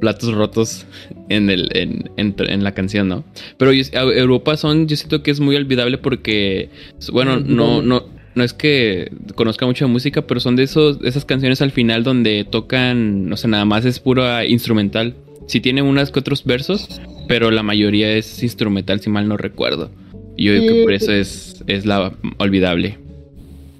[0.00, 0.86] platos rotos
[1.28, 3.24] en el en, en- en la canción, ¿no?
[3.58, 6.68] Pero Europa son yo siento que es muy olvidable porque
[7.12, 8.04] bueno, no no
[8.34, 12.04] no es que conozca mucho de música, pero son de esos esas canciones al final
[12.04, 15.14] donde tocan, no sé, nada más es pura instrumental.
[15.46, 19.90] Sí tiene unas que otros versos, pero la mayoría es instrumental si mal no recuerdo.
[20.36, 22.98] Y yo digo que por eso es es la olvidable.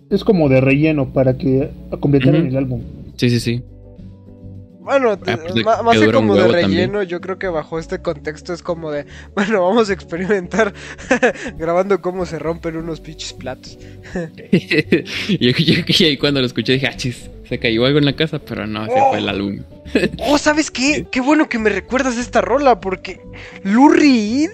[0.09, 1.68] Es como de relleno para que
[2.01, 2.51] completaran Ujú.
[2.51, 2.82] el álbum.
[3.16, 3.62] Sí, sí, sí.
[4.86, 7.08] Bueno, Ah, pues más que como de relleno, también.
[7.10, 9.04] yo creo que bajo este contexto es como de,
[9.34, 10.72] bueno, vamos a experimentar
[11.58, 13.76] grabando cómo se rompen unos pinches platos.
[14.52, 18.38] y, yo- yo- cuando lo escuché dije, ah, chis, se cayó algo en la casa,
[18.38, 19.58] pero no, se fue el álbum.
[20.20, 21.06] Oh, ¿sabes qué?
[21.10, 23.20] Qué bueno que me recuerdas esta rola, porque
[23.64, 24.50] Lou Reed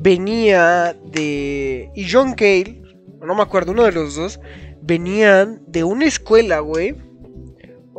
[0.00, 1.90] venía de...
[1.94, 2.80] y John Cale,
[3.24, 4.40] no me acuerdo, uno de los dos,
[4.82, 6.94] venían de una escuela, güey.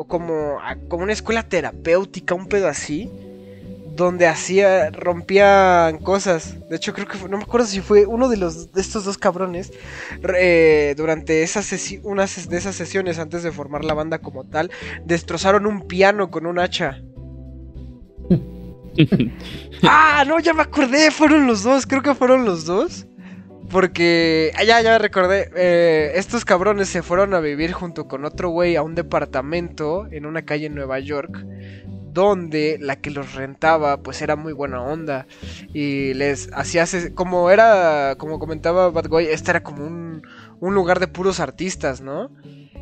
[0.01, 0.57] O como,
[0.87, 3.11] como una escuela terapéutica, un pedo así.
[3.97, 6.55] Donde hacía, rompían cosas.
[6.69, 9.03] De hecho, creo que fue, no me acuerdo si fue uno de los de estos
[9.03, 9.73] dos cabrones.
[10.37, 11.99] eh, durante esas sesi-
[12.47, 14.71] de esas sesiones antes de formar la banda como tal,
[15.05, 17.01] destrozaron un piano con un hacha.
[19.83, 23.05] Ah, no, ya me acordé, fueron los dos, creo que fueron los dos.
[23.69, 28.49] Porque, ah, ya, ya recordé, eh, estos cabrones se fueron a vivir junto con otro
[28.49, 31.45] güey a un departamento en una calle en Nueva York,
[32.11, 35.27] donde la que los rentaba pues era muy buena onda
[35.71, 40.23] y les hacía, como era, como comentaba Bad Boy, este era como un,
[40.59, 42.31] un lugar de puros artistas, ¿no?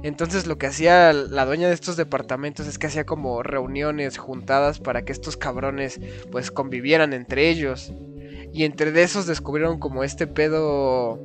[0.04, 4.80] Entonces lo que hacía la dueña de estos departamentos es que hacía como reuniones juntadas
[4.80, 6.00] para que estos cabrones
[6.32, 7.92] pues convivieran entre ellos.
[8.58, 11.20] Y entre de esos descubrieron como este pedo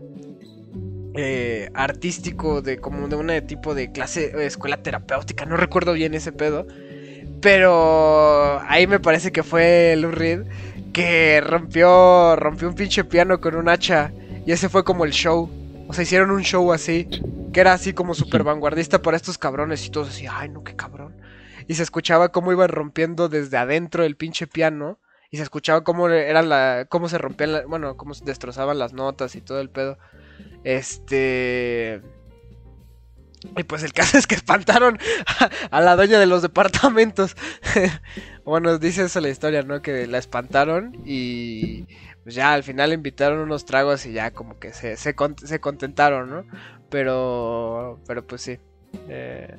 [1.14, 6.12] eh, artístico de como de un tipo de clase eh, escuela terapéutica, no recuerdo bien
[6.12, 6.66] ese pedo.
[7.40, 10.42] Pero ahí me parece que fue Lou Reed
[10.92, 14.12] que rompió rompió un pinche piano con un hacha
[14.44, 15.48] y ese fue como el show.
[15.88, 17.08] O sea, hicieron un show así
[17.50, 20.76] que era así como súper vanguardista para estos cabrones y todos así, ay no, qué
[20.76, 21.16] cabrón.
[21.66, 24.98] Y se escuchaba cómo iban rompiendo desde adentro el pinche piano
[25.32, 28.92] y se escuchaba cómo era la cómo se rompían la- bueno, cómo se destrozaban las
[28.92, 29.98] notas y todo el pedo.
[30.62, 32.02] Este
[33.56, 34.98] y pues el caso es que espantaron
[35.70, 37.34] a, la dueña de los departamentos.
[38.44, 39.80] bueno, dice eso la historia, ¿no?
[39.80, 41.86] Que la espantaron y
[42.24, 46.30] pues ya al final invitaron unos tragos y ya como que se, se, se contentaron,
[46.30, 46.44] ¿no?
[46.90, 48.58] Pero, pero pues sí.
[49.08, 49.56] Eh,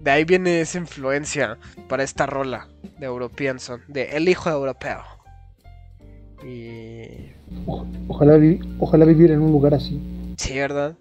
[0.00, 1.58] de ahí viene esa influencia
[1.88, 2.68] para esta rola
[2.98, 5.02] de European Son, de El Hijo Europeo.
[6.44, 7.32] Y...
[7.66, 10.00] O- Ojalá, vi- ojalá vivir en un lugar así.
[10.36, 10.96] Sí, ¿verdad?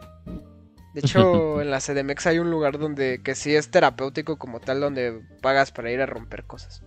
[0.94, 4.80] De hecho, en la CDMX hay un lugar donde que sí es terapéutico como tal,
[4.80, 6.82] donde pagas para ir a romper cosas.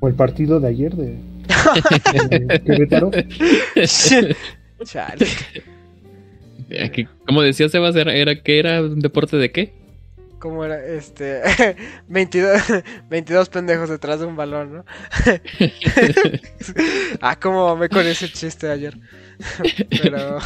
[0.00, 1.16] O el partido de ayer de,
[2.28, 3.10] de Querétaro.
[4.84, 5.26] Chale.
[6.80, 9.72] Aquí, como decía Sebas, era, era que era un deporte de qué?
[10.38, 10.84] ¿Cómo era?
[10.84, 11.40] Este.
[12.08, 12.60] 22,
[13.08, 14.84] 22 pendejos detrás de un balón, ¿no?
[17.20, 18.94] ah, cómo mamé con ese chiste ayer.
[20.02, 20.38] pero.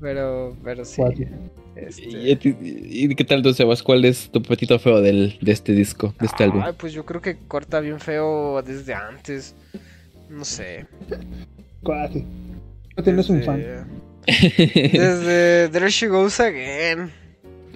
[0.00, 0.56] pero.
[0.62, 1.02] Pero sí.
[1.74, 3.82] Este, ¿Y, y- y qué tal tú, Sebas?
[3.82, 6.62] ¿Cuál es tu petito feo del, de este disco, de este álbum?
[6.64, 9.54] Ay, pues yo creo que corta bien feo desde antes.
[10.28, 10.86] No sé.
[11.82, 12.24] Cuate.
[12.96, 13.62] No tenés un fan.
[14.56, 17.10] Desde There She Goes Again.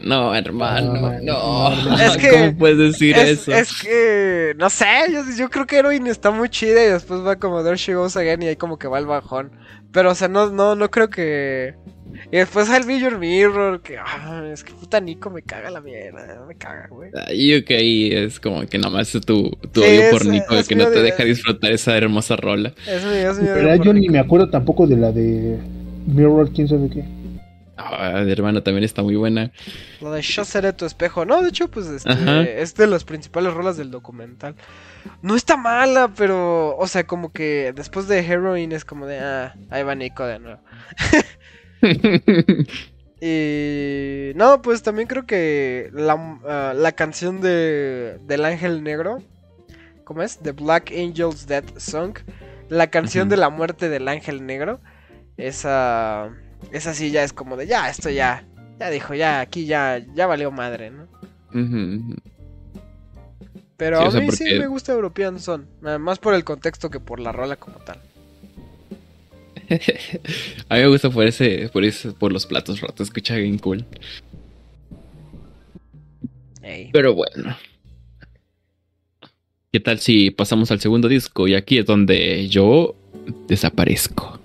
[0.04, 1.94] No, hermano, no.
[1.96, 2.30] Es que.
[2.30, 3.52] ¿Cómo puedes decir es, eso?
[3.52, 4.52] Es que.
[4.58, 7.76] No sé, yo, yo creo que Heroin está muy chida y después va como There
[7.76, 9.52] She Goes Again y ahí como que va el bajón.
[9.92, 11.74] Pero, o sea, no, no, no creo que.
[12.30, 13.96] Y después el Mirror Mirror, que.
[13.98, 17.10] ah, es que puta Nico me caga la mierda, me caga, güey.
[17.10, 20.26] Yo creo que ahí es como que nomás es tu, tu Sí, odio es- por
[20.26, 22.74] Nico, es que no te deja disfrutar esa hermosa rola.
[22.88, 25.58] Es mi, es por yo ni me acuerdo tampoco de la de
[26.06, 27.04] Mirror, quién sabe qué.
[27.76, 29.50] Ah, hermano, también está muy buena.
[30.00, 31.24] Lo de Yo seré tu espejo.
[31.24, 34.54] No, de hecho, pues este, es de las principales rolas del documental.
[35.22, 39.54] No está mala, pero, o sea, como que después de Heroin es como de, ah,
[39.70, 40.60] ahí va Nico de nuevo.
[43.20, 49.22] y no, pues también creo que la, ah, la canción de del Ángel Negro,
[50.04, 50.38] ¿cómo es?
[50.38, 52.18] The Black Angel's Death Song,
[52.68, 54.80] la canción de la muerte del Ángel Negro,
[55.46, 56.30] esa,
[56.70, 58.44] esa sí ya es como de, ya, esto ya,
[58.78, 61.06] ya dijo, ya, aquí ya, ya valió madre, ¿no?
[63.76, 65.66] Pero Sí, o a sea, mí sí me gusta European Son,
[66.00, 67.98] más por el contexto que por la rola como tal.
[70.68, 73.84] A mí me gusta por ese, por ese, por los platos rotos, escucha bien cool.
[76.92, 77.56] Pero bueno.
[79.72, 81.48] ¿Qué tal si pasamos al segundo disco?
[81.48, 82.94] Y aquí es donde yo
[83.48, 84.38] desaparezco.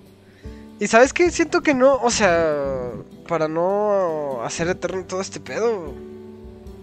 [0.80, 2.92] Y sabes qué, siento que no, o sea,
[3.28, 5.94] para no hacer eterno todo este pedo,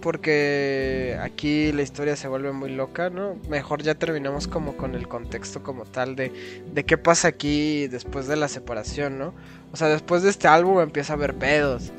[0.01, 3.37] porque aquí la historia se vuelve muy loca, ¿no?
[3.49, 6.33] Mejor ya terminamos como con el contexto como tal de,
[6.73, 9.33] de qué pasa aquí después de la separación, ¿no?
[9.73, 11.93] O sea, después de este álbum empieza a haber pedos,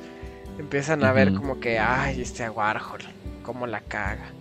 [0.60, 3.02] empiezan a ver como que, ay, este Warhol,
[3.44, 4.32] cómo la caga.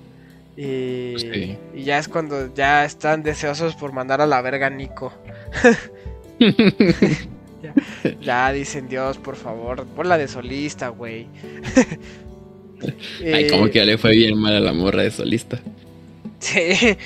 [0.56, 1.58] Y, Sí.
[1.72, 5.12] y ya es cuando ya están deseosos por mandar a la verga a Nico.
[8.02, 11.26] ya, ya dicen, Dios, por favor, ponla de solista, güey.
[13.24, 15.58] Ay, como que ya le fue bien mal a la morra de solista.
[16.38, 16.96] Sí.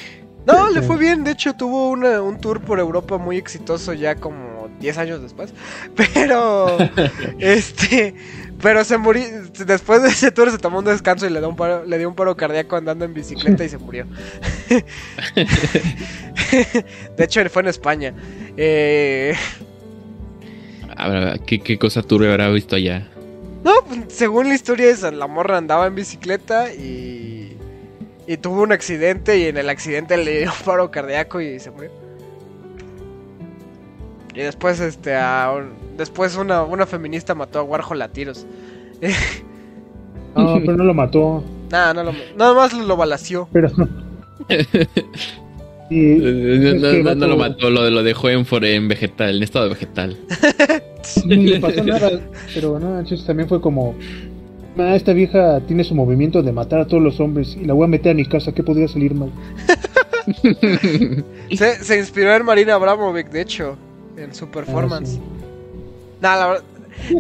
[0.47, 1.23] No, le fue bien.
[1.25, 5.53] De hecho, tuvo una- un tour por Europa muy exitoso ya como 10 años después.
[6.15, 6.77] Pero,
[7.39, 8.15] este,
[8.61, 9.23] pero se murió.
[9.67, 12.09] Después de ese tour se tomó un descanso y le, dio un paro, le dio
[12.09, 14.07] un paro cardíaco andando en bicicleta y se murió.
[17.17, 18.15] De hecho, fue en España.
[18.57, 19.35] Eh,
[20.99, 23.09] Habrá- ¿Qué, qué cosa turbia habrá visto allá?
[23.65, 27.57] no, pues, según la historia esa, la morra andaba en bicicleta y,
[28.27, 31.71] y tuvo un accidente y en el accidente le dio un paro cardíaco y se
[31.71, 31.91] murió.
[34.35, 38.47] Y después, este, a un- después una, una feminista mató a Warhol a tiros.
[40.37, 41.43] No, pero no lo mató.
[41.71, 43.49] Nada, no lo, nada más lo balació.
[43.53, 43.71] Pero.
[45.89, 48.89] Sí, No, es no- que no- no lo mató, lo, lo dejó en, for- en
[48.89, 50.17] vegetal, en estado vegetal.
[51.27, 52.11] Ni le pasó nada,
[52.55, 53.95] pero no, entonces también fue como.
[54.77, 57.85] "Ah, esta vieja tiene su movimiento de matar a todos los hombres y la voy
[57.85, 59.31] a meter a mi casa, ¿qué podría salir mal?
[61.57, 63.77] Se, se inspiró en Marina Abramovic, de hecho,
[64.17, 65.13] en su performance.
[65.13, 65.21] sí.
[66.21, 66.65] Nah, la verdad.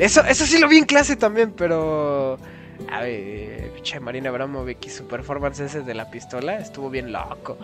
[0.00, 2.38] Eso, eso sí lo vi en clase también, pero.
[2.92, 7.56] A ver, pinche Marina Abramovic y su performance ese de la pistola estuvo bien loco.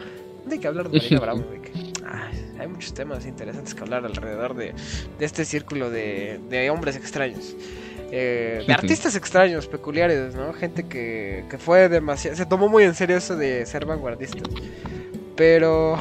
[0.50, 1.70] Hay que hablar de Marina Abramovic.
[2.06, 4.74] Ay, hay muchos temas interesantes que hablar alrededor de,
[5.18, 7.56] de este círculo de, de hombres extraños.
[8.16, 10.52] Eh, de artistas extraños, peculiares, ¿no?
[10.52, 12.36] Gente que, que fue demasiado.
[12.36, 14.42] Se tomó muy en serio eso de ser vanguardistas.
[15.34, 15.98] Pero.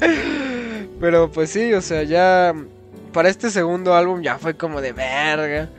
[1.00, 2.54] Pero pues sí, o sea, ya.
[3.12, 5.70] Para este segundo álbum ya fue como de verga.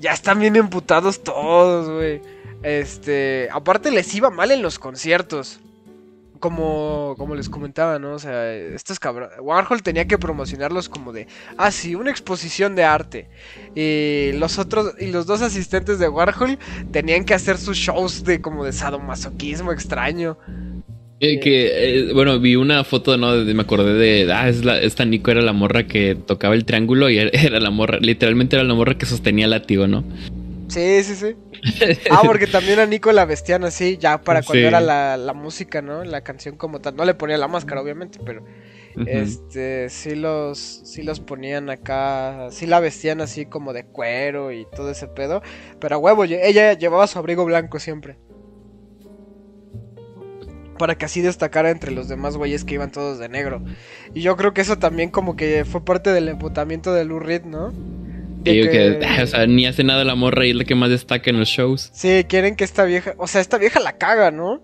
[0.00, 2.20] Ya están bien emputados todos, güey.
[2.62, 3.48] Este.
[3.50, 5.60] Aparte les iba mal en los conciertos.
[6.44, 8.12] Como, como les comentaba, ¿no?
[8.12, 9.38] O sea, estos cabrones.
[9.40, 11.26] Warhol tenía que promocionarlos como de.
[11.56, 13.28] Ah, sí, una exposición de arte.
[13.74, 14.92] Y los otros.
[15.00, 16.58] Y los dos asistentes de Warhol
[16.92, 20.36] tenían que hacer sus shows de como de sadomasoquismo extraño.
[21.20, 23.36] Eh, que, eh, bueno, vi una foto, ¿no?
[23.36, 27.20] Me acordé de, ah, es esta Nico era la morra que tocaba el triángulo y
[27.20, 30.04] era, era la morra, literalmente era la morra que sostenía el látigo, ¿no?
[30.74, 31.36] Sí, sí, sí.
[32.10, 34.66] Ah, porque también a Nico la vestían así, ya para cuando Sí.
[34.66, 36.04] era la, la música, ¿no?
[36.04, 36.96] La canción como tal.
[36.96, 38.44] No le ponía la máscara, obviamente, pero
[39.06, 44.66] este sí los, sí los ponían acá, sí la vestían así como de cuero y
[44.74, 45.42] todo ese pedo.
[45.80, 48.18] Pero a huevo, ella llevaba su abrigo blanco siempre.
[50.78, 53.62] Para que así destacara entre los demás güeyes que iban todos de negro.
[54.12, 57.44] Y yo creo que eso también como que fue parte del emputamiento de Lou Reed,
[57.44, 57.72] ¿no?
[58.44, 60.90] Que, que- ah, o sea, ni hace nada la morra y es la que más
[60.90, 61.90] destaca en los shows.
[61.92, 64.62] Sí, quieren que esta vieja, o sea, esta vieja la caga, ¿no?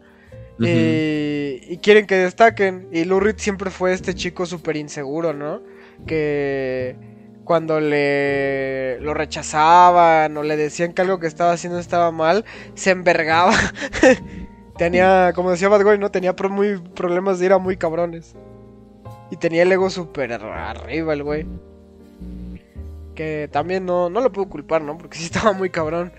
[0.63, 2.89] Y, y quieren que destaquen.
[2.93, 5.63] Y Lou Reed siempre fue este chico súper inseguro, ¿no?
[6.07, 6.97] Que
[7.45, 12.45] cuando le lo rechazaban o le decían que algo que estaba haciendo estaba mal,
[12.75, 13.55] se envergaba.
[14.77, 16.11] tenía, como decía Bad Boy, ¿no?
[16.11, 18.35] Tenía pro- muy problemas de ira muy cabrones.
[19.31, 21.47] Y tenía el ego súper arriba el güey.
[23.21, 24.97] Que también no, no lo puedo culpar, ¿no?
[24.97, 26.11] Porque sí estaba muy cabrón.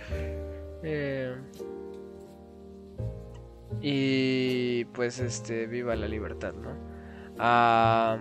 [0.83, 1.33] Eh,
[3.81, 6.69] y pues este, viva la libertad, ¿no?
[7.39, 8.19] Ah,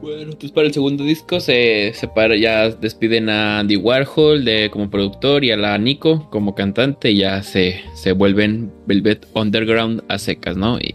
[0.00, 4.88] Bueno, pues para el segundo disco se separa, ya despiden a Andy Warhol de, como
[4.88, 10.18] productor y a la Nico como cantante y ya se, se vuelven Velvet Underground a
[10.18, 10.78] secas, ¿no?
[10.78, 10.94] Y,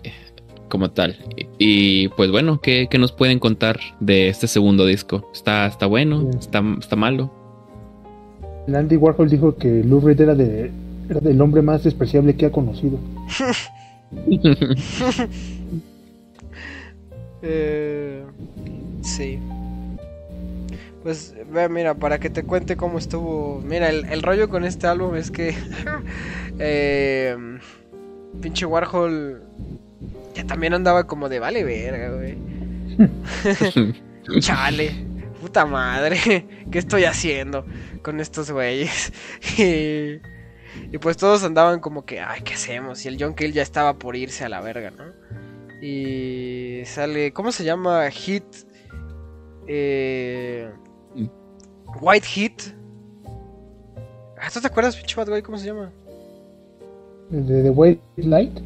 [0.70, 1.18] como tal.
[1.36, 5.30] Y, y, pues bueno, ¿qué, qué nos pueden contar de este segundo disco?
[5.34, 6.30] ¿Está, está bueno?
[6.40, 7.32] ¿Está, está malo?
[8.74, 10.72] Andy Warhol dijo que Lou Reed era, de,
[11.10, 12.98] era del hombre más despreciable que ha conocido.
[17.42, 18.24] eh,
[19.02, 19.40] sí.
[21.04, 23.62] Pues ve, mira, para que te cuente cómo estuvo.
[23.66, 25.56] Mira, el, el rollo con este álbum es que.
[26.60, 27.38] eh,
[28.42, 29.44] pinche Warhol.
[30.40, 32.38] Ya también andaba como de vale verga, güey.
[34.40, 35.06] Chale,
[35.42, 37.66] puta madre, ¿qué estoy haciendo
[38.02, 39.12] con estos güeyes?
[39.58, 40.22] y,
[40.94, 43.04] y pues todos andaban como que, ay, ¿qué hacemos?
[43.04, 45.12] Y el John Cale ya estaba por irse a la verga, ¿no?
[45.82, 48.10] Y sale, ¿cómo se llama?
[48.10, 48.46] Hit.
[49.68, 50.72] Eh,
[52.00, 52.62] White Hit.
[54.38, 55.42] Ah, ¿Tú te acuerdas, pinche bad güey?
[55.42, 55.92] ¿Cómo se llama?
[57.30, 58.58] De The White Light.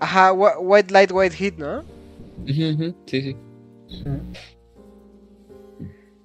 [0.00, 1.82] Ajá, Wh- White Light, White Hit, ¿no?
[2.46, 3.36] Sí, sí.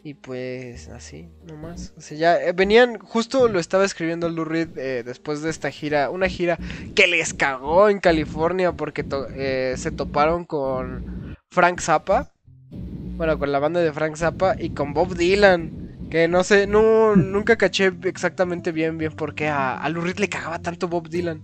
[0.04, 1.94] Y pues así, nomás.
[1.96, 5.70] O sea, ya eh, venían, justo lo estaba escribiendo Lou Reed eh, después de esta
[5.70, 6.58] gira, una gira
[6.96, 12.32] que les cagó en California porque to- eh, se toparon con Frank Zappa.
[12.72, 16.08] Bueno, con la banda de Frank Zappa y con Bob Dylan.
[16.10, 20.18] Que no sé, no, nunca caché exactamente bien, bien por qué a, a Lou Reed
[20.18, 21.42] le cagaba tanto Bob Dylan.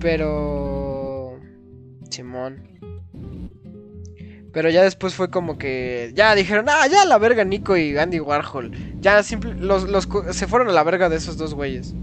[0.00, 0.79] Pero...
[2.10, 2.62] Simón.
[4.52, 8.18] Pero ya después fue como que ya dijeron, ah, ya la verga Nico y Andy
[8.18, 8.72] Warhol.
[9.00, 11.94] Ya simple, los, los se fueron a la verga de esos dos güeyes.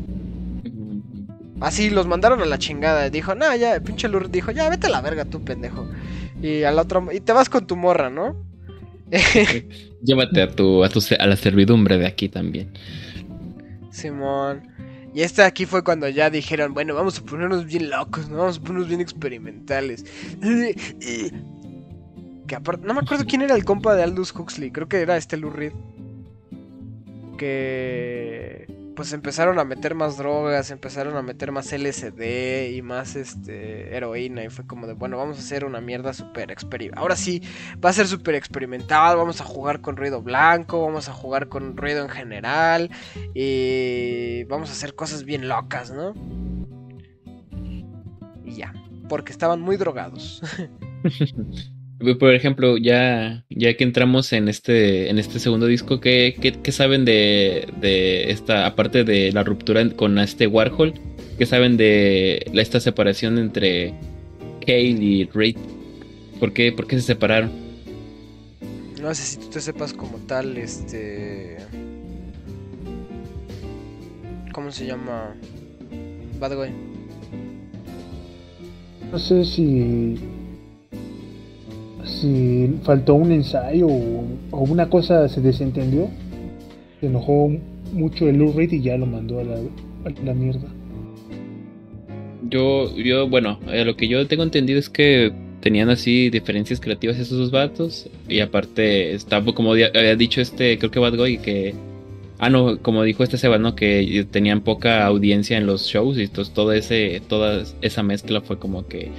[1.60, 3.10] Así los mandaron a la chingada.
[3.10, 5.88] Dijo, no, ya, pinche Lur dijo, ya vete a la verga tú, pendejo.
[6.42, 8.36] Y al otro, y te vas con tu morra, ¿no?
[10.04, 12.72] Llévate a tu, a tu a la servidumbre de aquí también.
[13.92, 14.77] Simón.
[15.18, 18.38] Y este aquí fue cuando ya dijeron, bueno, vamos a ponernos bien locos, ¿no?
[18.38, 20.06] Vamos a ponernos bien experimentales.
[22.48, 25.18] Que aparte, no me acuerdo quién era el compa de Aldous Huxley, creo que era
[25.18, 25.73] este Lou Reed.
[27.39, 28.68] Que
[28.98, 34.44] pues empezaron a meter más drogas, empezaron a meter más LSD y más este heroína
[34.44, 37.03] y fue como de, bueno, vamos a hacer una mierda súper experimental.
[37.03, 37.44] Ahora sí,
[37.84, 41.78] va a ser súper experimental, vamos a jugar con ruido blanco, vamos a jugar con
[41.78, 42.90] ruido en general
[43.36, 46.15] y vamos a hacer cosas bien locas, ¿no?
[48.44, 48.74] Y ya,
[49.07, 50.41] porque estaban muy drogados.
[51.99, 56.72] Por ejemplo, ya, ya que entramos en este, en este segundo disco, ¿qué, qué, qué
[56.72, 60.94] saben de, de esta, aparte de la ruptura con este Warhol,
[61.38, 63.94] qué saben de esta separación entre
[64.61, 65.57] Cale y Reid?
[66.40, 67.52] ¿Por qué, ¿Por qué se separaron?
[69.02, 71.57] No sé si tú te sepas como tal, este...
[74.52, 75.36] ¿Cómo se llama?
[76.40, 76.69] Bad Boy.
[79.11, 80.15] No sé si.
[82.08, 86.10] Si faltó un ensayo o, o una cosa se desentendió.
[87.00, 87.52] Se enojó
[87.94, 90.68] mucho el Lou y ya lo mandó a la, a la mierda.
[92.50, 97.20] Yo, yo, bueno, eh, lo que yo tengo entendido es que tenían así diferencias creativas
[97.20, 98.10] esos dos vatos.
[98.28, 101.76] Y aparte, estaba como había dicho este, creo que Bad Boy, que.
[102.40, 103.76] Ah, no, como dijo este Seba, ¿no?
[103.76, 106.18] Que tenían poca audiencia en los shows.
[106.18, 109.10] Y entonces todo ese, toda esa mezcla fue como que.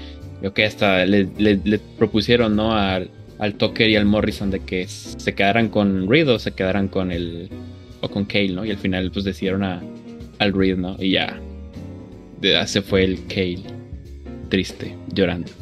[0.43, 2.73] Yo que hasta le, le- le propusieron, ¿no?
[2.75, 6.89] Al, al Tucker y al Morrison de que se quedaran con Reed o se quedaran
[6.89, 7.49] con el.
[8.01, 8.65] o con Cale, ¿no?
[8.65, 9.83] Y al final, pues decidieron a,
[10.39, 10.97] al Reed, ¿no?
[10.99, 11.39] Y ya.
[12.41, 13.63] de- se fue el Cale.
[14.49, 15.51] Triste, llorando.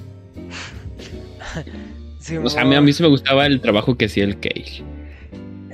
[2.43, 4.65] O sea, a mí, a mí sí me gustaba el trabajo que hacía el Cale.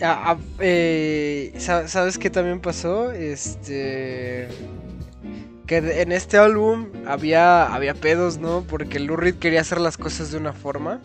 [0.02, 3.10] Ah, ah, eh, sa- ¿Sabes qué también pasó?
[3.10, 4.48] Este.
[5.72, 8.62] Que en este álbum había, había pedos, ¿no?
[8.68, 11.00] Porque Lou Reed quería hacer las cosas de una forma.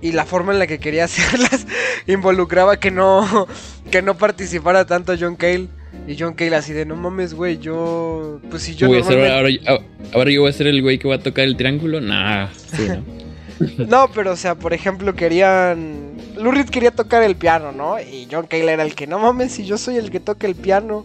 [0.00, 1.66] Y la forma en la que quería hacerlas
[2.06, 3.46] involucraba que no,
[3.90, 5.68] que no participara tanto John Cale.
[6.08, 8.40] Y John Cale así de, no mames, güey, yo...
[8.48, 9.84] Pues si yo Voy a ser- normalmente- ahora,
[10.14, 12.00] ahora yo voy a ser el güey que va a tocar el triángulo.
[12.00, 13.20] Nah, sí, ¿no?
[13.88, 16.12] No, pero o sea, por ejemplo, querían.
[16.38, 18.00] Lou Reed quería tocar el piano, ¿no?
[18.00, 20.54] Y John Cale era el que, no mames, si yo soy el que toca el
[20.54, 21.04] piano.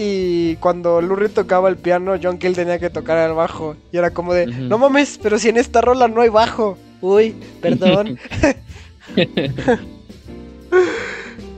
[0.00, 3.74] Y cuando Lou Reed tocaba el piano, John Cale tenía que tocar el bajo.
[3.90, 6.78] Y era como de, no mames, pero si en esta rola no hay bajo.
[7.00, 8.18] Uy, perdón.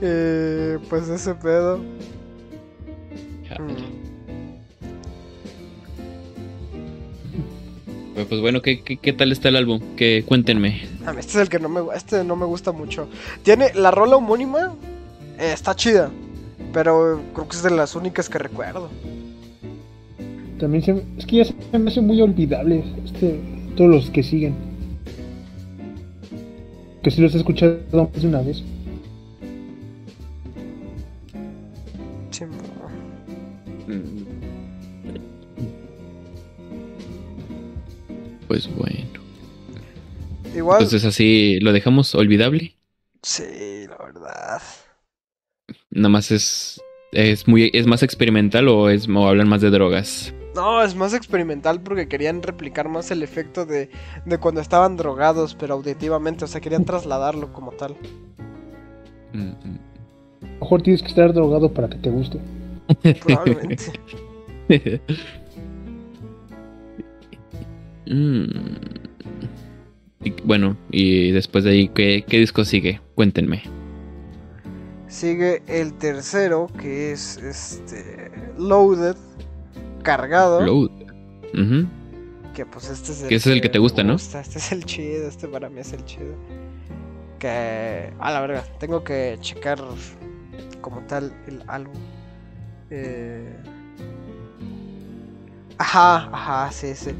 [0.03, 1.77] Eh, pues ese pedo.
[1.77, 1.99] Mm.
[8.27, 9.79] Pues, bueno, ¿qué, qué, qué tal está el álbum?
[9.95, 10.87] Que cuéntenme.
[11.19, 13.07] Este es el que no me, este no me gusta mucho.
[13.43, 14.73] Tiene la rola homónima,
[15.37, 16.09] eh, está chida.
[16.73, 18.89] Pero creo que es de las únicas que recuerdo.
[20.59, 23.39] También se, es que ya se me hace muy olvidable este,
[23.75, 24.55] todos los que siguen.
[27.03, 28.63] Que si los he escuchado más de una vez.
[32.29, 32.45] Sí,
[38.47, 39.07] Pues bueno.
[40.55, 42.75] Igual, Entonces así lo dejamos olvidable.
[43.23, 44.61] sí, la verdad.
[45.91, 46.81] Nada más es.
[47.11, 47.69] Es muy.
[47.73, 50.33] es más experimental o es o hablan más de drogas.
[50.55, 53.89] No, es más experimental porque querían replicar más el efecto de,
[54.25, 57.95] de cuando estaban drogados, pero auditivamente, o sea, querían trasladarlo como tal.
[59.33, 59.51] Mm,
[60.41, 62.39] A lo mejor tienes que estar drogado para que te guste.
[63.21, 63.91] Probablemente.
[68.07, 68.45] Mm.
[70.23, 73.01] Y, bueno, y después de ahí, ¿qué, qué disco sigue?
[73.15, 73.63] Cuéntenme.
[75.11, 79.17] Sigue el tercero, que es este Loaded,
[80.03, 80.61] cargado.
[80.61, 80.89] Load.
[81.53, 81.85] Ujú.
[82.53, 84.15] Que pues este es el Que ese es el que te gusta, ¿no?
[84.15, 86.33] Este es el chido, este para mí es el chido.
[87.39, 88.13] Que.
[88.19, 88.63] A la verga.
[88.79, 89.79] Tengo que checar
[90.79, 91.93] como tal el álbum.
[92.89, 93.53] Eh,
[95.77, 97.11] Ajá, ajá, sí, sí.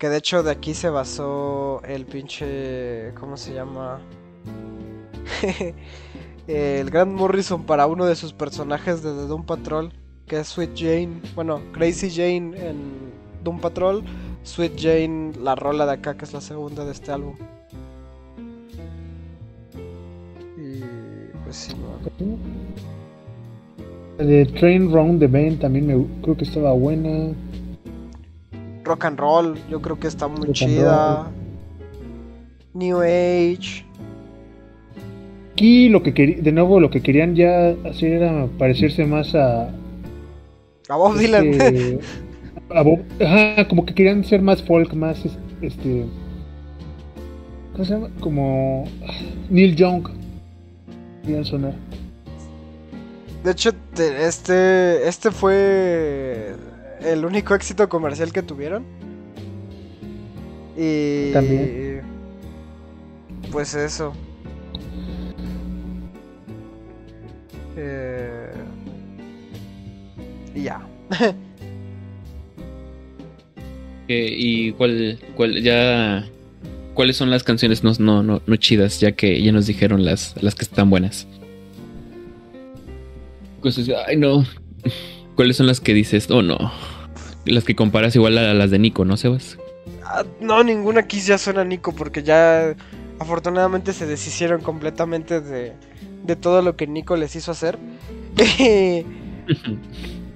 [0.00, 3.14] Que de hecho de aquí se basó el pinche.
[3.20, 4.00] ¿Cómo se llama?
[6.46, 9.92] el Grant Morrison para uno de sus personajes de The Doom Patrol,
[10.26, 11.20] que es Sweet Jane.
[11.34, 13.12] Bueno, Crazy Jane en
[13.42, 14.02] Doom Patrol.
[14.42, 17.34] Sweet Jane, la rola de acá, que es la segunda de este álbum.
[20.56, 20.80] Y
[21.44, 22.38] pues sí, no.
[24.18, 27.34] La de Train Round the Band también me creo que estaba buena.
[28.84, 31.30] Rock and Roll, yo creo que está muy Rock chida.
[32.72, 33.85] New Age.
[35.56, 39.70] Aquí lo que querí- de nuevo lo que querían ya hacer era parecerse más a
[40.90, 41.46] A Bob Dylan.
[41.46, 41.98] este,
[42.68, 46.04] a Bob- ajá, como que querían ser más folk, más es- este
[47.72, 48.10] ¿cómo se llama?
[48.20, 48.84] Como
[49.48, 50.08] Neil Young.
[51.22, 51.72] Querían sonar.
[53.42, 56.54] De hecho, te- este, este fue
[57.02, 58.84] el único éxito comercial que tuvieron.
[60.76, 62.02] Y También.
[63.50, 64.12] pues eso.
[67.76, 68.52] Eh,
[70.54, 70.80] y ya.
[74.08, 76.24] Eh, ¿Y cuál, cuál, ya,
[76.94, 80.40] cuáles son las canciones no, no, no, no chidas, ya que ya nos dijeron las,
[80.40, 81.26] las que están buenas?
[83.60, 84.44] Cosas, ay no.
[85.34, 86.70] ¿Cuáles son las que dices, oh no?
[87.46, 89.58] Las que comparas igual a las de Nico, ¿no, Sebas?
[90.04, 92.76] Ah, no, ninguna aquí ya suena Nico porque ya
[93.18, 95.72] afortunadamente se deshicieron completamente de,
[96.24, 97.78] de todo lo que Nico les hizo hacer.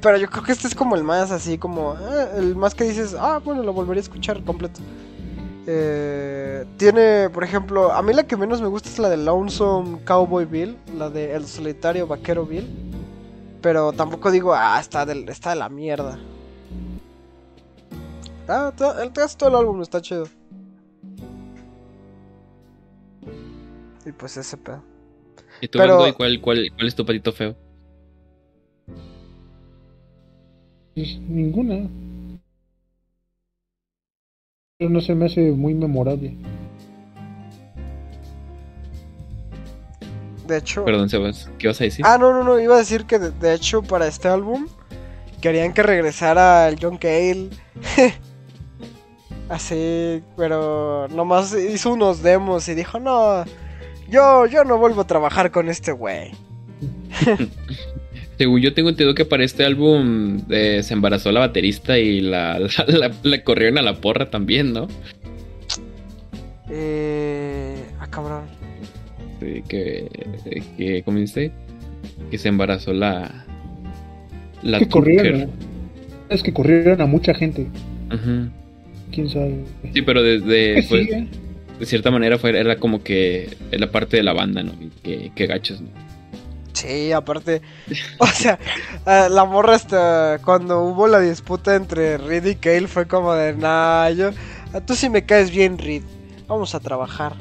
[0.00, 2.84] Pero yo creo que este es como el más así, como ah, el más que
[2.84, 4.80] dices, ah, bueno, lo volvería a escuchar completo.
[5.66, 10.02] Eh, tiene, por ejemplo, a mí la que menos me gusta es la de Lonesome
[10.04, 12.66] Cowboy Bill, la de El Solitario Vaquero Bill.
[13.60, 16.18] Pero tampoco digo, ah, está de, está de la mierda.
[18.48, 20.26] Ah, to- el resto del álbum está chido.
[24.06, 24.82] Y pues ese pedo.
[25.60, 27.56] ¿Y tú, Pero- cuál, cuál, cuál es tu patito feo?
[30.94, 31.88] Pues, ninguna.
[34.78, 36.36] Pero no se me hace muy memorable.
[40.46, 40.84] De hecho.
[40.84, 42.04] Perdón, Sebas, ¿qué vas a decir?
[42.06, 44.66] Ah, no, no, no, iba a decir que de, de hecho para este álbum
[45.40, 47.50] querían que regresara el John Cale.
[49.48, 53.44] Así, pero nomás hizo unos demos y dijo, no,
[54.10, 56.30] yo, yo no vuelvo a trabajar con este güey.
[58.38, 62.58] Según yo tengo entendido que para este álbum eh, se embarazó la baterista y la,
[62.58, 64.88] la, la- la corrieron a la porra también, ¿no?
[66.70, 67.76] Eh...
[67.98, 68.44] Ah, cabrón.
[69.40, 70.08] Sí, que,
[70.76, 71.52] que ¿cómo dice?
[72.30, 73.44] Que se embarazó la...
[74.62, 75.50] La que corrieron.
[76.28, 77.66] Es que corrieron a mucha gente.
[78.12, 78.50] Ujú.
[79.12, 79.64] Quién sabe.
[79.92, 80.74] Sí, pero desde...
[80.88, 81.26] Pues, sigue.
[81.80, 84.72] De cierta manera fue, era como que la parte de la banda, ¿no?
[85.02, 85.88] Que, que gachos, ¿no?
[86.74, 87.62] Sí, aparte,
[88.18, 88.58] o sea,
[89.06, 93.54] eh, la morra hasta cuando hubo la disputa entre Reed y Cale fue como de,
[93.54, 94.30] nah, yo,
[94.86, 96.02] tú sí me caes bien, Reed,
[96.46, 97.32] vamos a trabajar.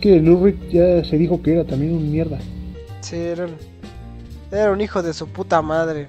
[0.00, 2.38] Que Lou Reed ya se dijo que era también un mierda.
[3.02, 3.16] Sí,
[4.50, 6.08] era un hijo de su puta madre.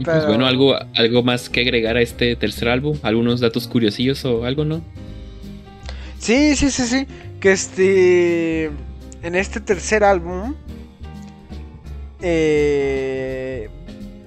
[0.00, 4.24] Y pues bueno, algo, algo más que agregar a este tercer álbum, algunos datos curiosillos
[4.24, 4.80] o algo, ¿no?
[6.18, 7.06] Sí, sí, sí, sí,
[7.38, 8.64] que este,
[9.22, 10.54] en este tercer álbum,
[12.22, 13.68] eh,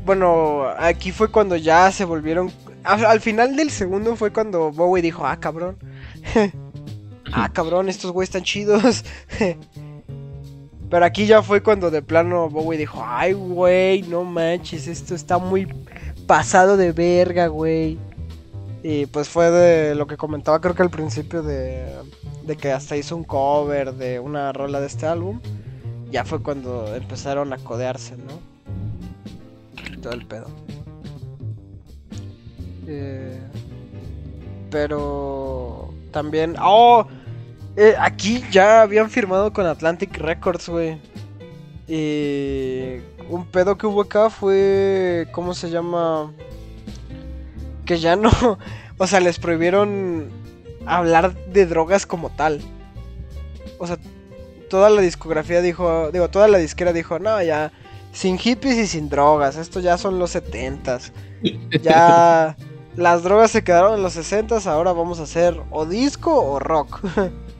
[0.06, 2.52] bueno, aquí fue cuando ya se volvieron,
[2.84, 5.78] al, al final del segundo fue cuando Bowie dijo, ah, cabrón,
[7.32, 9.04] ah, cabrón, estos güeyes están chidos.
[10.94, 15.40] Pero aquí ya fue cuando de plano Bowie dijo, ay, güey, no manches, esto está
[15.40, 15.66] muy
[16.28, 17.98] pasado de verga, güey.
[18.84, 21.84] Y pues fue de lo que comentaba creo que al principio de,
[22.44, 25.40] de que hasta hizo un cover de una rola de este álbum.
[26.12, 28.40] Ya fue cuando empezaron a codearse, ¿no?
[30.00, 30.46] Todo el pedo.
[32.86, 33.42] Eh,
[34.70, 36.56] pero también...
[36.62, 37.08] ¡Oh!
[37.76, 41.00] Eh, aquí ya habían firmado con Atlantic Records, güey.
[41.88, 42.98] Y
[43.30, 45.28] un pedo que hubo acá fue...
[45.32, 46.32] ¿Cómo se llama?
[47.86, 48.30] Que ya no...
[49.00, 50.30] O sea, les prohibieron
[50.86, 52.62] hablar de drogas como tal.
[53.80, 53.98] O sea,
[54.70, 56.12] toda la discografía dijo...
[56.12, 57.72] Digo, toda la disquera dijo, no, ya...
[58.12, 59.58] sin hippies y sin drogas.
[59.58, 61.12] Esto ya son los setentas.
[61.82, 62.56] Ya
[62.96, 64.68] las drogas se quedaron en los sesentas.
[64.68, 67.02] Ahora vamos a hacer o disco o rock.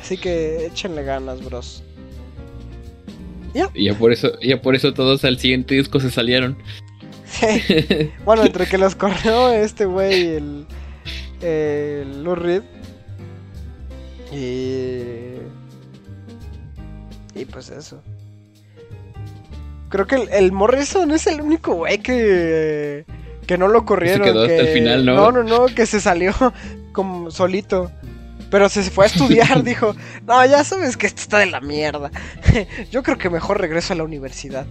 [0.00, 1.82] Así que échenle ganas, bros.
[3.74, 6.56] Y ya por eso, ya por eso todos al siguiente disco se salieron.
[7.26, 7.46] Sí.
[8.24, 10.66] Bueno, entre que los corrió este güey, el,
[11.42, 12.62] el Lou Reed.
[14.32, 15.40] Y.
[17.38, 18.02] Y pues eso.
[19.88, 23.04] Creo que el, el Morrison es el único güey que.
[23.46, 24.22] Que no lo corrieron.
[24.22, 25.14] quedó hasta el final, ¿no?
[25.16, 26.32] No, no, no, que se salió
[26.92, 27.90] como solito.
[28.50, 29.94] Pero se fue a estudiar, dijo,
[30.26, 32.10] no, ya sabes que esto está de la mierda.
[32.90, 34.66] Yo creo que mejor regreso a la universidad.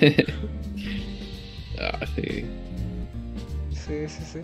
[1.80, 2.44] Ah, sí.
[3.72, 4.38] Sí, sí, sí.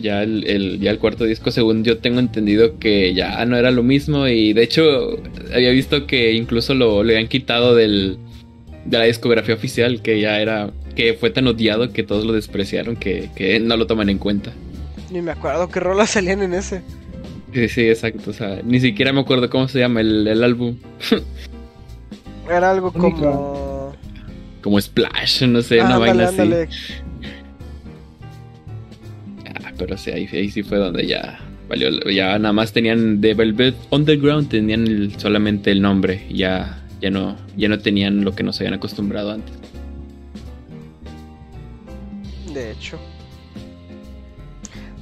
[0.00, 3.70] Ya el, el- ya el cuarto disco, según yo tengo entendido que ya no era
[3.70, 4.26] lo mismo.
[4.26, 5.20] Y de hecho,
[5.54, 8.18] había visto que incluso lo, le habían quitado del,
[8.86, 10.72] de la discografía oficial, que ya era.
[10.96, 14.52] que fue tan odiado que todos lo despreciaron que, que no lo toman en cuenta.
[15.14, 16.82] Ni me acuerdo qué rolas salían en ese.
[17.52, 18.30] Sí, sí, exacto.
[18.30, 20.76] O sea, ni siquiera me acuerdo cómo se llama el, el álbum.
[22.50, 23.92] Era algo como.
[24.60, 26.40] Como Splash, no sé, una vaina así.
[26.40, 26.68] ándale.
[29.46, 31.38] Ah, pero sí, ahí, ahí sí fue donde ya
[31.68, 31.90] valió.
[32.10, 36.26] Ya nada más tenían de Velvet Underground, tenían el- solamente el nombre.
[36.32, 39.54] Ya, ya, no, ya no tenían lo que nos habían acostumbrado antes.
[42.52, 42.98] De hecho.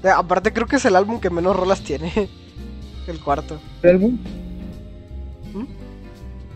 [0.02, 2.12] De- aparte, creo que es el álbum que menos rolas tiene.
[3.08, 3.60] El cuarto.
[3.82, 4.18] ¿El álbum?
[5.52, 5.64] ¿Mm?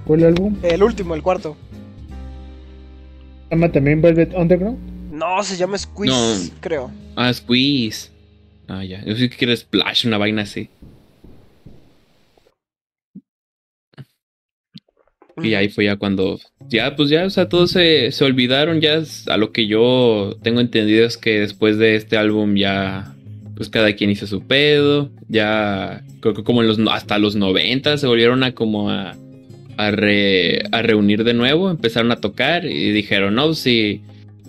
[0.07, 0.57] ¿Cuál álbum?
[0.63, 1.57] El último, el cuarto.
[3.49, 4.79] ¿Se llama también Velvet Underground?
[5.13, 6.55] No, se llama Squeeze, No.
[6.61, 6.91] creo.
[7.17, 8.11] Ah, Squeeze.
[8.69, 9.05] Ah, ya.
[9.05, 10.69] Yo sí que quiero Splash, una vaina así.
[15.43, 16.39] Y ahí fue ya cuando.
[16.61, 18.81] Ya, pues ya, o sea, todos se, se olvidaron.
[18.81, 23.16] Ya a lo que yo tengo entendido es que después de este álbum ya.
[23.57, 25.11] Pues cada quien hizo su pedo.
[25.29, 26.05] Ya.
[26.21, 26.79] Creo que como en los.
[26.91, 29.17] Hasta los 90 se volvieron a como a.
[29.79, 31.71] A, re- a reunir de nuevo.
[31.71, 32.65] Empezaron a tocar.
[32.67, 34.03] Y dijeron, no, si.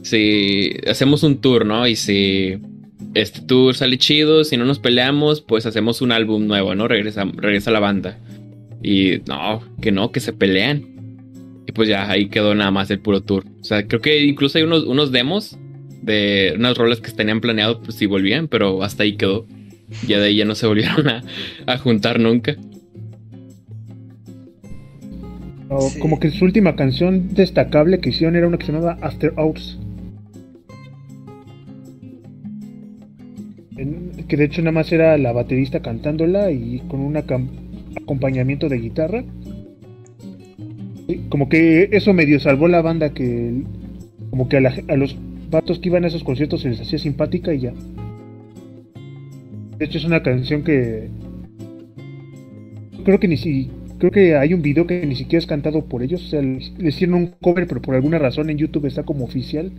[0.04, 1.88] Si hacemos un tour, ¿no?
[1.88, 2.58] Y si.
[3.14, 4.44] Este tour sale chido.
[4.44, 6.88] Si no nos peleamos, pues hacemos un álbum nuevo, ¿no?
[6.88, 8.20] Regresa, regresa la banda.
[8.84, 10.86] Y no, que no, que se pelean.
[11.68, 13.44] Y pues ya ahí quedó nada más el puro tour.
[13.60, 15.58] O sea, creo que incluso hay unos, unos demos
[16.02, 19.45] de unas rolas que tenían planeado, pues si volvían, pero hasta ahí quedó.
[20.07, 21.24] Ya de ahí ya no se volvieron a,
[21.65, 22.56] a juntar nunca.
[25.91, 25.99] Sí.
[25.99, 29.78] Como que su última canción destacable que hicieron era una que se llamaba After Hours.
[33.78, 38.78] En- que de hecho nada más era la baterista cantándola y con un acompañamiento de
[38.80, 39.24] guitarra.
[41.30, 43.61] Como que eso medio salvó la banda que
[44.30, 45.15] como que a, la a los
[45.49, 47.74] vatos que iban a esos conciertos se les hacía simpática y ya.
[49.78, 51.10] De hecho es una canción que
[53.03, 53.69] creo que ni si
[53.99, 56.60] creo que hay un video que ni siquiera es cantado por ellos, o sea, le
[56.78, 59.72] le hicieron un cover, pero por alguna razón en YouTube está como oficial.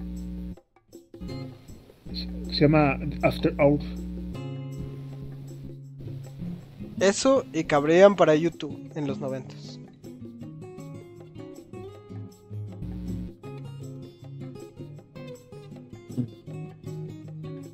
[2.51, 3.85] Se llama After Hours.
[7.01, 9.68] Eso y cabrían para YouTube en los noventas.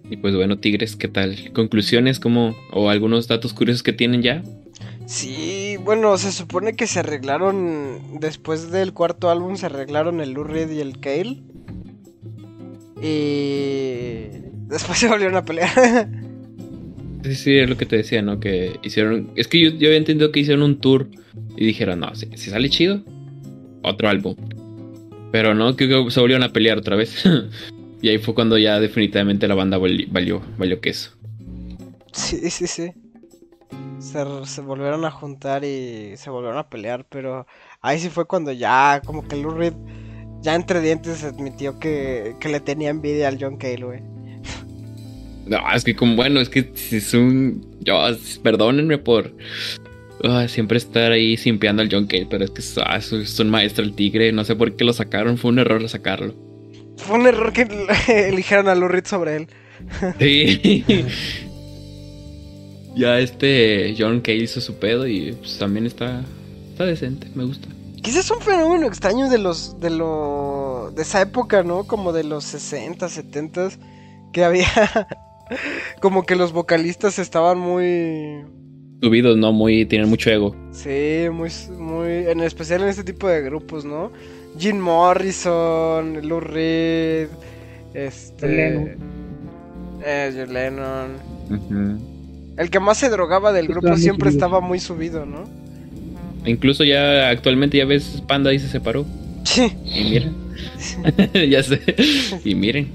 [0.08, 1.52] Y pues bueno, Tigres, ¿qué tal?
[1.52, 4.42] ¿Conclusiones como o algunos datos curiosos que tienen ya?
[5.06, 10.44] Sí, bueno, se supone que se arreglaron después del cuarto álbum, se arreglaron el Lou
[10.44, 11.42] Reed y el Kale.
[13.02, 14.28] Y
[14.66, 16.08] después se volvieron a pelear.
[17.22, 18.40] Sí, sí, es lo que te decía, ¿no?
[18.40, 19.30] Que hicieron.
[19.36, 21.08] Es que yo, yo había entendido que hicieron un tour
[21.56, 23.02] y dijeron, no, si, si sale chido,
[23.82, 24.36] otro álbum.
[25.32, 27.24] Pero no, que que se volvieron a pelear otra vez.
[28.04, 31.12] y ahí fue cuando ya definitivamente la banda vali- valió, valió queso.
[32.12, 32.92] Sí, sí, sí.
[33.98, 37.46] Se, se volvieron a juntar y se volvieron a pelear, pero
[37.80, 39.72] ahí sí fue cuando ya, como que Lou Reed,
[40.42, 44.00] ya entre dientes admitió que, que le tenía envidia al John Cale, güey.
[45.46, 47.76] No, es que como, bueno, es que es un.
[47.80, 47.98] Yo,
[48.42, 49.34] perdónenme por.
[50.22, 53.84] ah, siempre estar ahí simpeando al John Cale, pero es que ah, es un maestro
[53.84, 54.32] el tigre.
[54.32, 56.34] No sé por qué lo sacaron, fue un error sacarlo.
[56.96, 57.66] Fue un error que
[58.28, 59.48] eligieron a Lou Reed sobre él.
[60.18, 60.84] Sí.
[62.96, 66.24] ya este John Cale hizo su pedo y pues, también está,
[66.70, 67.68] está decente, me gusta.
[68.02, 71.84] Quizás es un fenómeno extraño de los, de lo, de esa época, ¿no?
[71.84, 73.70] Como de los 60, 70,
[74.32, 74.68] que había,
[76.02, 78.44] como que los vocalistas estaban muy,
[79.04, 79.52] Subidos, ¿no?
[79.52, 80.56] Muy, tienen mucho ego.
[80.70, 84.10] sí, muy, muy, en especial en este tipo de grupos, ¿no?
[84.58, 87.28] Jim Morrison, Lou Reed,
[87.92, 88.48] este.
[88.48, 88.88] Lennon.
[90.04, 92.04] Eh, John Lennon.
[92.56, 94.46] El que más se drogaba del grupo siempre subido.
[94.46, 95.44] estaba muy subido, ¿no?
[96.46, 99.04] Incluso ya actualmente ya ves Panda ahí se separó.
[99.44, 99.72] Sí.
[99.84, 100.34] Y miren.
[101.50, 101.80] ya sé.
[102.44, 102.88] Y miren.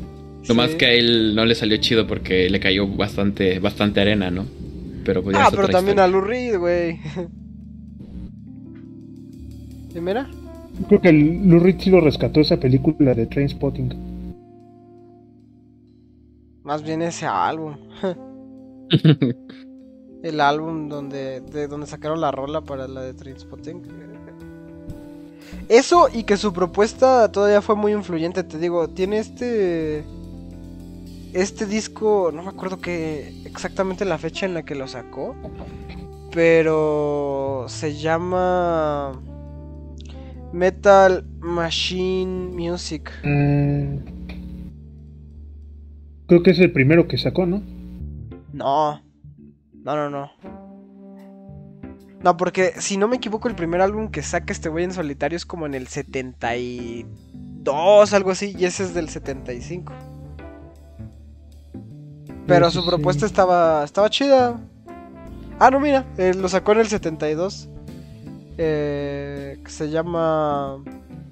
[0.47, 0.77] Nomás Sí.
[0.77, 4.45] que a él no le salió chido porque le cayó bastante, bastante arena, ¿no?
[5.03, 6.03] Pero pues ya Ah, pero también historia.
[6.05, 6.99] a Lou Reed, güey.
[9.95, 10.27] ¿Y mira?
[10.87, 14.33] Creo que Lou Reed sí lo rescató esa película de Trainspotting.
[16.63, 17.75] Más bien ese álbum.
[20.23, 23.81] El álbum donde, de donde sacaron la rola para la de Trainspotting.
[25.67, 30.03] Eso y que su propuesta todavía fue muy influyente, te digo, tiene este
[31.33, 35.35] este disco, no me acuerdo que exactamente la fecha en la que lo sacó,
[36.31, 39.19] pero se llama
[40.53, 43.11] Metal Machine Music.
[43.23, 43.97] Mm.
[46.27, 47.61] creo que es el primero que sacó, ¿no?
[48.53, 49.01] No.
[49.83, 50.31] No, no, no.
[52.21, 55.37] No, porque si no me equivoco, el primer álbum que saca este güey en solitario
[55.37, 59.93] es como en el 72, algo así, y ese es del 75.
[62.45, 64.59] Pero su propuesta estaba estaba chida.
[65.59, 67.69] Ah, no, mira, eh, lo sacó en el 72.
[68.61, 70.83] Eh, que se llama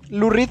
[0.10, 0.50] Lou Reed.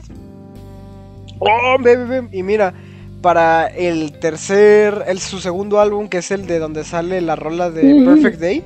[1.38, 2.28] Oh, ve.
[2.32, 2.74] Y mira,
[3.22, 7.70] para el tercer, el, su segundo álbum, que es el de donde sale la rola
[7.70, 8.04] de.
[8.04, 8.62] Perfect Day,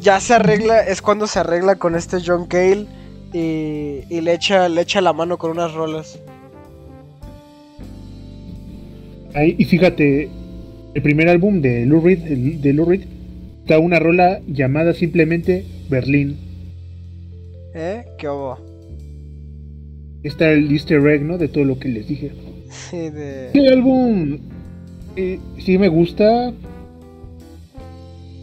[0.00, 2.86] ya se arregla, es cuando se arregla con este John Cale
[3.32, 6.18] y, y le, echa, le echa la mano con unas rolas.
[9.34, 10.28] Ahí, y fíjate,
[10.94, 13.02] el primer álbum de Lou Reed, de Lou Reed,
[13.60, 16.36] está una rola llamada simplemente Berlín.
[17.74, 18.04] ¿Eh?
[18.18, 18.58] ¿Qué hubo?
[20.22, 21.38] Está el easter egg, ¿no?
[21.38, 22.32] De todo lo que les dije.
[22.70, 23.50] Sí, de...
[23.52, 24.38] El álbum
[25.16, 26.52] eh, sí me gusta.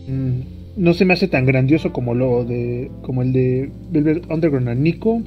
[0.08, 0.40] Mm,
[0.78, 4.76] no se me hace tan grandioso como lo de como el de Velvet Underground a
[4.76, 5.22] Nico.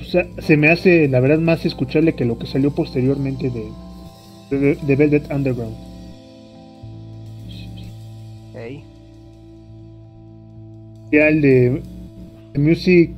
[0.00, 4.58] O sea, se me hace la verdad más escuchable que lo que salió posteriormente de,
[4.58, 5.76] de, de Velvet Underground.
[11.12, 11.82] Ya el de
[12.56, 13.10] Music,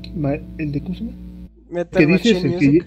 [0.59, 1.17] el de ¿cómo se llama?
[1.71, 2.45] Metal ¿Qué dices?
[2.45, 2.87] El que Music.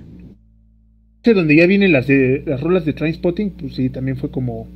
[1.24, 4.68] ese donde ya vienen las de las rolas de Trainspotting, pues sí, también fue como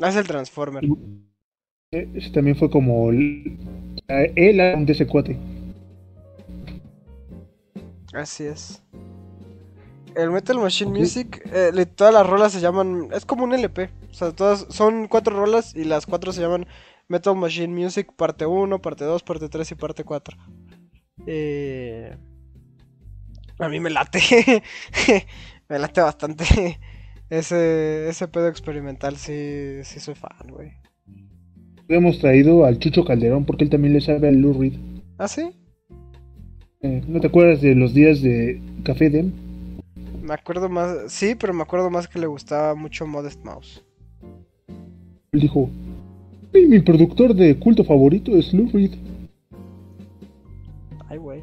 [0.00, 0.90] Ah, es el Transformer.
[1.92, 3.58] Eh, Ese también fue como el,
[4.08, 5.36] el álbum de ese cuate.
[8.12, 8.82] Así es.
[10.14, 13.08] El Metal Machine Music, eh, todas las rolas se llaman.
[13.12, 13.90] Es como un LP.
[14.10, 16.66] O sea, todas son cuatro rolas y las cuatro se llaman
[17.08, 20.36] Metal Machine Music, parte 1, parte 2, parte 3 y parte 4.
[21.26, 22.16] Eh,
[23.58, 24.20] a mí me late.
[25.68, 26.44] me late bastante.
[27.28, 30.72] Ese, ese pedo experimental, sí, sí soy fan, güey.
[31.88, 34.74] Hemos traído al Chucho Calderón porque él también le sabe al Lou Reed.
[35.18, 35.50] ¿Ah, sí?
[36.82, 39.32] Eh, ¿No te acuerdas de los días de Café Dem?
[40.22, 41.12] Me acuerdo más.
[41.12, 43.84] Sí, pero me acuerdo más que le gustaba mucho Modest Mouse.
[45.32, 45.70] Él dijo:
[46.52, 48.94] "Sí, Mi productor de culto favorito es Lou Reed.
[51.08, 51.42] Ay, güey.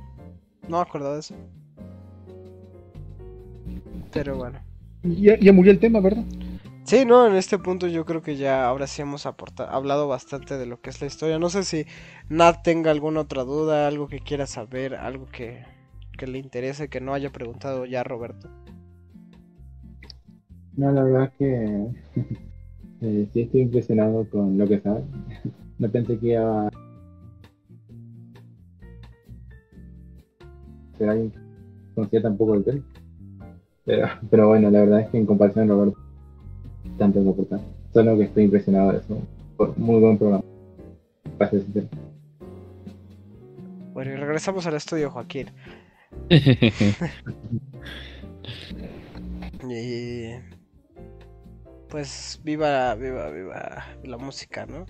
[0.67, 1.35] No me acuerdo de eso.
[4.11, 4.59] Pero bueno.
[5.03, 6.23] Ya, ya murió el tema, ¿verdad?
[6.85, 10.57] Sí, no, en este punto yo creo que ya ahora sí hemos aportado, hablado bastante
[10.57, 11.39] de lo que es la historia.
[11.39, 11.85] No sé si
[12.29, 15.63] Nat tenga alguna otra duda, algo que quiera saber, algo que,
[16.17, 18.49] que le interese, que no haya preguntado ya Roberto.
[20.75, 21.87] No, la verdad que
[23.03, 25.03] eh, sí estoy impresionado con lo que sabe.
[25.79, 26.71] No pensé que iba a
[30.97, 31.39] ser alguien que
[31.95, 32.81] conocía tan poco el tema.
[33.83, 35.99] Pero, pero bueno, la verdad es que en comparación a Roberto,
[36.97, 37.59] tanto que aportar.
[37.91, 39.17] Solo que estoy impresionado de eso.
[39.57, 40.43] Por muy buen programa.
[41.39, 41.87] Gracias, sincero.
[43.93, 45.47] Bueno, y regresamos al estudio, Joaquín.
[49.69, 50.35] Y
[51.93, 54.85] pues viva, viva, viva la música, ¿no?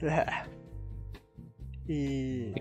[1.88, 2.52] Y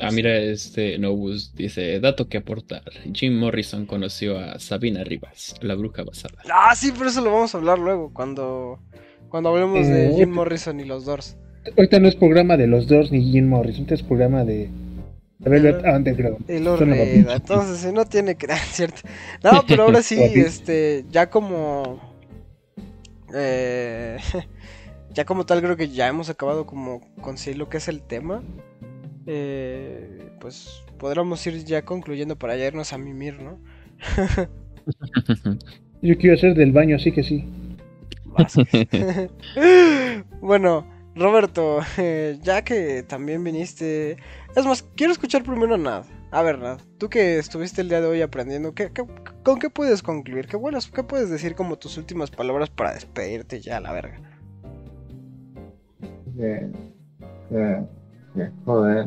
[0.00, 2.82] Ah, mira, este Nobus dice, dato que aportar.
[3.12, 6.34] Jim Morrison conoció a Sabina Rivas, la bruja basada.
[6.52, 8.80] ah, sí, pero eso lo vamos a hablar luego cuando
[9.28, 11.36] cuando hablemos de Eh, Jim Morrison y los Doors.
[11.76, 14.68] Ahorita no es programa de los Doors ni Jim Morrison, ahorita es programa de
[15.38, 16.44] Velvet Underground.
[16.98, 17.34] Babita.
[17.36, 19.02] entonces sí, no tiene que cierto.
[19.42, 22.13] No, pero ahora sí, este, ya como
[23.34, 24.18] eh,
[25.10, 28.02] ya como tal creo que ya hemos acabado como con sí lo que es el
[28.02, 28.42] tema.
[29.26, 33.58] eh, pues podremos ir ya concluyendo para ya irnos a mimir, ¿no?
[36.02, 37.44] Yo quiero hacer del baño, así que sí.
[40.40, 44.18] bueno, Roberto, eh, ya que también viniste...
[44.54, 46.04] Es más, quiero escuchar primero nada.
[46.34, 48.90] A ver, Nad, tú que estuviste el día de hoy aprendiendo, ¿qué,
[49.44, 50.48] con qué puedes concluir?
[50.48, 54.20] ¿Qué, buenas, ¿Qué puedes decir como tus últimas palabras para despedirte ya la verga?
[56.36, 56.72] Eh,
[57.52, 57.86] eh,
[58.36, 59.06] eh, joder,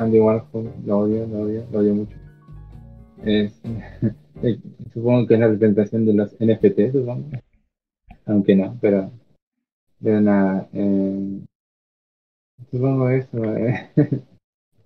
[0.00, 2.16] Andy Warhol, lo odio, lo odio, lo odio mucho.
[4.40, 4.56] Eh,
[4.94, 7.28] supongo que es la representación de los NFT, supongo.
[8.26, 9.10] Aunque no, pero,
[10.00, 11.40] pero nada, eh,
[12.70, 13.36] supongo eso.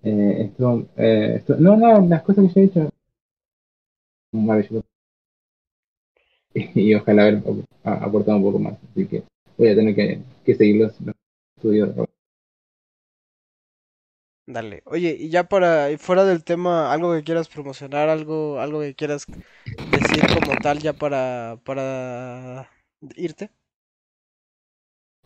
[0.03, 2.89] Eh, esto, eh, esto- no, no, las cosas que yo he dicho,
[4.33, 4.83] maravilloso.
[6.75, 7.41] Y, ojalá haber
[7.83, 9.23] aportado un poco más, así que
[9.57, 11.15] voy a tener que, que seguir los, los
[11.57, 11.89] estudios.
[14.45, 14.81] Dale.
[14.85, 19.25] Oye, y ya para, fuera del tema, algo que quieras promocionar, algo, algo que quieras
[19.91, 22.69] decir como tal ya para, para
[23.15, 23.51] irte.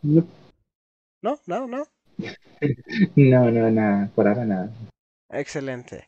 [0.03, 0.27] No.
[1.21, 1.39] ¿No?
[1.45, 1.67] ¿No?
[1.67, 1.85] ¿No?
[3.15, 4.71] No, no, nada, por ahora nada.
[5.29, 6.07] Excelente.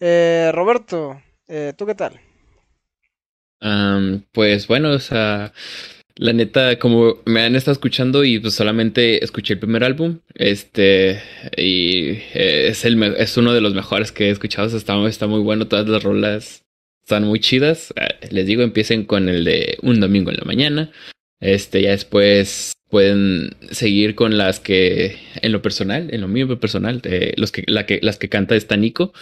[0.00, 2.18] Eh, Roberto, eh, ¿tú qué tal?
[4.32, 5.52] Pues bueno, o sea,
[6.16, 11.20] la neta, como me han estado escuchando y pues solamente escuché el primer álbum, este,
[11.56, 15.06] y eh, es el es uno de los mejores que he escuchado, o sea, está,
[15.06, 16.62] está muy bueno, todas las rolas
[17.02, 17.92] están muy chidas.
[17.96, 20.92] Eh, Les digo, empiecen con el de Un domingo en la mañana.
[21.40, 27.00] Este, ya después pueden seguir con las que, en lo personal, en lo mío personal,
[27.04, 29.14] eh, los que, la que, las que canta está Nico.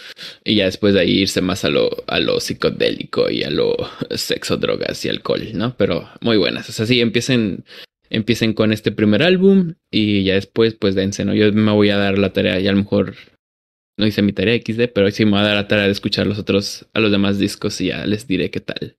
[0.43, 3.77] Y ya después de ahí irse más a lo, a lo psicodélico y a lo
[4.09, 5.77] sexo, drogas y alcohol, ¿no?
[5.77, 6.67] Pero muy buenas.
[6.67, 7.63] O sea, sí, empiecen,
[8.09, 11.33] empiecen con este primer álbum y ya después, pues dense, ¿no?
[11.33, 13.15] Yo me voy a dar la tarea y a lo mejor
[13.97, 16.27] no hice mi tarea XD, pero sí me voy a dar la tarea de escuchar
[16.27, 18.97] los otros, a los demás discos y ya les diré qué tal.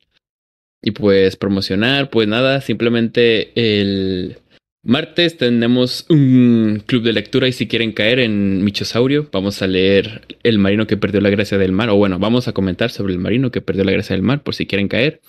[0.83, 4.39] Y pues promocionar, pues nada, simplemente el
[4.83, 10.27] martes tenemos un club de lectura y si quieren caer en Michosaurio, vamos a leer
[10.43, 13.19] El marino que perdió la gracia del mar, o bueno, vamos a comentar sobre el
[13.19, 15.21] marino que perdió la gracia del mar por si quieren caer.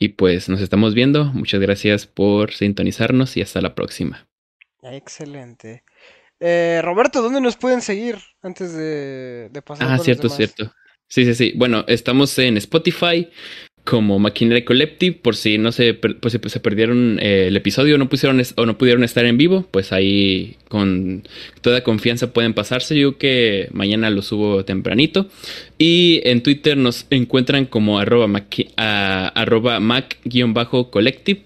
[0.00, 4.28] Y pues nos estamos viendo, muchas gracias por sintonizarnos y hasta la próxima.
[4.82, 5.82] Excelente.
[6.40, 10.36] Eh, Roberto, ¿dónde nos pueden seguir antes de, de pasar Ah, los cierto, demás?
[10.36, 10.72] cierto.
[11.08, 11.52] Sí, sí, sí.
[11.56, 13.28] Bueno, estamos en Spotify
[13.88, 15.98] como Maquinaria Collective, por si no se,
[16.28, 19.94] si se perdieron eh, el episodio no pusieron o no pudieron estar en vivo, pues
[19.94, 21.22] ahí con
[21.62, 22.98] toda confianza pueden pasarse.
[22.98, 25.28] Yo que mañana lo subo tempranito.
[25.78, 28.26] Y en Twitter nos encuentran como arroba
[29.80, 31.40] mac-collective.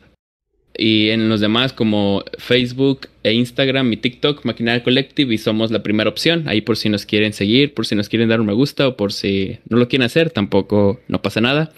[0.77, 5.85] Y en los demás como Facebook e Instagram y TikTok, Maquinaria Collective y somos la
[5.85, 6.49] primera opción.
[6.49, 8.97] Ahí por si nos quieren seguir, por si nos quieren dar un me gusta o
[8.97, 11.73] por si no lo quieren hacer, tampoco no pasa nada.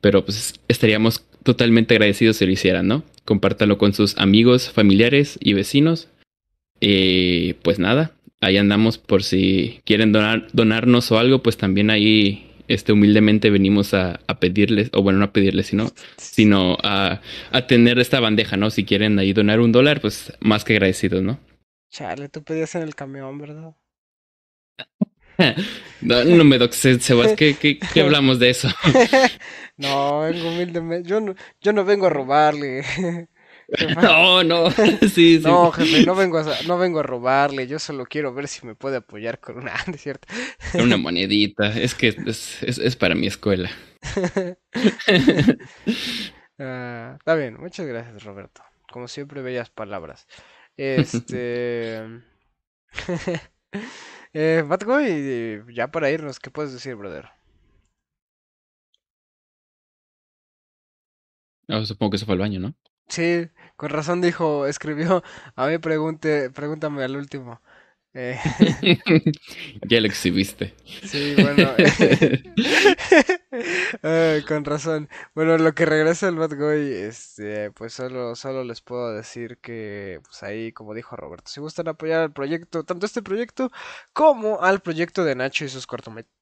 [0.00, 3.04] Pero pues estaríamos totalmente agradecidos si lo hicieran, ¿no?
[3.24, 6.08] Compártalo con sus amigos, familiares y vecinos.
[6.80, 12.46] Y pues nada, ahí andamos por si quieren donar, donarnos o algo, pues también ahí
[12.68, 17.20] este, humildemente venimos a, a pedirles, o bueno, no a pedirles, sino, sino a,
[17.52, 18.70] a tener esta bandeja, ¿no?
[18.70, 21.38] Si quieren ahí donar un dólar, pues más que agradecidos, ¿no?
[21.90, 23.74] Chale, tú pedías en el camión, ¿verdad?
[26.00, 28.68] No, no me doxes, Sebas, ¿qué, qué, qué hablamos de eso?
[29.78, 31.08] No, vengo humildemente.
[31.08, 32.84] Yo no, yo no vengo a robarle.
[34.00, 34.70] No, no,
[35.00, 35.40] sí, sí.
[35.42, 37.66] No, jefe, no vengo, a, no vengo a robarle.
[37.66, 39.74] Yo solo quiero ver si me puede apoyar con una.
[39.88, 40.28] ¿no es cierto?
[40.80, 43.70] Una monedita, es que es, es, es para mi escuela.
[46.58, 48.62] Ah, está bien, muchas gracias, Roberto.
[48.90, 50.26] Como siempre, bellas palabras.
[50.76, 52.02] Este.
[54.32, 57.28] eh, Batboy, eh, ya para irnos, ¿qué puedes decir, brother?
[61.68, 62.74] Oh, supongo que se fue al baño, ¿no?
[63.08, 65.22] Sí, con razón dijo, escribió,
[65.54, 67.60] a mí pregunte, pregúntame al último.
[68.18, 68.38] Eh,
[69.88, 70.74] ya lo exhibiste.
[71.04, 71.70] sí, bueno.
[74.02, 75.10] Ay, con razón.
[75.34, 80.20] Bueno, lo que regresa el Bad Boy, este, pues solo, solo les puedo decir que,
[80.24, 83.70] pues ahí, como dijo Roberto, si gustan apoyar al proyecto, tanto este proyecto
[84.14, 86.34] como al proyecto de Nacho y sus cortometrajes.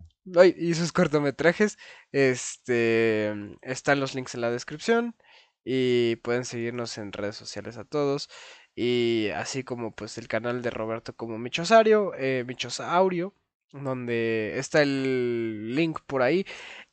[0.57, 1.79] Y sus cortometrajes,
[2.13, 5.17] este, están los links en la descripción
[5.65, 8.29] y pueden seguirnos en redes sociales a todos
[8.75, 13.35] y así como pues el canal de Roberto como Michosario, eh, Michosaurio,
[13.73, 16.47] donde está el link por ahí.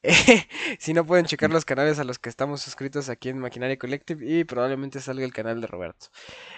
[0.04, 0.14] Eh,
[0.80, 4.26] si no pueden checar los canales a los que estamos suscritos aquí en Maquinaria Collective
[4.26, 6.08] y probablemente salga el canal de Roberto.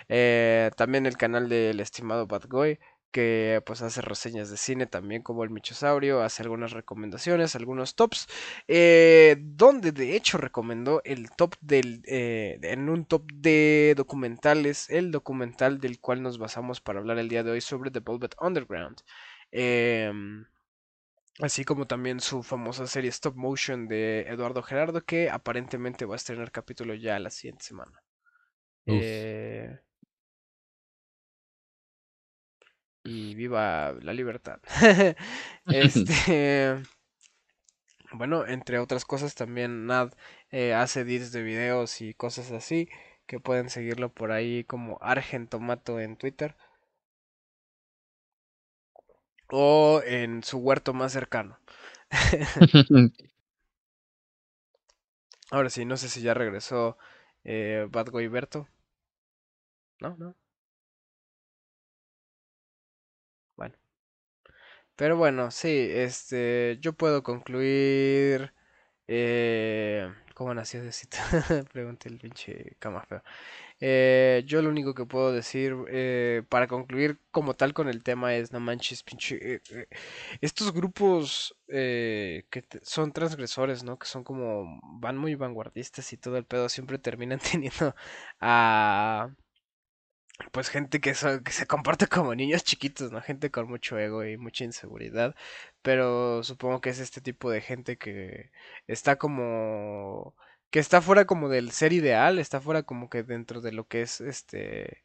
[0.10, 2.80] Eh, también el canal del estimado Bad Boy.
[3.14, 8.27] Que pues hace reseñas de cine también como el Michosaurio, hace algunas recomendaciones, algunos tops,
[8.68, 15.11] eh, donde de hecho recomendó el top del, eh, en un top de documentales, el
[15.11, 18.98] documental del cual nos basamos para hablar el día de hoy sobre The Velvet Underground.
[19.52, 20.45] Em,
[21.40, 26.18] Así como también su famosa serie Stop Motion de Eduardo Gerardo, que aparentemente va a
[26.18, 28.03] estrenar capítulo ya la siguiente semana.
[28.85, 29.80] Eh,
[33.04, 34.60] Y viva la libertad.
[35.68, 36.82] este.
[38.14, 40.14] Bueno, entre otras cosas, también Nad
[40.52, 42.90] eh, hace edits de videos y cosas así.
[43.26, 46.56] Que pueden seguirlo por ahí como Argentomato en Twitter.
[49.50, 51.58] O en su huerto más cercano.
[55.52, 56.98] Ahora sí, no sé si ya regresó
[57.44, 58.68] eh, Bad Berto.
[60.00, 60.36] No, no.
[64.95, 68.53] Pero bueno, sí, este, yo puedo concluir.
[69.07, 71.18] Eh, ¿Cómo nació Diosito?
[71.74, 73.24] Pregunté el pinche cama feo.
[73.82, 78.36] Eh, yo lo único que puedo decir eh, para concluir como tal con el tema
[78.36, 79.56] es, no manches, pinche...
[79.56, 79.88] eh, eh,
[80.41, 83.98] estos grupos que son transgresores, ¿no?
[83.99, 84.80] Que son como...
[85.02, 87.95] van muy vanguardistas y todo el pedo, siempre terminan teniendo
[88.41, 89.30] a...
[90.52, 93.22] Pues gente que, que se comporta como niños chiquitos, ¿no?
[93.22, 95.36] Gente con mucho ego y mucha inseguridad.
[95.82, 98.52] Pero supongo que es este tipo de gente que
[98.88, 100.36] está como...
[100.72, 104.02] que está fuera como del ser ideal, está fuera como que dentro de lo que
[104.02, 105.04] es este...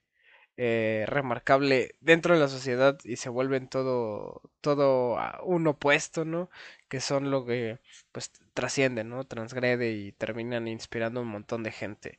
[0.56, 6.50] eh, remarcable dentro de la sociedad y se vuelven todo, todo un opuesto, ¿no?
[6.88, 7.80] Que son lo que
[8.12, 9.24] pues trascienden, ¿no?
[9.26, 12.18] Transgrede y terminan inspirando un montón de gente.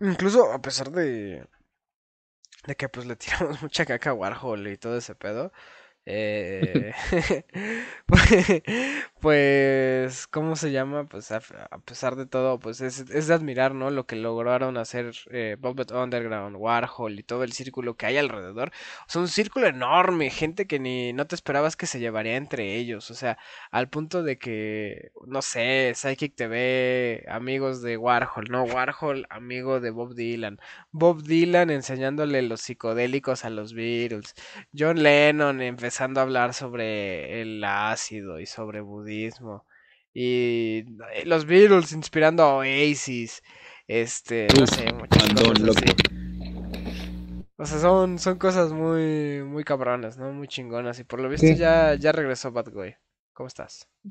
[0.00, 1.46] Incluso a pesar de,
[2.66, 5.52] de que pues le tiramos mucha caca a Warhol y todo ese pedo.
[6.10, 6.94] Eh,
[9.20, 11.06] pues, ¿cómo se llama?
[11.06, 11.40] Pues a,
[11.84, 13.90] pesar de todo, pues es, es de admirar, ¿no?
[13.90, 18.72] Lo que lograron hacer eh, Velvet Underground, Warhol y todo el círculo que hay alrededor.
[19.06, 22.76] O sea, un círculo enorme, gente que ni no te esperabas que se llevaría entre
[22.76, 23.10] ellos.
[23.10, 23.36] O sea,
[23.70, 28.64] al punto de que, no sé, Psychic TV, amigos de Warhol, ¿no?
[28.64, 30.58] Warhol, amigo de Bob Dylan.
[30.90, 34.34] Bob Dylan enseñándole los psicodélicos a los Beatles.
[34.76, 35.60] John Lennon
[35.98, 39.66] empezando a hablar sobre el ácido y sobre budismo.
[40.14, 43.42] Y eh, los Beatles inspirando a Oasis.
[43.88, 45.78] Este, no sé, muchas cosas loco.
[45.78, 45.86] así.
[47.56, 50.32] O sea, son, son cosas muy, muy cabronas, ¿no?
[50.32, 51.00] Muy chingonas.
[51.00, 52.94] Y por lo visto ya, ya regresó Bad Boy.
[53.32, 53.88] ¿Cómo estás?
[54.04, 54.10] ¿Qué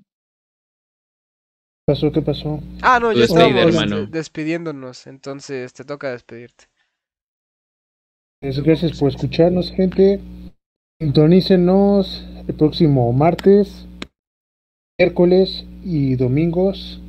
[1.86, 2.12] pasó?
[2.12, 2.60] ¿Qué pasó?
[2.82, 5.08] Ah, no, ya estábamos despidiéndonos.
[5.08, 6.66] Entonces te toca despedirte.
[8.42, 10.20] Pues gracias por escucharnos, gente.
[11.00, 13.86] Sintonícenos el próximo martes,
[14.98, 17.00] miércoles y domingos,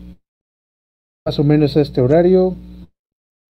[1.24, 2.55] más o menos a este horario.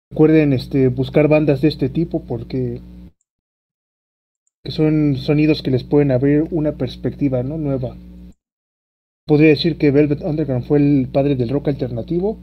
[0.09, 2.81] Recuerden este, buscar bandas de este tipo porque
[4.63, 7.59] que son sonidos que les pueden abrir una perspectiva ¿no?
[7.59, 7.95] nueva.
[9.27, 12.39] Podría decir que Velvet Underground fue el padre del rock alternativo.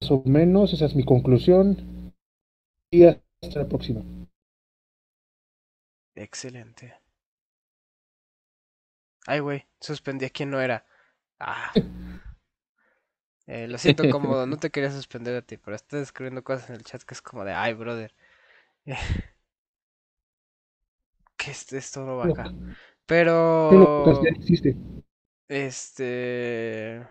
[0.00, 2.12] Más o menos, esa es mi conclusión.
[2.90, 3.20] Y hasta
[3.54, 4.02] la próxima.
[6.18, 6.94] Excelente.
[9.26, 10.84] Ay, güey, suspendí a quien no era.
[11.38, 11.72] Ah.
[13.50, 16.76] Eh, lo siento cómodo, no te quería suspender a ti, pero estás escribiendo cosas en
[16.76, 18.14] el chat que es como de, ay, brother.
[21.38, 22.44] Que esto, esto no va acá.
[22.44, 24.22] Qué loco Pero,
[25.48, 27.06] este...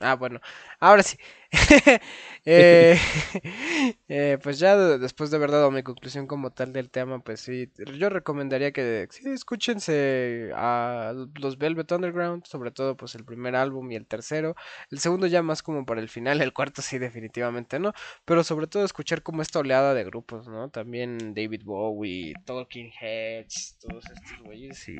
[0.00, 0.40] Ah, bueno,
[0.80, 1.16] ahora sí.
[2.48, 2.96] Eh,
[4.08, 7.40] eh, pues ya de- después de haber dado mi conclusión como tal del tema, pues
[7.40, 13.56] sí, yo recomendaría que sí, escúchense a los Velvet Underground, sobre todo pues el primer
[13.56, 14.54] álbum y el tercero.
[14.92, 17.92] El segundo ya más como para el final, el cuarto sí definitivamente no,
[18.24, 20.70] pero sobre todo escuchar como esta oleada de grupos, ¿no?
[20.70, 24.98] También David Bowie, Talking Heads, todos estos güeyes y...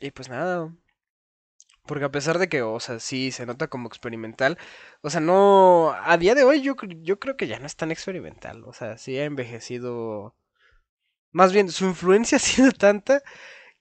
[0.00, 0.72] Y pues nada,
[1.86, 4.58] porque a pesar de que, o sea, sí se nota como experimental,
[5.02, 7.90] o sea, no, a día de hoy yo, yo creo que ya no es tan
[7.90, 10.34] experimental, o sea, sí ha envejecido,
[11.32, 13.22] más bien su influencia ha sido tanta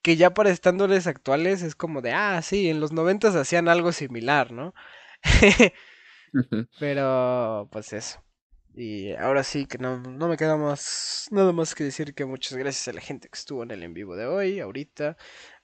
[0.03, 3.91] que ya para estándoles actuales es como de, ah, sí, en los noventas hacían algo
[3.93, 4.73] similar, ¿no?
[6.80, 8.23] Pero, pues eso.
[8.75, 12.57] Y ahora sí que no, no me queda más, nada más que decir que muchas
[12.57, 15.15] gracias a la gente que estuvo en el en vivo de hoy, ahorita,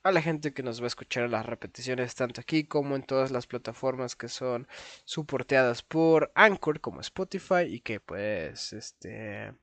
[0.03, 3.31] a la gente que nos va a escuchar las repeticiones tanto aquí como en todas
[3.31, 4.67] las plataformas que son
[5.03, 9.53] soporteadas por Anchor como Spotify y que pues, este,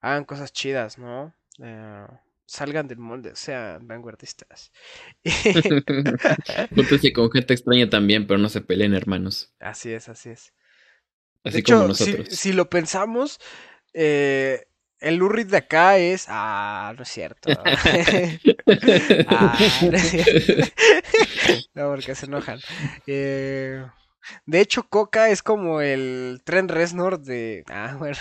[0.00, 1.34] hagan cosas chidas, ¿no?
[1.62, 2.06] Eh,
[2.46, 4.72] salgan del molde, sean vanguardistas.
[6.74, 9.54] Júntense con gente extraña también, pero no se peleen, hermanos.
[9.60, 10.52] Así es, así es.
[11.44, 12.36] Así de hecho, como si, nosotros.
[12.36, 13.38] si lo pensamos,
[13.92, 14.66] eh,
[15.00, 16.26] el Urrit de acá es.
[16.28, 17.50] Ah, no es cierto.
[19.28, 20.72] Ah, no es cierto.
[21.74, 22.60] No, porque se enojan.
[23.06, 23.84] Eh,
[24.46, 27.64] de hecho, Coca es como el tren Reznor de.
[27.68, 28.18] Ah, bueno.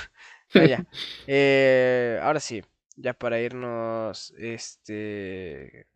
[1.28, 2.64] Eh, ahora sí,
[2.96, 4.34] ya para irnos.
[4.38, 5.88] Este.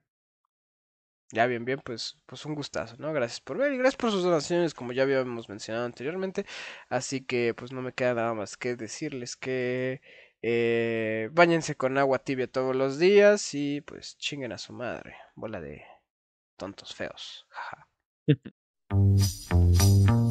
[1.33, 3.13] Ya bien, bien, pues, pues un gustazo, ¿no?
[3.13, 6.45] Gracias por ver y gracias por sus donaciones, como ya habíamos mencionado anteriormente.
[6.89, 10.01] Así que pues no me queda nada más que decirles que
[10.41, 15.15] eh, báñense con agua tibia todos los días y pues chinguen a su madre.
[15.35, 15.83] Bola de
[16.57, 17.47] tontos feos.
[17.49, 17.87] Jaja.